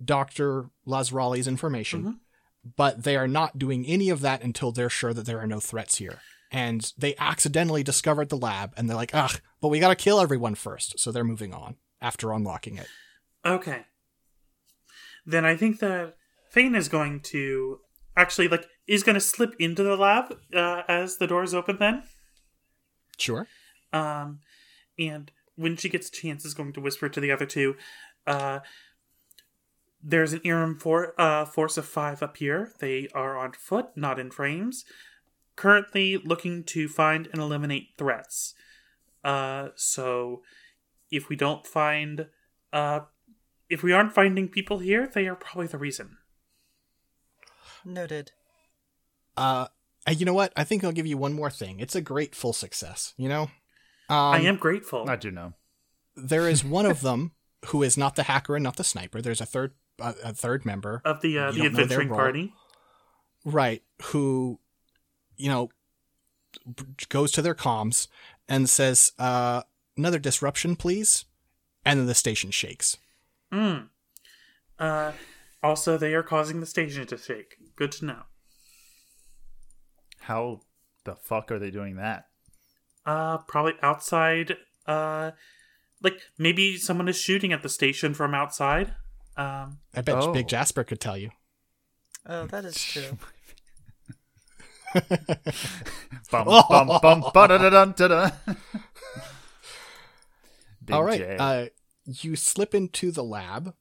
[0.03, 0.69] Dr.
[0.85, 2.19] Lazrali's information, Mhm.
[2.75, 5.59] but they are not doing any of that until they're sure that there are no
[5.59, 6.21] threats here.
[6.51, 10.55] And they accidentally discovered the lab, and they're like, ugh, but we gotta kill everyone
[10.55, 10.99] first.
[10.99, 12.87] So they're moving on after unlocking it.
[13.43, 13.85] Okay.
[15.25, 16.15] Then I think that
[16.49, 17.81] Fane is going to
[18.15, 21.77] actually like is going to slip into the lab uh, as the doors open.
[21.77, 22.03] Then,
[23.17, 23.47] Sure.
[23.91, 24.39] um,
[24.97, 27.75] and when she gets a chance, is going to whisper to the other two.
[28.25, 28.59] Uh,
[30.01, 32.71] there's an Iram for uh, force of five up here.
[32.79, 34.85] They are on foot, not in frames.
[35.55, 38.53] Currently looking to find and eliminate threats.
[39.23, 40.43] Uh, so
[41.11, 42.27] if we don't find
[42.71, 43.01] uh,
[43.69, 46.17] if we aren't finding people here, they are probably the reason.
[47.83, 48.31] Noted.
[49.35, 49.67] Uh,
[50.09, 50.53] you know what?
[50.55, 51.79] I think I'll give you one more thing.
[51.79, 53.49] It's a great full success, you know?
[54.09, 55.09] Um, I am grateful.
[55.09, 55.53] I do know.
[56.15, 57.31] there is one of them
[57.67, 59.21] who is not the hacker and not the sniper.
[59.21, 62.09] There's a third a, a third member, of the uh, the don't know their adventuring
[62.09, 62.53] party.
[63.43, 63.81] right?
[64.03, 64.59] Who,
[65.37, 65.69] you know,
[66.65, 68.07] b- goes to their comms
[68.47, 69.63] and says, uh,
[69.97, 71.25] "Another disruption, please,"
[71.83, 72.97] and then the station shakes.
[73.51, 73.89] Mm.
[74.77, 75.13] Uh,
[75.63, 77.55] also, they are causing the station to shake.
[77.75, 78.23] Good to know.
[80.21, 80.61] How
[81.05, 82.26] the fuck are they doing that?
[83.07, 84.57] Uh, probably outside.
[84.85, 85.31] Uh,
[86.03, 88.93] like maybe someone is shooting at the station from outside.
[89.37, 90.33] Um, I bet Oh.
[90.33, 91.29] Big Jasper could tell you.
[92.25, 93.17] Oh, that is true.
[96.31, 97.23] Bum bum bum
[100.91, 101.19] All right.
[101.19, 101.37] J.
[101.37, 101.65] Uh,
[102.05, 103.73] you slip into the lab,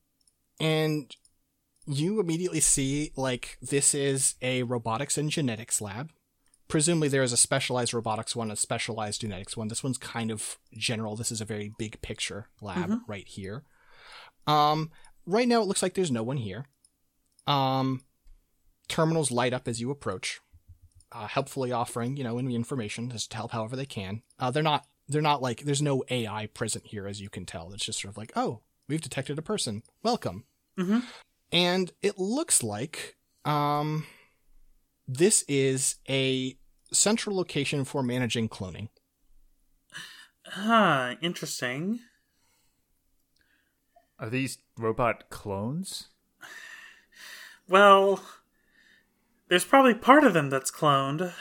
[0.60, 1.14] and
[1.86, 6.10] you immediately see like this is a robotics and genetics lab.
[6.68, 9.68] Presumably, there is a specialized robotics one, a specialized genetics one.
[9.68, 11.14] This one's kind of general.
[11.14, 13.62] This is a very big picture lab right here.
[14.48, 14.90] Um,
[15.26, 16.66] right now, it looks like there's no one here.
[17.46, 18.02] Um,
[18.88, 20.40] terminals light up as you approach,
[21.12, 24.22] uh, helpfully offering you know any information just to help however they can.
[24.38, 27.72] Uh, they're not they're not like there's no AI present here as you can tell.
[27.72, 29.82] It's just sort of like oh we've detected a person.
[30.02, 30.44] Welcome.
[30.76, 31.04] Mhm.
[31.52, 34.04] And it looks like um
[35.08, 36.56] this is a
[36.92, 38.88] central location for managing cloning.
[40.44, 41.14] huh.
[41.20, 42.00] Interesting.
[44.18, 46.08] Are these robot clones?
[47.68, 48.20] Well,
[49.48, 51.32] there's probably part of them that's cloned.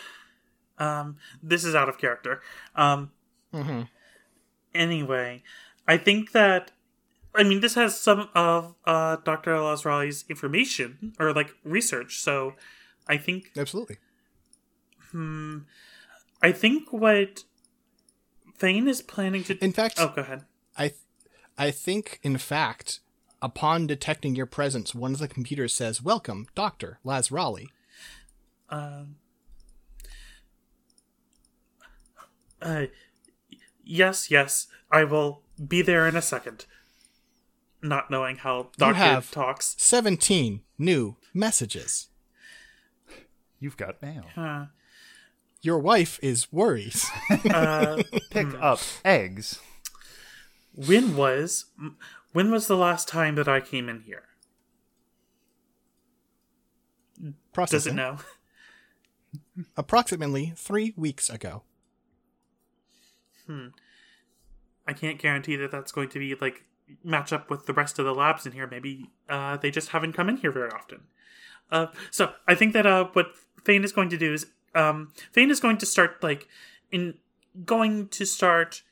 [0.78, 2.42] Um, this is out of character.
[2.76, 3.12] Um,
[3.54, 3.84] Mm-hmm.
[4.74, 5.42] anyway,
[5.88, 6.72] I think that
[7.34, 9.52] I mean this has some of uh, Dr.
[9.54, 12.56] Lazrali's information or like research, so
[13.08, 13.98] I think Absolutely.
[15.12, 15.60] hmm,
[16.42, 17.44] I think what
[18.56, 20.46] Fane is planning to In fact, Oh, go ahead.
[20.78, 21.00] I th-
[21.58, 23.00] I think in fact
[23.42, 27.68] upon detecting your presence, one of the computers says, "Welcome, Doctor Lazrali."
[28.70, 29.18] Um,
[32.62, 32.86] uh,
[33.84, 36.66] yes, yes, I will be there in a second.
[37.82, 39.76] Not knowing how Doctor talks.
[39.78, 42.08] 17 new messages.
[43.66, 44.26] You've got mail.
[44.38, 44.68] Uh,
[45.64, 46.94] Your wife is worried.
[47.52, 49.60] uh, Pick up eggs.
[50.76, 51.66] when was
[52.32, 54.26] when was the last time that I came in here?
[57.20, 57.94] Does Processing.
[57.94, 58.18] it know?
[59.76, 61.64] approximately three weeks ago.
[63.48, 63.70] Hmm.
[64.88, 66.66] I can't guarantee that that's going to be like
[67.04, 68.68] match up with the rest of the labs in here.
[68.68, 71.06] Maybe uh, they just haven't come in here very often.
[71.72, 73.30] Uh, so I think that uh, what
[73.66, 76.48] Fane is going to do is um, Fane is going to start like
[76.92, 77.16] in
[77.66, 78.84] going to start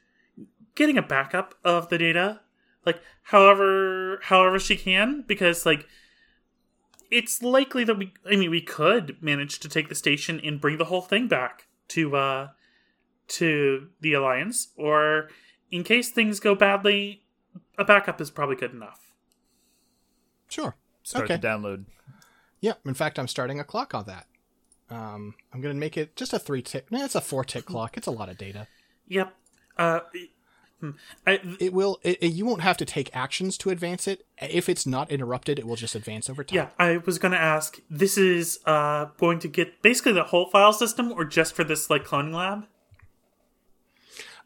[0.75, 2.41] getting a backup of the data,
[2.85, 5.87] like however however she can, because like
[7.11, 10.77] it's likely that we I mean we could manage to take the station and bring
[10.77, 12.47] the whole thing back to uh
[13.27, 15.29] to the alliance or
[15.71, 17.23] in case things go badly
[17.77, 19.13] a backup is probably good enough.
[20.49, 20.75] Sure.
[21.03, 21.37] Start okay.
[21.37, 21.85] the download.
[22.61, 22.73] Yeah.
[22.85, 24.27] In fact, I'm starting a clock on that.
[24.89, 26.91] Um, I'm going to make it just a three tick.
[26.91, 27.97] No, it's a four tick clock.
[27.97, 28.67] It's a lot of data.
[29.07, 29.33] Yep.
[29.77, 29.99] Uh
[30.79, 30.91] hmm.
[31.25, 31.99] I, It will.
[32.03, 34.25] It, it- you won't have to take actions to advance it.
[34.39, 36.55] If it's not interrupted, it will just advance over time.
[36.55, 40.49] yeah, I was going to ask this is uh going to get basically the whole
[40.49, 42.65] file system or just for this like cloning lab?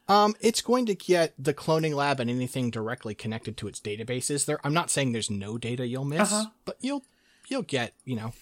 [0.10, 4.46] Um, it's going to get the cloning lab and anything directly connected to its databases.
[4.46, 6.50] There, I'm not saying there's no data you'll miss, Uh-huh.
[6.64, 7.04] but you'll
[7.50, 8.34] you'll get you know.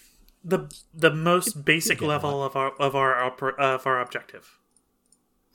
[0.47, 4.59] The the most basic get level of our of our oper- of our objective.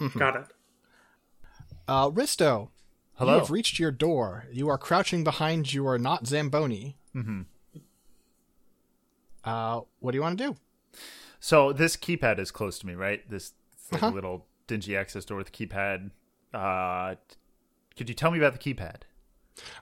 [0.01, 0.19] Mm-hmm.
[0.19, 0.47] Got it.
[1.87, 2.71] Uh, Risto,
[3.15, 3.35] Hello.
[3.35, 4.47] you have reached your door.
[4.53, 6.97] You are crouching behind your not Zamboni.
[7.15, 7.43] Mm-hmm.
[9.45, 10.57] Uh, what do you want to do?
[11.39, 13.29] So this keypad is close to me, right?
[13.31, 13.53] This
[13.91, 14.13] like, Uh-huh.
[14.15, 16.11] little dingy access door with keypad.
[16.53, 17.15] Uh,
[17.97, 19.03] could you tell me about the keypad?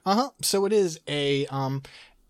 [0.05, 0.29] Uh huh.
[0.41, 1.81] So it is a um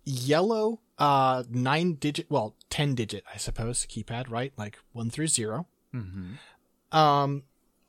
[0.05, 4.53] yellow uh nine digit, well ten digit, I suppose, keypad, right?
[4.57, 5.65] Like one through 0
[5.95, 6.97] Mm-hmm.
[6.97, 7.43] Um,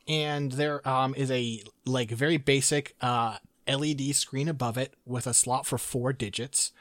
[0.08, 3.36] and there um is a like very basic uh
[3.68, 6.72] LED screen above it with a slot for four digits,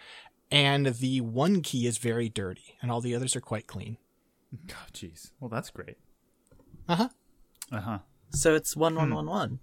[0.49, 3.97] and the one key is very dirty, and all the others are quite clean.
[4.71, 5.29] Oh, jeez.
[5.39, 5.97] Well, that's great.
[6.87, 7.09] Uh huh.
[7.71, 7.99] Uh huh.
[8.31, 9.59] So it's one one one one.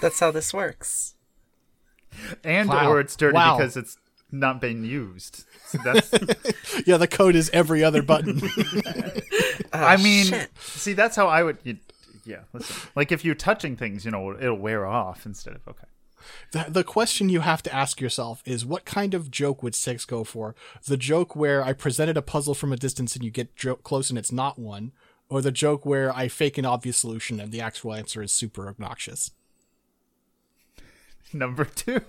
[0.00, 1.14] That's how this works.
[2.44, 2.90] And Wow.
[2.92, 3.56] or it's dirty Wow.
[3.56, 3.96] because it's
[4.30, 5.44] not being used.
[5.66, 6.12] So that's.
[6.86, 8.40] Yeah, the code is every other button.
[9.72, 10.50] I oh, mean, shit.
[10.58, 11.58] see, that's how I would.
[11.62, 11.78] You,
[12.24, 12.40] yeah.
[12.52, 15.86] Listen, like if you're touching things, you know, it'll wear off instead of okay.
[16.52, 20.04] The, the question you have to ask yourself is what kind of joke would Six
[20.04, 20.54] go for?
[20.86, 24.10] The joke where I presented a puzzle from a distance and you get jo- close
[24.10, 24.92] and it's not one,
[25.28, 28.68] or the joke where I fake an obvious solution and the actual answer is super
[28.68, 29.30] obnoxious?
[31.32, 32.00] Number two.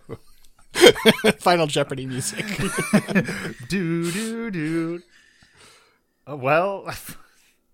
[1.39, 2.45] Final Jeopardy music.
[3.69, 5.01] do do do.
[6.29, 6.91] Uh, well,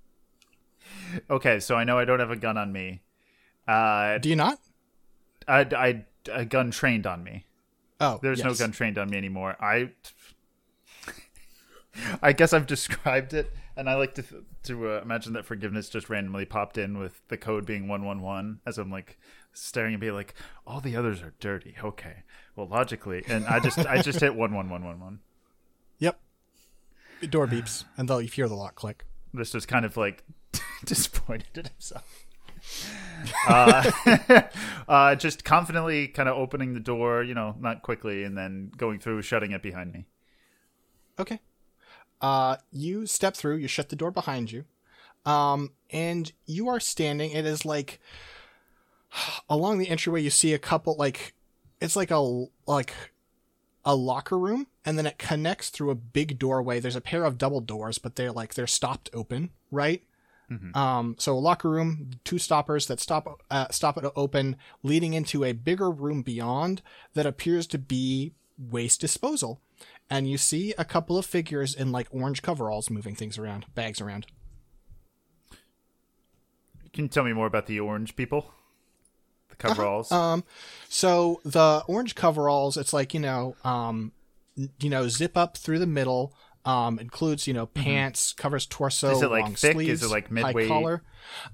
[1.30, 1.60] okay.
[1.60, 3.02] So I know I don't have a gun on me.
[3.68, 4.60] Uh, Do you not?
[5.48, 7.46] I, I a gun trained on me.
[8.00, 9.56] Oh, There's no gun trained on me anymore.
[9.60, 9.92] I
[12.22, 14.24] I guess I've described it, and I like to
[14.64, 18.22] to uh, imagine that forgiveness just randomly popped in with the code being one one
[18.22, 19.20] one as I'm like
[19.54, 20.34] staring and be like,
[20.66, 21.76] all the others are dirty.
[21.84, 22.24] Okay,
[22.56, 25.20] well logically, and I just I just hit one one one one one.
[26.00, 26.20] Yep.
[27.30, 29.06] Door beeps and they'll you hear the lock click.
[29.32, 30.24] This was kind of like
[30.86, 32.26] disappointed in himself.
[33.48, 33.92] uh,
[34.88, 39.00] uh, just confidently kind of opening the door, you know, not quickly, and then going
[39.00, 40.06] through, shutting it behind me.
[41.20, 41.40] Okay.
[42.20, 44.66] Uh, you step through, you shut the door behind you,
[45.26, 47.32] um, and you are standing.
[47.32, 48.00] It is like
[49.50, 50.22] along the entryway.
[50.22, 51.34] You see a couple like
[51.80, 52.94] it's like a like
[53.84, 56.80] a locker room, and then it connects through a big doorway.
[56.80, 60.04] There's a pair of double doors, but they're like they're stopped open, right?
[60.76, 65.44] Um, so a locker room, two stoppers that stop uh, stop it open, leading into
[65.44, 66.82] a bigger room beyond
[67.14, 69.62] that appears to be waste disposal.
[70.10, 74.02] And you see a couple of figures in like orange coveralls moving things around, bags
[74.02, 74.28] around.
[76.92, 78.54] Can you tell me more about the orange people?
[79.62, 80.12] The coveralls.
[80.12, 80.44] Um,
[80.90, 84.12] so the orange coveralls, it's like you know, um,
[84.56, 86.34] you know, zip up through the middle.
[86.64, 89.16] Um, includes you know pants, covers torso, Mm-hmm.
[89.16, 89.70] Is it, like, long thick?
[89.72, 90.68] Is sleeves, it, like, mid-weight?
[90.68, 91.02] collar.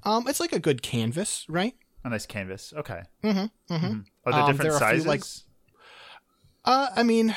[0.03, 1.75] Um, it's like a good canvas, right?
[2.03, 2.73] a nice canvas.
[2.75, 3.01] Okay.
[3.23, 3.73] Mm-hmm.
[3.73, 3.85] Mm-hmm.
[3.85, 4.05] Mhm.
[4.25, 5.05] Are there Um, different there a few, sizes?
[5.07, 5.23] like-
[6.65, 7.33] Uh, I mean,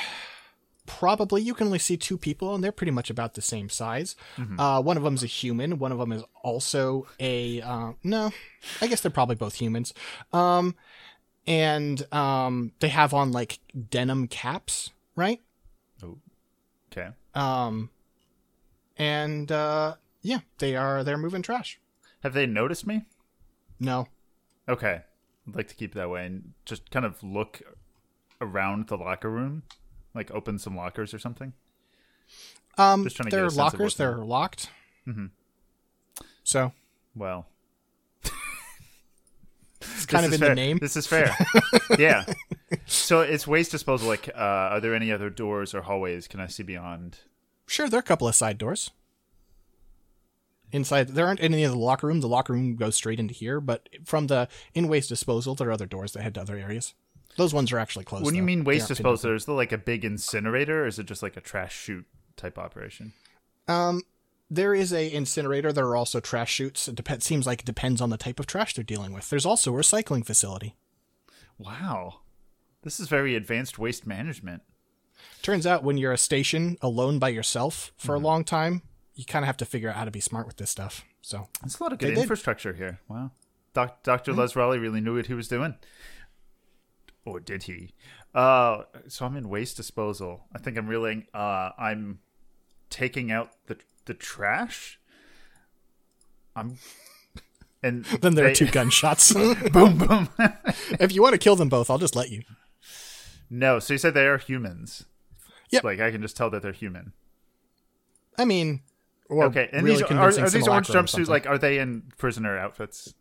[0.98, 4.16] probably you can only see two people, and they're pretty much about the same size.
[4.58, 5.78] Uh, one of them's a human.
[5.78, 8.30] One of them is also a uh, no.
[8.80, 9.94] I guess they're probably both humans.
[10.32, 10.74] Um,
[11.46, 13.60] and um, they have on like
[13.90, 15.40] denim caps, right?
[16.92, 17.08] okay.
[17.34, 17.90] Um,
[18.96, 21.78] and uh, yeah, they are they're moving trash.
[22.22, 23.04] Have they noticed me?
[23.78, 24.08] No,
[24.68, 25.00] Okay.
[25.48, 27.62] I'd like to keep it that way and just kind of look
[28.40, 29.62] around the locker room,
[30.14, 31.52] like open some lockers or something.
[32.78, 33.94] Um, Just trying to get they're a sense of lockers.
[33.96, 34.70] They're locked.
[35.06, 35.26] Mm-hmm.
[36.44, 36.72] So
[37.14, 37.46] Well,
[39.82, 40.48] it's kind this of in fair.
[40.50, 40.78] the name.
[40.78, 41.34] This is fair.
[41.98, 42.24] yeah.
[42.86, 44.08] So it's waste disposal.
[44.08, 46.28] Like, uh, are there any other doors or hallways?
[46.28, 47.18] Can I see beyond?
[47.66, 48.90] Sure, there are a couple of side doors.
[50.72, 52.20] Inside, there aren't any of the locker room.
[52.20, 55.72] The locker room goes straight into here, but from the in waste disposal, there are
[55.72, 56.94] other doors that head to other areas.
[57.40, 58.26] Those ones are actually closed.
[58.26, 58.46] When you though.
[58.46, 61.40] mean waste disposal, is there like a big incinerator, or is it just like a
[61.40, 62.04] trash chute
[62.36, 63.14] type operation?
[63.66, 64.02] Um,
[64.50, 65.72] there is a incinerator.
[65.72, 66.86] There are also trash chutes.
[66.86, 67.24] It depends.
[67.24, 69.30] Seems like it depends on the type of trash they're dealing with.
[69.30, 70.76] There's also a recycling facility.
[71.58, 72.20] Wow,
[72.82, 74.62] this is very advanced waste management.
[75.42, 78.24] Turns out when you're a station alone by yourself for Mm-hmm.
[78.24, 78.82] a long time,
[79.14, 81.04] you kind of have to figure out how to be smart with this stuff.
[81.22, 82.18] So There's a lot of good did.
[82.18, 83.00] infrastructure here.
[83.08, 83.32] Wow,
[83.74, 84.32] Doc, Dr.
[84.32, 85.74] Lazrali really knew what he was doing,
[87.24, 87.94] or did he?
[88.34, 90.44] Uh, so I'm in waste disposal.
[90.54, 91.26] I think I'm reeling.
[91.34, 92.20] Uh, I'm
[92.88, 93.76] taking out the
[94.06, 94.98] the trash.
[96.54, 96.78] I'm,
[97.82, 99.32] and then there are two gunshots.
[99.72, 100.28] boom boom.
[100.98, 102.42] if you want to kill them both, I'll just let you.
[103.48, 105.04] no, so you said they are humans.
[105.70, 105.84] Yep.
[105.84, 107.12] Like I can just tell that they're human.
[108.38, 108.80] I mean,
[109.28, 112.58] or okay, and really these are, are these orange jumpsuits like are they in prisoner
[112.58, 113.14] outfits?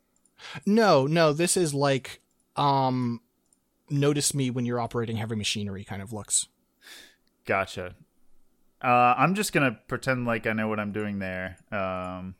[0.65, 2.21] No, no, this is like
[2.55, 3.21] um
[3.89, 6.47] notice me when you're operating heavy machinery kind of looks.
[7.45, 7.95] Gotcha.
[8.81, 12.35] Uh, I'm just gonna pretend like I know what I'm doing there, um,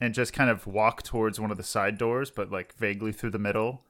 [0.00, 3.30] and just kind of walk towards one of the side doors, but like vaguely through
[3.30, 3.82] the middle,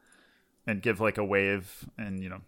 [0.66, 2.40] and give like a wave and you know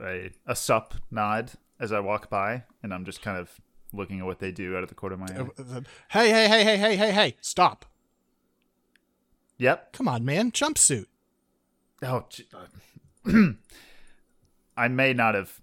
[0.00, 3.60] a a sup nod as I walk by, and I'm just kind of
[3.92, 5.82] looking at what they do out of the corner of my eye.
[6.10, 7.84] Hey, hey, hey, hey, hey, hey, hey, stop.
[9.58, 9.92] Yep.
[9.92, 10.52] Come on, man.
[10.52, 11.06] Jumpsuit.
[12.02, 12.58] Oh, uh,
[14.76, 15.60] I may not have.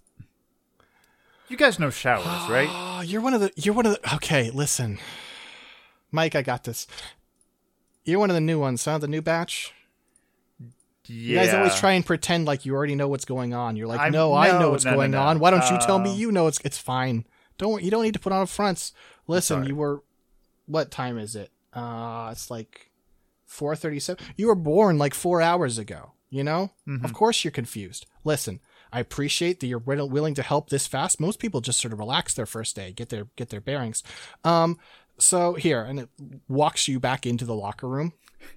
[1.50, 3.04] You guys know showers, right?
[3.06, 5.00] You're one of the you're one of the Okay, listen.
[6.12, 6.88] Mike, I got this.
[8.06, 8.98] You're one of the new ones, huh?
[8.98, 9.74] The new batch?
[11.08, 11.46] You Yeah.
[11.46, 13.76] guys always try and pretend like you already know what's going on.
[13.76, 15.22] You're like, I'm- no, I know what's no, no, going no.
[15.22, 15.40] on.
[15.40, 17.26] Why don't you tell me Uh, you know it's it's fine.
[17.58, 18.94] Don't you don't need to put on fronts.
[19.28, 20.02] Listen, you were
[20.66, 21.52] what time is it?
[21.74, 22.90] Uh it's like
[23.50, 24.20] 4:37.
[24.38, 26.72] You were born like 4 hours ago, you know?
[26.88, 27.06] Mm-hmm.
[27.06, 28.06] Of course you're confused.
[28.24, 28.60] Listen,
[28.92, 31.20] I appreciate that you're willing to help this fast.
[31.20, 34.04] Most people just sort of relax their first day, get their get their bearings.
[34.44, 34.80] Um
[35.20, 36.10] so here and it
[36.48, 38.14] walks you back into the locker room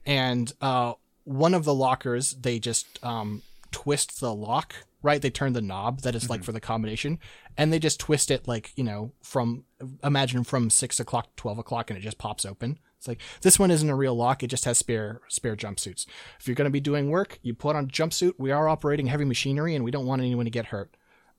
[0.07, 0.95] and uh
[1.25, 3.43] one of the lockers they just um
[3.73, 7.19] twist the lock right they turn the knob that is like for the combination
[7.59, 9.65] and they just twist it like you know from
[10.03, 13.59] imagine from six o'clock to 12 o'clock and it just pops open it's like this
[13.59, 16.07] one isn't a real lock it just has spare spare jumpsuits
[16.41, 19.07] if you're going to be doing work you put on a jumpsuit we are operating
[19.07, 20.97] heavy machinery and we don't want anyone to get hurt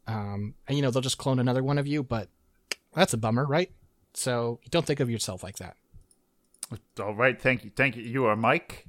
[0.08, 2.30] um and you know they'll just clone another one of you but
[2.96, 3.72] that's a bummer right
[4.14, 5.76] so don't think of yourself like that
[7.00, 8.04] All right, thank you, thank you.
[8.04, 8.86] You are Mike.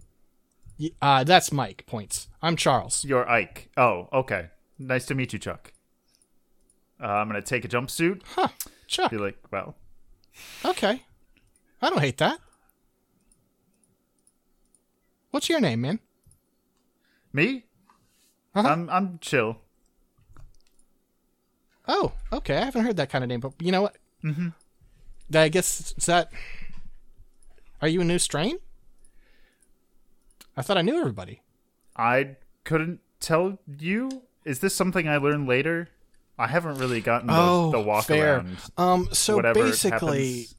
[1.02, 3.70] Uh that's mike points i'm charles You're Ike.
[3.76, 4.50] Oh, okay.
[4.78, 5.72] Nice to meet you, Chuck.
[7.02, 8.22] Uh, I'm gonna take a jumpsuit.
[8.36, 8.48] huh
[8.86, 9.74] chuck Be like, well,
[10.64, 11.02] Okay.
[11.82, 12.38] I don't hate that.
[15.30, 16.00] What's your name, man?
[17.32, 17.64] me?
[18.54, 18.66] Uh-huh.
[18.68, 19.58] I'm I'm chill.
[21.86, 22.56] Oh, okay.
[22.56, 23.96] I haven't heard that kind of name, but you know what?
[24.24, 24.48] Mm-hmm.
[25.34, 26.30] I guess is that.
[27.80, 28.58] Are you a new strain?
[30.56, 31.42] I thought I knew everybody.
[31.96, 34.22] I couldn't tell you.
[34.44, 35.88] Is this something I learned later?
[36.38, 38.36] I haven't really gotten the, the walk Oh, fair.
[38.36, 38.56] around.
[38.76, 39.90] Um, so basically,
[40.32, 40.54] happens.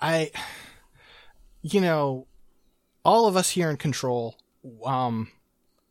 [0.00, 0.30] I,
[1.62, 2.26] you know,
[3.04, 4.36] all of us here in Control,
[4.84, 5.28] um,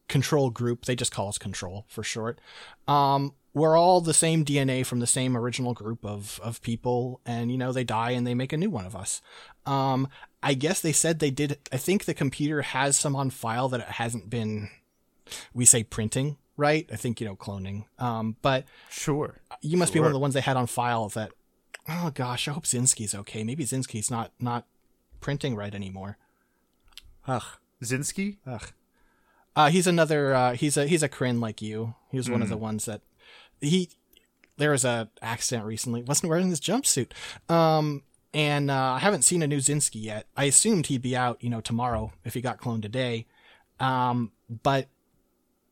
[0.07, 2.39] Control Group, they just call us Control for short.
[2.87, 7.51] Um, we're all the same DNA from the same original group of of people, and
[7.51, 9.21] you know they die and they make a new one of us.
[9.65, 10.07] Um,
[10.43, 11.57] I guess they said they did.
[11.71, 14.69] I think the computer has some on file that it hasn't been.
[15.53, 16.87] We say printing, right?
[16.91, 17.85] I think you know cloning.
[17.97, 19.41] Um, but Sure.
[19.61, 21.31] you must be one of the ones they had on file that
[21.91, 24.65] oh gosh i hope zinski's okay maybe zinski's not not
[25.21, 26.17] printing right anymore
[27.27, 27.43] ugh
[27.83, 28.37] Zinsky?
[28.45, 28.71] ugh
[29.55, 32.49] uh he's another uh he's a he's a Kryn like you he was one of
[32.49, 33.01] the ones that
[33.61, 33.89] he
[34.57, 37.11] there was a accident recently wasn't wearing his jumpsuit
[37.49, 40.27] um and uh, I haven't seen a new Zinski yet.
[40.37, 43.25] I assumed he'd be out, you know, tomorrow if he got cloned today.
[43.79, 44.87] Um, but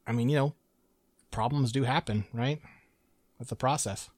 [0.08, 0.56] I mean, you know,
[1.30, 2.60] problems do happen, right?
[3.38, 4.10] With the process.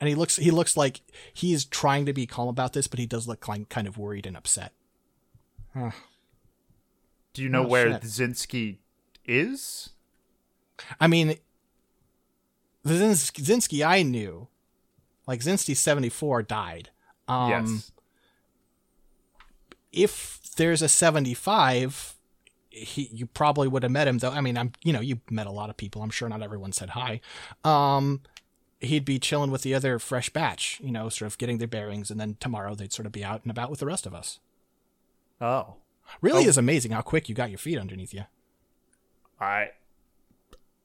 [0.00, 1.00] And he looks he looks like
[1.32, 4.26] he's trying to be calm about this, but he does look like kind of worried
[4.26, 4.72] and upset.
[7.34, 8.02] Do you know Oh, where shit.
[8.02, 8.78] Zinsky
[9.24, 9.90] is?
[11.00, 11.34] I mean,
[12.84, 14.48] the Zins- Zinski I knew,
[15.26, 16.90] Like Zinsky 74 died.
[17.28, 17.92] Um, yes.
[19.92, 22.16] if there's a 75
[22.70, 25.46] he you probably would have met him though i mean i'm you know you met
[25.46, 27.20] a lot of people i'm sure not everyone said hi
[27.64, 28.20] um
[28.80, 32.10] he'd be chilling with the other fresh batch you know sort of getting their bearings
[32.10, 34.38] and then tomorrow they'd sort of be out and about with the rest of us
[35.40, 35.76] Oh.
[36.20, 36.48] Really Oh.
[36.48, 38.24] is amazing how quick you got your feet underneath you
[39.40, 39.70] I,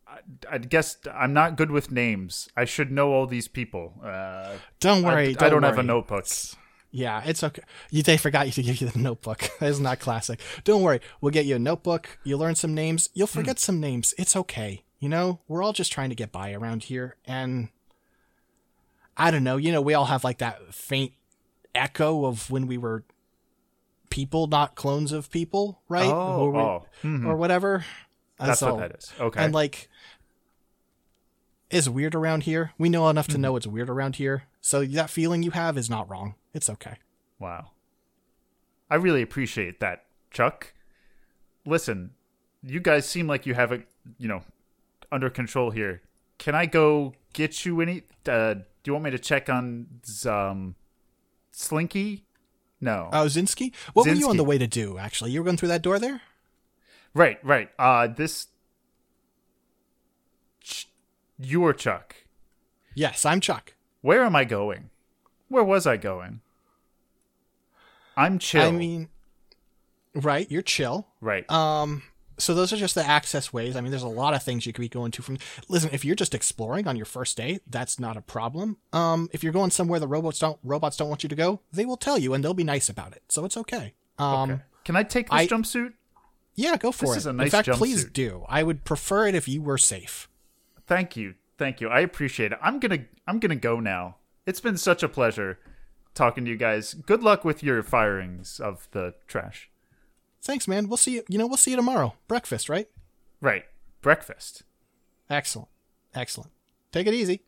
[0.08, 0.20] I
[0.52, 2.48] I guess I'm not good with names.
[2.56, 3.94] I should know all these people.
[4.04, 5.88] Uh, don't I- worry I, don't have a worry.
[5.88, 6.28] notebook.
[6.92, 10.40] yeah it's okay you they forgot you to give you the notebook it's not classic
[10.64, 14.14] don't worry we'll get you a notebook you'll learn some names you'll forget some names
[14.20, 17.70] it's okay you know we're all just trying to get by around here and
[19.18, 21.14] i don't know you know we all have like that faint
[21.74, 23.04] echo of when we were
[24.14, 27.26] people not clones of people right Oh, Or we- oh, mhm.
[27.26, 27.84] or whatever
[28.40, 28.78] That's all.
[28.78, 29.12] what that is.
[29.20, 29.44] Okay.
[29.44, 29.90] and like
[31.70, 33.34] is weird around here we know enough Mm-hmm.
[33.34, 36.70] to know it's weird around here so that feeling you have is not wrong it's
[36.70, 36.98] okay
[37.40, 37.72] Wow.
[38.90, 40.74] I really appreciate that, Chuck.
[41.66, 42.12] Listen,
[42.62, 43.86] you guys seem like you have it,
[44.18, 44.44] you know,
[45.12, 46.02] under control here.
[46.38, 49.88] Can I go get you any uh do you want me to check on
[50.26, 50.76] um
[51.52, 52.24] Slinky?
[52.84, 53.10] No.
[53.14, 53.74] Oh, Zinsky?
[53.94, 55.32] What were you on the way to do, actually?
[55.32, 56.22] You were going through that door there?
[57.14, 57.70] right, right.
[57.80, 58.48] Uh this
[60.62, 60.90] Ch-
[61.40, 62.16] you're Chuck.
[62.96, 63.74] Yes, I'm Chuck.
[64.02, 64.90] Where am I going?
[65.48, 66.42] Where was I going?
[68.18, 68.64] I'm chill.
[68.64, 69.10] I mean,
[70.14, 71.08] right, you're chill.
[71.22, 71.50] right.
[71.50, 72.04] Um,
[72.38, 73.76] so those are just the access ways.
[73.76, 75.38] I mean, there's a lot of things you could be going to from.
[75.70, 78.78] Listen, if you're just exploring on your first day, that's not a problem.
[78.92, 81.86] Um, if you're going somewhere the robots don't robots don't want you to go, they
[81.86, 83.24] will tell you and they'll be nice about it.
[83.30, 83.94] So it's okay.
[84.18, 84.62] Um, okay.
[84.84, 85.94] Can I take this I- jumpsuit?
[86.56, 87.08] yeah, go for it.
[87.10, 87.20] This it.
[87.20, 88.46] is a nice In fact, please do.
[88.48, 90.30] I would prefer it if you were safe.
[90.86, 91.36] Thank you.
[91.58, 91.90] Thank you.
[91.90, 92.60] I appreciate it.
[92.62, 94.18] I'm to I'm going to go now.
[94.46, 95.60] It's been such a pleasure
[96.14, 96.94] talking to you guys.
[96.94, 99.70] Good luck with your firings of the trash.
[100.44, 100.90] Thanks, man.
[100.90, 101.24] We'll see you.
[101.30, 102.16] You know, we'll see you tomorrow.
[102.28, 102.90] Breakfast, right?
[103.40, 103.64] Right.
[104.02, 104.64] Breakfast.
[105.30, 105.70] Excellent.
[106.14, 106.52] Excellent.
[106.92, 107.42] Take it easy.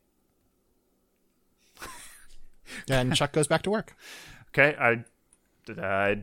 [2.90, 3.94] and Chuck goes back to work.
[4.48, 4.74] Okay.
[4.80, 5.04] I
[5.78, 6.18] I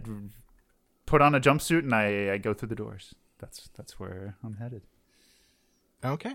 [1.05, 3.13] put on a jumpsuit and I, I go through the doors.
[3.37, 4.81] That's that's where I'm headed.
[6.03, 6.33] Okay.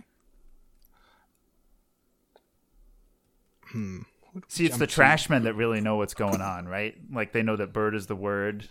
[3.73, 3.98] Hmm.
[4.32, 4.94] What do we See, it's the jump to?
[4.94, 6.94] trash men that really know what's going on, right?
[7.12, 8.69] Like they know that bird is the word.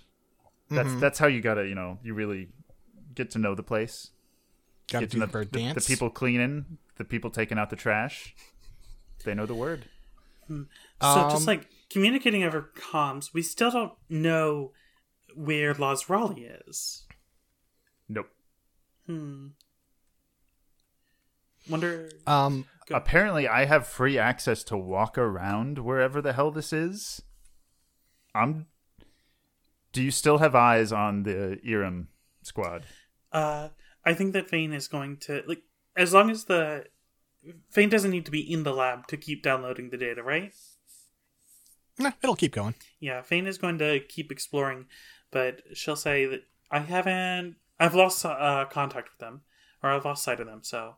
[0.69, 0.99] That's Mm-hmm.
[0.99, 2.49] that's how you gotta, you know, you really
[3.15, 4.11] get to know the place.
[4.91, 5.85] Gotta Get do to the know bird the, dance.
[5.85, 8.35] the people cleaning, the people taking out the trash.
[9.25, 9.85] They know the word.
[10.49, 10.65] So
[11.01, 14.71] Um, just like communicating over comms, we still don't know
[15.35, 17.03] where Lazrali is.
[18.07, 18.29] Nope.
[19.05, 19.47] Hmm.
[21.69, 22.09] Wonder.
[22.25, 22.65] Um.
[22.87, 22.95] Go.
[22.95, 27.21] Apparently, I have free access to walk around wherever the hell this is.
[28.33, 28.67] I'm.
[29.91, 32.09] Do you still have eyes on the Iram
[32.41, 32.83] squad?
[33.31, 33.69] Uh,
[34.05, 35.63] I think that Fane is going to like
[35.95, 36.85] as long as the
[37.69, 40.53] Fane doesn't need to be in the lab to keep downloading the data, right?
[41.99, 42.75] Nah, it'll keep going.
[42.99, 44.85] Yeah, Fane is going to keep exploring,
[45.31, 47.55] but she'll say that I haven't.
[47.79, 49.41] I've lost uh, contact with them,
[49.81, 50.63] or I've lost sight of them.
[50.63, 50.95] So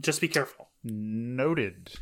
[0.00, 0.70] just be careful.
[0.82, 1.92] Noted.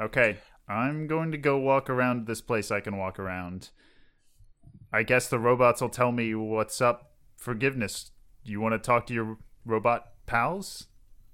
[0.00, 0.38] Okay,
[0.68, 3.70] I'm going to go walk around this place I can walk around.
[4.96, 7.10] I guess the robots will tell me what's up.
[7.36, 8.12] Forgiveness.
[8.44, 10.86] You want to talk to your robot pals?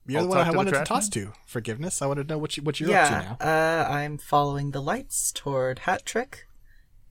[0.05, 1.33] You're I'll the one talk I to wanted to trash toss to.
[1.47, 2.03] Forgiveness.
[2.03, 3.37] I want to know what you what you're up to now.
[3.41, 6.49] uh, I'm following the lights toward Hat Trick.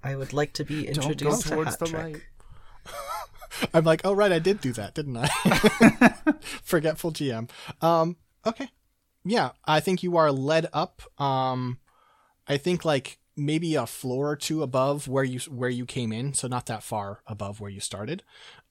[0.03, 2.03] I would like to be Don't go introduced to towards Hat the Trick.
[2.03, 2.21] light.
[3.73, 5.27] I'm like, oh right, I did do that, didn't I?
[6.63, 7.49] Forgetful GM.
[7.81, 8.17] Um.
[8.45, 8.69] Okay.
[9.23, 11.01] Yeah, I think you are led up.
[11.21, 11.79] Um,
[12.47, 16.33] I think like maybe a floor or two above where you where you came in,
[16.33, 18.23] so not that far above where you started.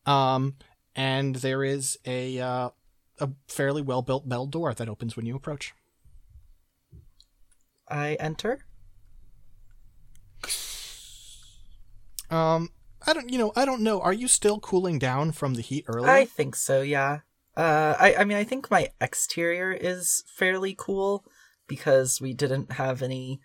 [0.07, 0.57] Um,
[0.95, 2.71] and there is a uh,
[3.19, 5.75] a fairly well built metal door that opens when you approach.
[7.89, 8.65] I enter.
[12.31, 12.71] Um,
[13.05, 14.01] I don't, you know, I don't know.
[14.01, 16.11] Are you still cooling down from the heat earlier?
[16.11, 17.21] I think so, yeah.
[17.57, 21.25] Uh, I, I mean, I think my exterior is fairly cool
[21.67, 23.41] because we didn't have any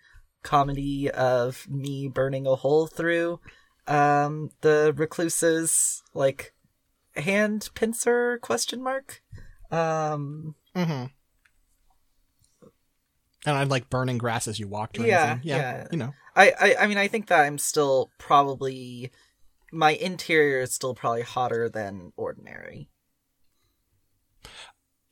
[0.46, 3.40] comedy of me burning a hole through
[3.86, 6.54] um, the recluse's like
[7.16, 9.22] hand pincer question mark.
[9.70, 11.06] Um, Mm-hmm.
[13.46, 15.38] And I'd like burning grass as you walked Yeah.
[15.42, 15.86] Yeah, yeah.
[15.90, 16.12] you know.
[16.34, 19.10] I, I, I mean, I think that I'm still probably
[19.72, 22.88] my interior is still probably hotter than ordinary.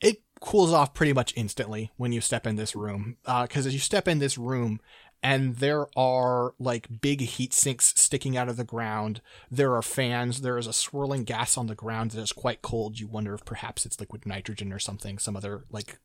[0.01, 3.17] It cools off pretty much instantly when you step in this room.
[3.25, 4.79] Because as you step in this room,
[5.21, 9.21] and there are like big heat sinks sticking out of the ground.
[9.49, 10.41] There are fans.
[10.41, 12.99] There is a swirling gas on the ground that is quite cold.
[12.99, 15.99] You wonder if perhaps it's liquid nitrogen or something, some other like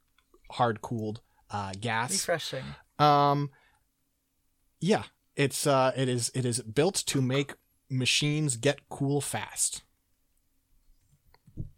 [0.53, 1.21] hard cooled
[1.51, 2.13] uh, gas.
[2.13, 2.65] Refreshing.
[2.99, 3.51] Um,
[4.81, 5.05] yeah,
[5.37, 7.55] it's uh, it is it is built to make
[7.89, 9.83] machines get cool fast.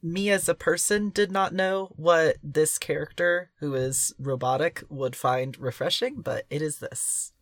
[0.03, 5.57] Me as a person did not know what this character, who is robotic, would find
[5.59, 7.33] refreshing, but it is this.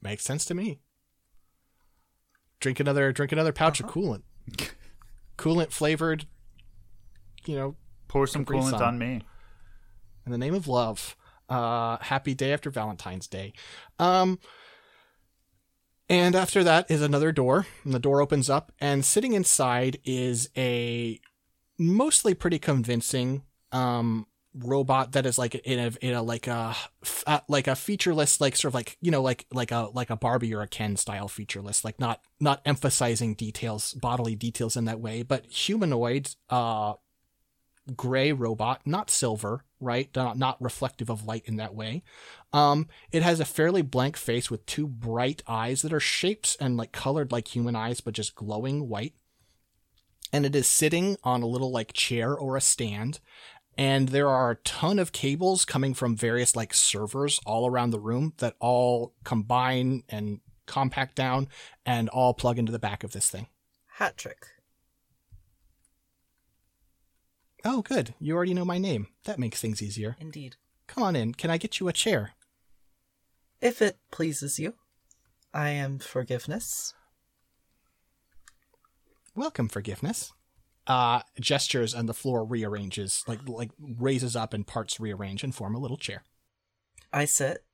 [0.00, 0.80] Makes sense to me.
[2.58, 4.22] Drink another drink another pouch of coolant.
[5.38, 6.26] coolant flavored,
[7.46, 7.76] you know,
[8.08, 8.82] Pour some Capri coolant Sun.
[8.82, 9.22] on me.
[10.26, 11.16] in the name of love.
[11.48, 13.52] Uh, happy day after Valentine's Day.
[13.98, 14.38] Um,
[16.12, 20.50] and after that is another door, and the door opens up, and sitting inside is
[20.56, 21.18] a
[21.78, 26.76] mostly pretty convincing um robot that is like in a in a like a
[27.26, 30.16] uh, like a featureless like sort of like you know like like a like a
[30.16, 35.00] Barbie or a Ken style featureless like not not emphasizing details bodily details in that
[35.00, 36.92] way but humanoid uh
[37.96, 40.08] gray robot, not silver, right?
[40.14, 42.02] Not, not reflective of light in that way.
[42.52, 46.76] Um, it has a fairly blank face with two bright eyes that are shaped and
[46.76, 49.14] like colored like human eyes, but just glowing white.
[50.32, 53.20] And it is sitting on a little like chair or a stand.
[53.76, 58.00] And there are a ton of cables coming from various like servers all around the
[58.00, 61.48] room that all combine and compact down
[61.84, 63.48] and all plug into the back of this thing.
[63.96, 64.46] Hat trick.
[67.64, 68.14] Oh, good.
[68.18, 69.08] You already know my name.
[69.24, 70.16] That makes things easier.
[70.18, 70.56] Indeed.
[70.86, 71.34] Come on in.
[71.34, 72.32] Can I get you a chair?
[73.60, 74.74] If it pleases you,
[75.54, 76.94] I am forgiveness.
[79.34, 80.32] Welcome, forgiveness.
[80.86, 85.76] Uh, gestures and the floor rearranges, like like raises up and parts rearrange and form
[85.76, 86.24] a little chair.
[87.12, 87.64] I sit.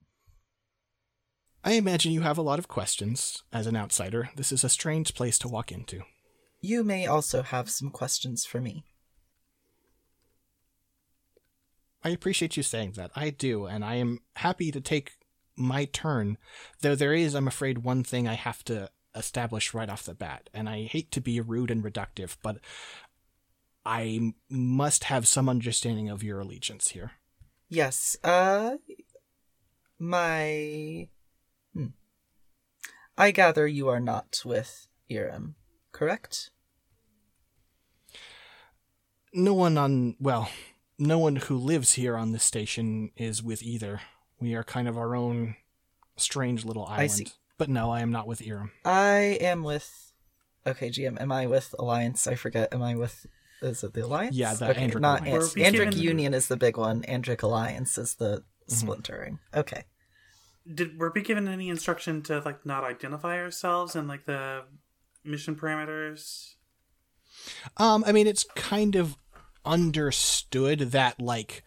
[1.65, 3.43] I imagine you have a lot of questions.
[3.51, 6.03] As an outsider, this is a strange place to walk into.
[6.61, 8.85] You may also have some questions for me.
[12.05, 13.11] I appreciate you saying that.
[13.17, 15.13] I do, and I am happy to take
[15.57, 16.39] my turn.
[16.81, 20.49] Though there is, I'm afraid, one thing I have to establish right off the bat,
[20.55, 22.59] and I hate to be rude and reductive, but
[23.85, 27.13] I must have some understanding of your allegiance here.
[27.69, 28.77] Yes, uh.
[29.99, 31.09] My.
[31.75, 31.87] Hmm.
[33.17, 35.57] I gather you are not with Iram,
[35.91, 36.51] correct?
[39.33, 40.49] No one on, well,
[40.99, 44.01] no one who lives here on this station is with either.
[44.41, 45.57] We are kind of our own
[46.17, 47.01] strange little island.
[47.03, 47.27] I see.
[47.57, 48.71] But no, I am not with Iram.
[48.85, 50.13] I am with.
[50.67, 52.27] Okay, GM, am I with Alliance?
[52.27, 52.73] I forget.
[52.73, 53.27] Am I with.
[53.63, 54.37] Is it the Alliance?
[54.37, 55.55] Yeah, the okay, Andric not Alliance.
[55.57, 57.03] An- Andric Union is the big one.
[57.03, 58.81] Andric Alliance is the Mm-hmm.
[58.81, 59.39] splintering.
[59.55, 59.85] Okay.
[60.75, 64.65] Did were we given any instruction to like not identify ourselves and like the
[65.25, 66.53] mission parameters?
[67.79, 69.17] Um, I mean, it's kind of
[69.65, 71.63] understood that like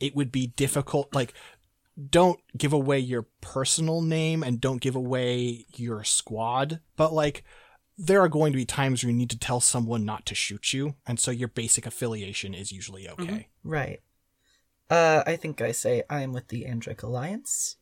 [0.00, 1.14] it would be difficult.
[1.14, 1.32] Like,
[2.10, 6.80] don't give away your personal name and don't give away your squad.
[6.96, 7.44] But like,
[7.96, 10.72] there are going to be times where you need to tell someone not to shoot
[10.72, 13.48] you, and so your basic affiliation is usually okay.
[13.62, 14.00] Right.
[14.90, 17.76] Uh, I think I say I am with the Andric Alliance.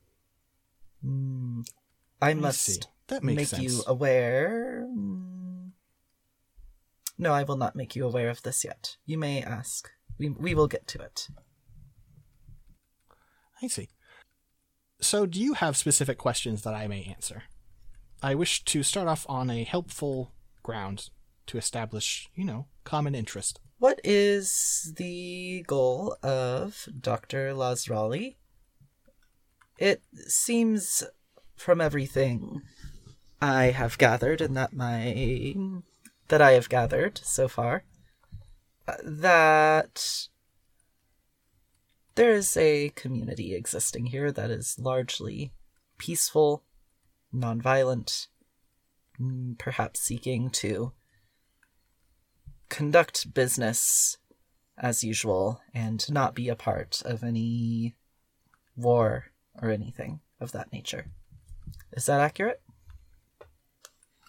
[1.02, 1.62] Hmm.
[2.20, 2.80] I must see.
[3.08, 3.62] That makes make sense.
[3.62, 4.86] you aware.
[7.20, 8.96] No, I will not make you aware of this yet.
[9.04, 9.90] You may ask.
[10.18, 11.28] We we will get to it.
[13.62, 13.90] I see.
[15.02, 17.42] So, do you have specific questions that I may answer?
[18.22, 20.32] I wish to start off on a helpful
[20.62, 21.10] ground
[21.48, 23.60] to establish, you know, common interest.
[23.78, 27.52] What is the goal of Dr.
[27.52, 28.36] Lazrali?
[29.76, 31.04] It seems
[31.54, 32.62] from everything
[33.42, 35.54] I have gathered and that my
[36.30, 37.84] that I have gathered so far
[38.88, 40.28] uh, that
[42.14, 45.52] there is a community existing here that is largely
[45.98, 46.62] peaceful,
[47.34, 48.28] nonviolent,
[49.20, 50.92] mm, perhaps seeking to
[52.68, 54.16] conduct business
[54.78, 57.96] as usual and not be a part of any
[58.76, 59.26] war
[59.60, 61.06] or anything of that nature.
[61.92, 62.62] Is that accurate?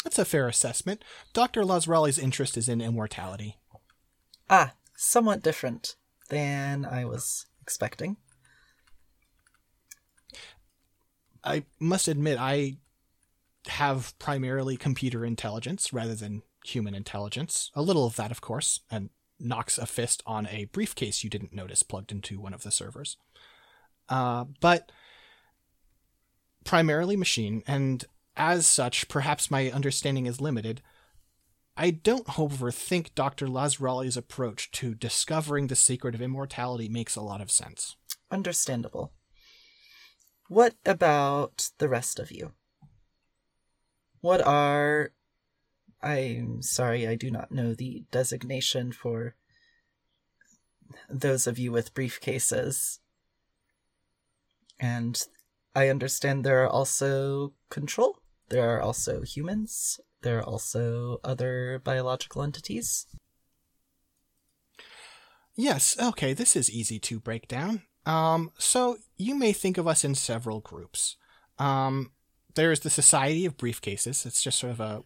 [0.04, 1.04] That's a fair assessment.
[1.34, 1.64] Dr.
[1.64, 3.58] Lazrali's interest is in immortality.
[4.50, 5.96] Ah, somewhat different
[6.30, 8.18] than I was expecting.
[11.44, 12.78] I must admit, I
[13.68, 17.72] have primarily computer intelligence rather than human intelligence.
[17.76, 19.10] A little of that, of course, and
[19.40, 23.18] knocks a fist on a briefcase you didn't notice plugged into one of the servers.
[24.10, 24.92] Uh, but
[26.64, 28.06] primarily machine, and
[28.42, 30.82] as such, perhaps my understanding is limited.
[31.78, 33.46] I don't, however, think Dr.
[33.46, 37.98] Lazrali's approach to discovering the secret of immortality makes a lot of sense.
[38.32, 39.14] Understandable.
[40.50, 42.54] What about the rest of you?
[44.22, 45.12] What are.
[46.02, 49.36] I'm sorry, I do not know the designation for
[51.08, 52.98] those of you with briefcases.
[54.80, 55.22] And
[55.76, 58.21] I understand there are also control.
[58.52, 60.00] There are also humans.
[60.22, 63.08] There are also other biological entities.
[65.56, 67.84] Yes, okay, this is easy to break down.
[68.06, 71.16] Um, so you may think of us in several groups.
[71.60, 72.12] Um,
[72.56, 74.26] there's the Society of Briefcases.
[74.26, 75.04] It's just sort of a,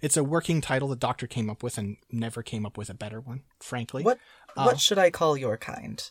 [0.00, 2.94] it's a working title the doctor came up with and never came up with a
[2.94, 4.04] better one, frankly.
[4.04, 4.18] What
[4.56, 6.10] Uh, what should I call your kind?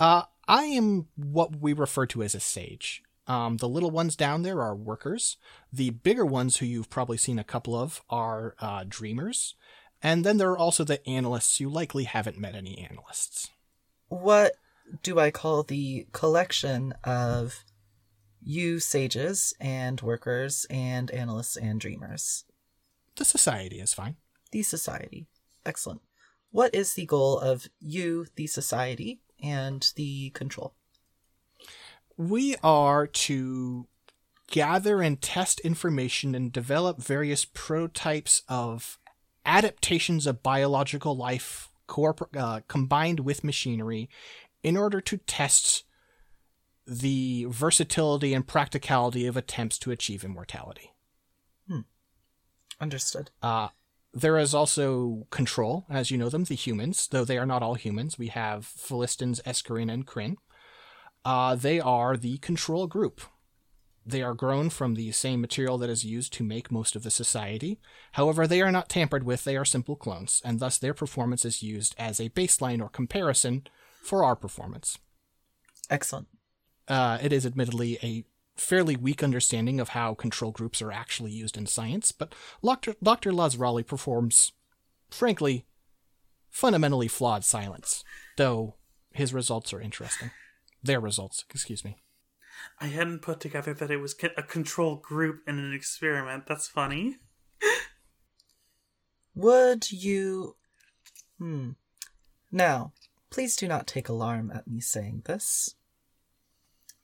[0.00, 3.04] Uh, I am what we refer to as a sage.
[3.30, 5.36] Um, the little ones down there are workers.
[5.72, 9.54] The bigger ones, who you've probably seen a couple of, are uh, dreamers.
[10.02, 11.60] And then there are also the analysts.
[11.60, 13.50] You likely haven't met any analysts.
[14.08, 14.54] What
[15.04, 17.64] do I call the collection of
[18.42, 22.46] you sages and workers and analysts and dreamers?
[23.14, 24.16] The society is fine.
[24.50, 25.28] The society.
[25.64, 26.00] Excellent.
[26.50, 30.74] What is the goal of you, the society, and the control?
[32.20, 33.86] We are to
[34.50, 38.98] gather and test information and develop various prototypes of
[39.46, 44.10] adaptations of biological life corpor- uh, combined with machinery
[44.62, 45.84] in order to test
[46.86, 50.92] the versatility and practicality of attempts to achieve immortality.
[52.78, 53.30] Understood.
[53.42, 53.68] Uh,
[54.12, 57.76] there is also control, as you know them, the humans, though they are not all
[57.76, 58.18] humans.
[58.18, 60.36] We have Philistines, Escarin, and Kryn.
[61.24, 63.20] Uh, they are the control group.
[64.06, 67.10] They are grown from the same material that is used to make most of the
[67.10, 67.78] society.
[68.12, 71.62] However, they are not tampered with, they are simple clones, and thus their performance is
[71.62, 73.66] used as a baseline or comparison
[74.02, 74.98] for our performance.
[75.90, 76.28] Excellent.
[76.88, 78.24] Uh, it is admittedly a
[78.56, 82.34] fairly weak understanding of how control groups are actually used in science, but
[82.64, 82.94] Dr.
[83.02, 83.32] Dr.
[83.32, 84.52] Lazrali performs,
[85.10, 85.66] frankly,
[86.50, 88.02] fundamentally flawed science,
[88.36, 88.74] though
[89.12, 90.30] his results are interesting.
[90.82, 91.96] Their results, excuse me.
[92.80, 96.44] I hadn't put together that it was a control group in an experiment.
[96.46, 97.18] That's funny.
[99.34, 100.56] Would you.
[101.38, 101.70] Hmm.
[102.52, 102.92] Now,
[103.30, 105.74] please do not take alarm at me saying this.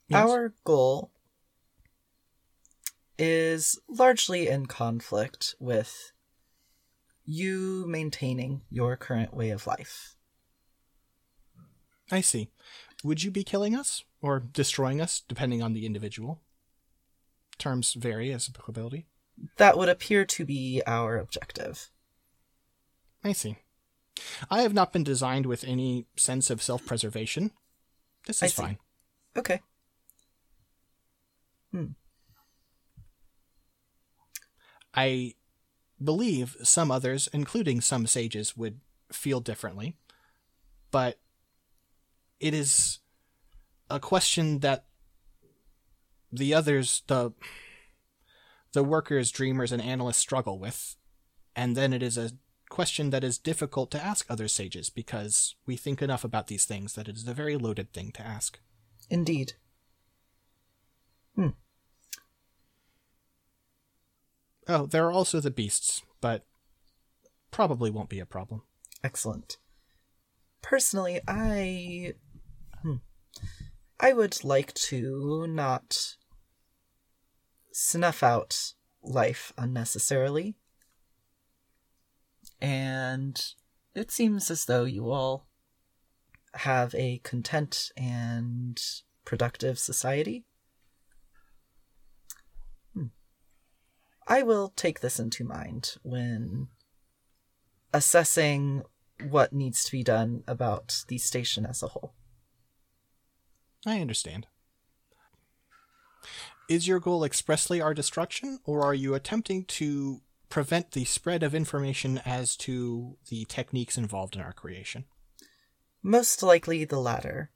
[0.07, 0.29] Yes.
[0.29, 1.11] Our goal
[3.17, 6.11] is largely in conflict with
[7.25, 10.15] you maintaining your current way of life.
[12.11, 12.49] I see.
[13.07, 16.41] Would you be killing us or destroying us, depending on the individual?
[17.57, 19.05] Terms vary as applicability.
[19.55, 21.89] That would appear to be our objective.
[23.23, 23.55] I see.
[24.51, 27.51] I have not been designed with any sense of self-preservation.
[28.25, 28.77] This is fine.
[29.37, 29.61] Okay.
[31.71, 31.85] Hmm.
[34.93, 35.35] I
[36.03, 38.81] believe some others, including some sages, would
[39.13, 39.95] feel differently,
[40.91, 41.19] but
[42.39, 42.99] it is
[43.89, 44.85] a question that
[46.31, 47.31] the others, the
[48.73, 50.95] the workers, dreamers, and analysts struggle with,
[51.55, 52.31] and then it is a
[52.69, 56.93] question that is difficult to ask other sages because we think enough about these things
[56.93, 58.59] that it is a very loaded thing to ask.
[59.09, 59.53] Indeed.
[61.35, 61.49] Hmm.
[64.67, 66.45] Oh, there are also the beasts, but
[67.51, 68.63] probably won't be a problem.
[69.03, 69.57] Excellent.
[70.61, 72.15] Personally, I.
[73.99, 76.15] I would like to not
[77.71, 78.73] snuff out
[79.03, 80.55] life unnecessarily.
[82.61, 83.39] And
[83.95, 85.47] it seems as though you all
[86.53, 88.81] have a content and
[89.25, 90.45] productive society.
[92.93, 93.07] Hmm.
[94.27, 96.69] I will take this into mind when
[97.93, 98.83] assessing
[99.29, 102.13] what needs to be done about the station as a whole.
[103.85, 104.47] I understand.
[106.67, 111.55] Is your goal expressly our destruction, or are you attempting to prevent the spread of
[111.55, 115.05] information as to the techniques involved in our creation?
[116.03, 117.51] Most likely the latter.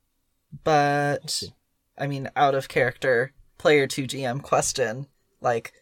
[0.63, 1.53] But, see.
[1.97, 5.07] I mean, out of character, player 2 GM question.
[5.41, 5.73] Like,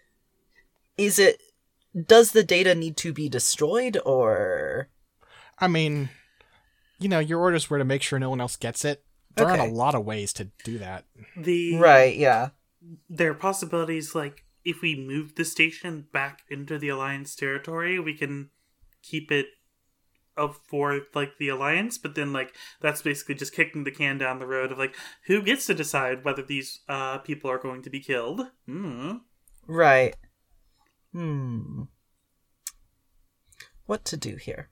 [0.97, 1.41] is it.
[2.05, 4.89] Does the data need to be destroyed, or.
[5.57, 6.09] I mean,
[6.99, 9.03] you know, your orders were to make sure no one else gets it.
[9.39, 9.59] There Okay.
[9.59, 11.05] aren't a lot of ways to do that.
[11.37, 12.49] The Right, yeah.
[13.09, 18.13] there are possibilities like if we move the station back into the alliance territory we
[18.13, 18.49] can
[19.01, 19.47] keep it
[20.37, 24.39] up for like the alliance but then like that's basically just kicking the can down
[24.39, 24.95] the road of like
[25.27, 29.17] who gets to decide whether these uh people are going to be killed hmm
[29.67, 30.15] Right.
[31.13, 31.83] Hmm.
[33.85, 34.69] What to do here?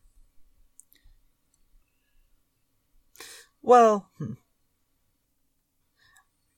[3.62, 4.34] Well, hmm.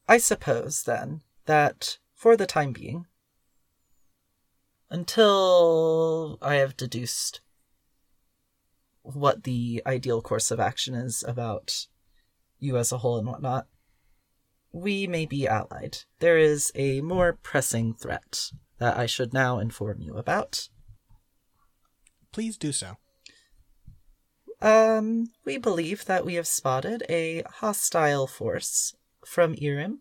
[0.10, 3.06] I suppose then that for the time being,
[4.90, 7.42] until I have deduced
[9.04, 11.86] what the ideal course of action is about
[12.58, 13.68] you as a whole and whatnot,
[14.72, 16.00] we may be allied.
[16.18, 20.70] There is a more pressing threat that I should now inform you about.
[22.32, 22.98] Please do so.
[24.60, 28.96] Um, we believe that we have spotted a hostile force
[29.26, 30.00] from Iram.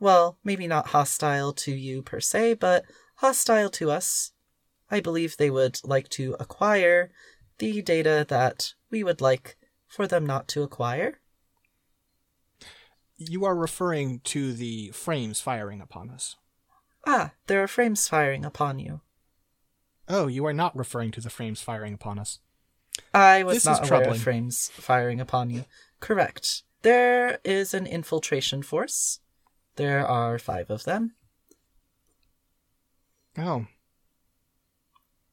[0.00, 2.84] Well, maybe not hostile to you per se, but
[3.16, 4.32] hostile to us.
[4.90, 7.10] I believe they would like to acquire
[7.58, 9.56] the data that we would like
[9.86, 11.20] for them not to acquire.
[13.16, 16.36] You are referring to the frames firing upon us.
[17.06, 19.00] Ah, there are frames firing upon you.
[20.08, 22.38] Oh, you are not referring to the frames firing upon us.
[23.12, 24.16] I was This not is aware troubling.
[24.16, 25.64] of frames firing upon you.
[26.00, 26.62] Correct.
[26.82, 29.20] There is an infiltration force.
[29.76, 31.14] There are five of them.
[33.36, 33.66] Oh.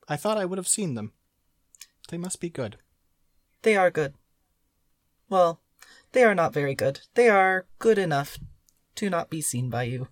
[0.07, 1.13] I thought I would have seen them.
[2.09, 2.77] They must be good.
[3.63, 4.13] They are good.
[5.29, 5.61] Well,
[6.11, 7.01] they are not very good.
[7.15, 8.37] They are good enough
[8.95, 10.07] to not be seen by you.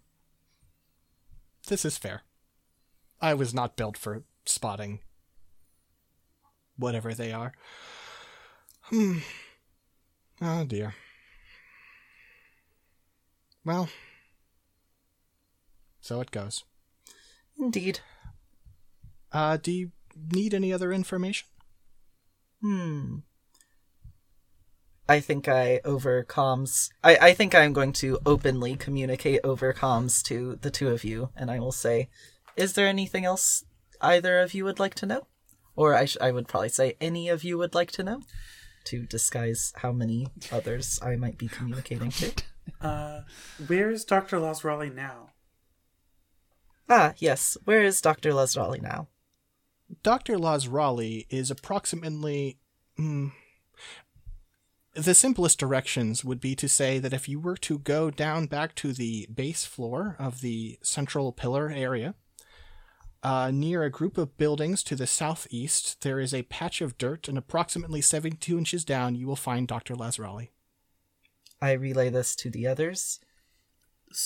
[1.67, 2.23] This is fair.
[3.21, 4.99] I was not built for spotting
[6.77, 7.53] whatever they are.
[8.81, 9.19] Hmm.
[10.41, 10.95] Oh dear.
[13.65, 13.89] Well,
[16.01, 16.65] so it goes.
[17.57, 18.01] Indeed.
[19.31, 19.91] Uh, do you
[20.31, 21.47] need any other information?
[22.61, 23.19] Hmm.
[25.07, 26.89] I think I over comms.
[27.03, 31.29] I, I think I'm going to openly communicate over comms to the two of you,
[31.35, 32.09] and I will say,
[32.55, 33.65] "Is there anything else
[34.01, 35.27] either of you would like to know?"
[35.75, 38.21] Or I sh- I would probably say, "Any of you would like to know?"
[38.85, 42.31] To disguise how many others I might be communicating to.
[42.81, 43.21] uh
[43.67, 45.29] where's dr Lazrali now
[46.89, 47.57] Ah, yes.
[47.65, 49.07] Where is Doctor Lazrali now?
[50.01, 50.37] Dr.
[50.37, 52.57] Lazrali is approximately.
[52.97, 53.29] Hmm,
[54.93, 58.75] the simplest directions would be to say that if you were to go down back
[58.75, 62.13] to the base floor of the central pillar area,
[63.23, 67.27] uh, near a group of buildings to the southeast, there is a patch of dirt,
[67.27, 69.95] and approximately 72 inches down, you will find Dr.
[69.95, 70.49] Lazrali.
[71.63, 73.21] I relay this to the others.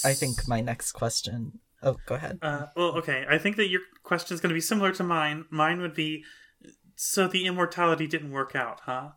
[0.03, 1.59] I think my next question.
[1.83, 2.39] Oh, go ahead.
[2.41, 3.25] Uh, well, okay.
[3.29, 5.45] I think that your question is going to be similar to mine.
[5.51, 6.23] Mine would be,
[6.95, 9.09] so the immortality didn't work out, huh?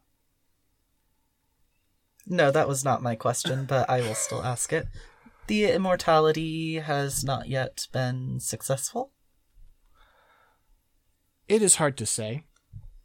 [2.27, 4.87] No, that was not my question, but I will still ask it.
[5.47, 9.13] The immortality has not yet been successful.
[11.49, 12.45] It is hard to say.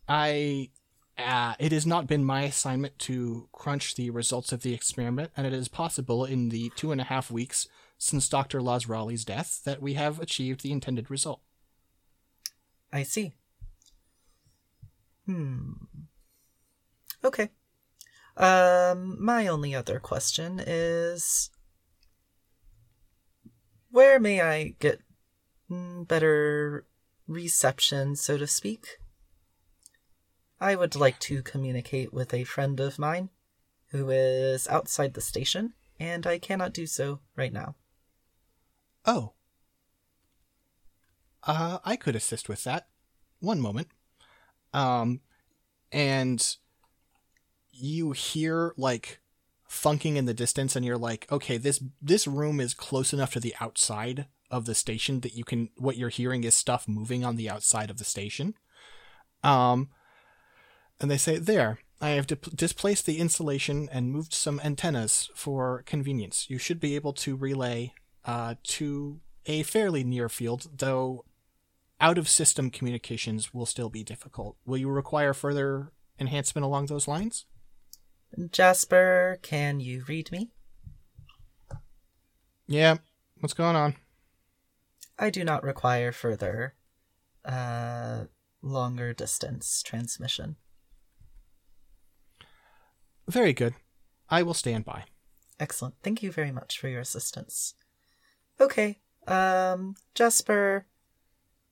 [0.09, 0.71] I.
[1.17, 5.47] Uh, it has not been my assignment to crunch the results of the experiment, and
[5.47, 7.67] it is possible in the two and a half weeks
[7.97, 8.59] since Dr.
[8.59, 11.39] Lazrali's death that we have achieved the intended result.
[12.91, 13.33] I see.
[15.25, 15.71] Hmm.
[17.23, 17.49] Okay.
[18.37, 21.49] Um, my only other question is
[23.89, 24.99] where may I get
[25.71, 26.85] mm, better
[27.27, 28.99] reception, so to speak?
[30.59, 33.29] I would like to communicate with a friend of mine
[33.89, 37.75] who is outside the station, and I cannot do so right now.
[39.05, 39.33] Oh.
[41.43, 42.87] Uh, I could assist with that.
[43.39, 43.89] One moment.
[44.73, 45.21] Um,
[45.91, 46.55] and
[47.71, 49.19] you hear like
[49.67, 53.39] funking in the distance, and you're like, okay, this this room is close enough to
[53.39, 55.69] the outside of the station that you can.
[55.77, 58.55] What you're hearing is stuff moving on the outside of the station.
[59.43, 59.89] Um,
[60.99, 61.79] and they say, there.
[62.01, 66.47] I have dip- displaced the insulation and moved some antennas for convenience.
[66.49, 67.93] You should be able to relay
[68.25, 71.23] uh, to a fairly near field, though
[72.01, 74.57] out of system communications will still be difficult.
[74.65, 77.45] Will you require further enhancement along those lines?
[78.51, 80.51] Jasper, can you read me?
[82.67, 82.97] Yeah.
[83.39, 83.95] What's going on?
[85.17, 86.73] I do not require further
[87.45, 88.25] uh
[88.61, 90.55] longer distance transmission.
[93.27, 93.75] Very good.
[94.29, 95.05] I will stand by.
[95.59, 95.95] Excellent.
[96.03, 97.75] Thank you very much for your assistance.
[98.59, 98.99] Okay.
[99.27, 100.85] Um, Jasper,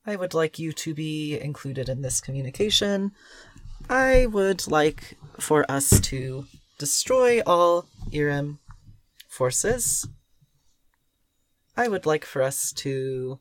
[0.06, 3.12] I would like you to be included in this communication.
[3.88, 6.46] I would like for us to
[6.78, 8.58] destroy all Iram
[9.28, 10.06] forces.
[11.76, 13.40] I would like for us to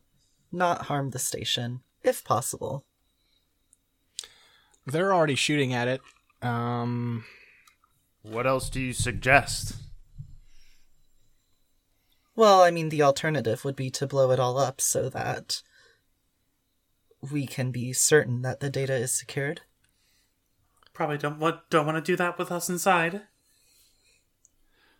[0.51, 2.85] not harm the station, if possible.
[4.85, 6.01] They're already shooting at it.
[6.41, 7.25] Um,
[8.23, 9.75] What else do you suggest?
[12.35, 15.61] Well, I mean, the alternative would be to blow it all up so that
[17.21, 19.61] we can be certain that the data is secured.
[20.93, 23.21] Probably don't want don't want to do that with us inside.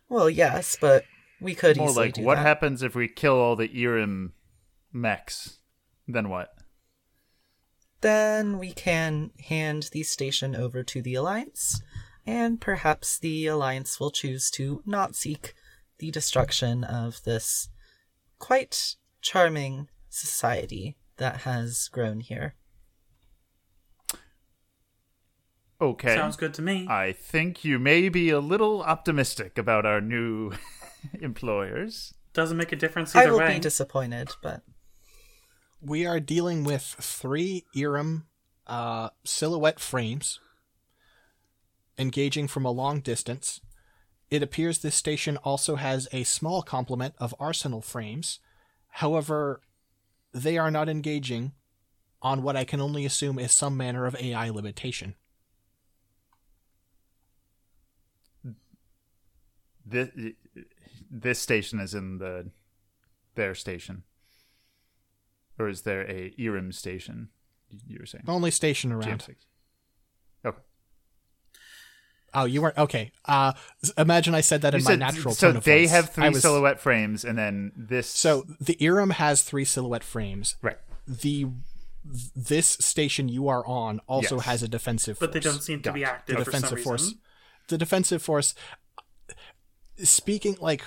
[0.08, 1.04] Well, yes, but
[1.40, 2.42] we could More easily like, do what that.
[2.42, 4.34] happens if we kill all the Iram
[4.92, 5.58] mechs?
[6.06, 6.54] Then what?
[8.00, 11.80] Then we can hand the station over to the Alliance,
[12.26, 15.54] and perhaps the Alliance will choose to not seek
[15.98, 17.68] the destruction of this
[18.38, 22.54] quite charming society that has grown here.
[25.80, 26.14] Okay.
[26.14, 26.86] Sounds good to me.
[26.88, 30.52] I think you may be a little optimistic about our new
[31.20, 32.14] employers.
[32.32, 33.24] Doesn't make a difference either way.
[33.24, 33.54] I either will way.
[33.54, 34.62] be disappointed, but
[35.80, 38.26] we are dealing with three Iram
[38.66, 40.40] uh, silhouette frames
[41.98, 43.60] engaging from a long distance.
[44.30, 48.40] It appears this station also has a small complement of arsenal frames.
[48.88, 49.60] However,
[50.32, 51.52] they are not engaging
[52.22, 55.14] on what I can only assume is some manner of AI limitation.
[59.86, 60.08] This
[61.10, 62.50] this station is in the
[63.34, 64.04] their station,
[65.58, 67.28] or is there a Iram station?
[67.86, 69.20] You were saying Only station around.
[69.20, 69.36] GM6.
[72.34, 72.42] Okay.
[72.42, 73.12] Oh, you weren't okay.
[73.24, 73.52] Uh,
[73.96, 75.90] imagine I said that in You my natural so tone of they voice.
[75.92, 78.08] have three was- silhouette frames, and then this.
[78.08, 80.56] So the Iram has three silhouette frames.
[80.62, 80.78] right.
[81.06, 81.46] The
[82.36, 84.44] this station you are on also Yes.
[84.44, 87.02] has a defensive but they don't seem to be active the for some defensive force.
[87.02, 87.18] reason.
[87.68, 88.54] The defensive force.
[90.02, 90.84] Speaking like,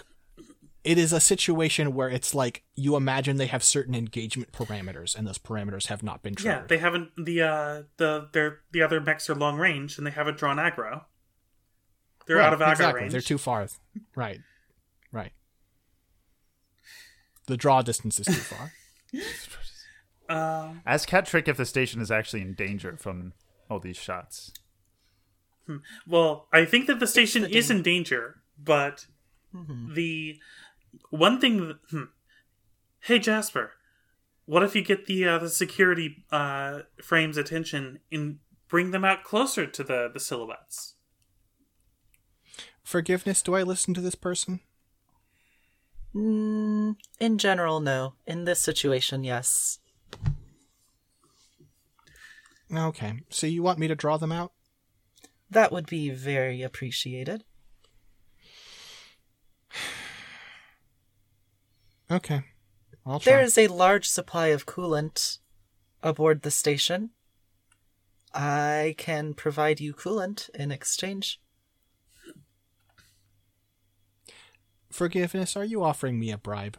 [0.84, 5.26] it is a situation where it's like you imagine they have certain engagement parameters, and
[5.26, 6.61] those parameters have not been triggered.
[6.64, 10.11] Yeah, they haven't the uh the their the other mechs are long range and they
[10.11, 11.06] haven't drawn aggro.
[12.28, 13.02] They're Right, out of aggro exactly.
[13.02, 13.12] range.
[13.14, 13.68] They're too far.
[14.16, 14.40] Right.
[15.12, 15.32] Right.
[17.48, 18.74] The draw distance is too far.
[20.30, 23.32] Um, Ask Cat Trick if the station is actually in danger from
[23.70, 24.52] all these shots.
[26.06, 29.06] well, I think that the station the is in danger, but
[29.56, 29.94] Mm-hmm.
[29.94, 30.38] the
[31.10, 31.66] one thing.
[31.70, 32.04] That, hmm.
[32.99, 33.72] Hey Jasper,
[34.45, 39.24] what if you get the uh, the security uh, frames attention and bring them out
[39.24, 40.95] closer to the the silhouettes?
[42.88, 44.62] Forgiveness, do I listen to this person?
[46.16, 48.14] mm, in general, no.
[48.26, 49.80] In this situation, yes.
[52.74, 53.16] Okay.
[53.28, 54.54] So you want me to draw them out?
[55.50, 57.44] That would be very appreciated.
[62.10, 62.44] Okay.
[63.06, 63.34] I'll try.
[63.34, 65.40] There is a large supply of coolant
[66.02, 67.10] aboard the station.
[68.34, 71.42] I can provide you coolant in exchange.
[74.92, 76.78] Forgiveness, are you offering me a bribe?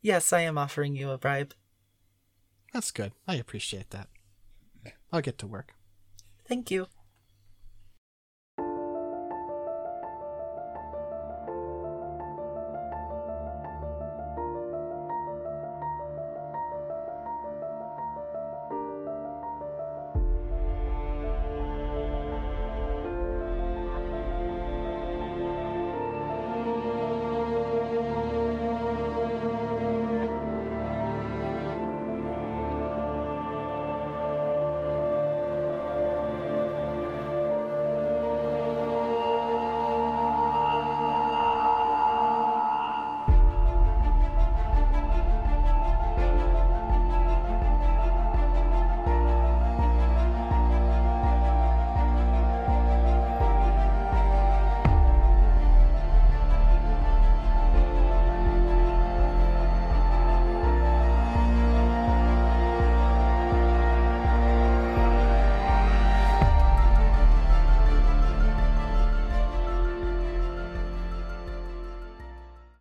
[0.00, 1.54] Yes, I am offering you a bribe.
[2.72, 3.12] That's good.
[3.28, 4.08] I appreciate that.
[5.12, 5.74] I'll get to work.
[6.46, 6.86] Thank you.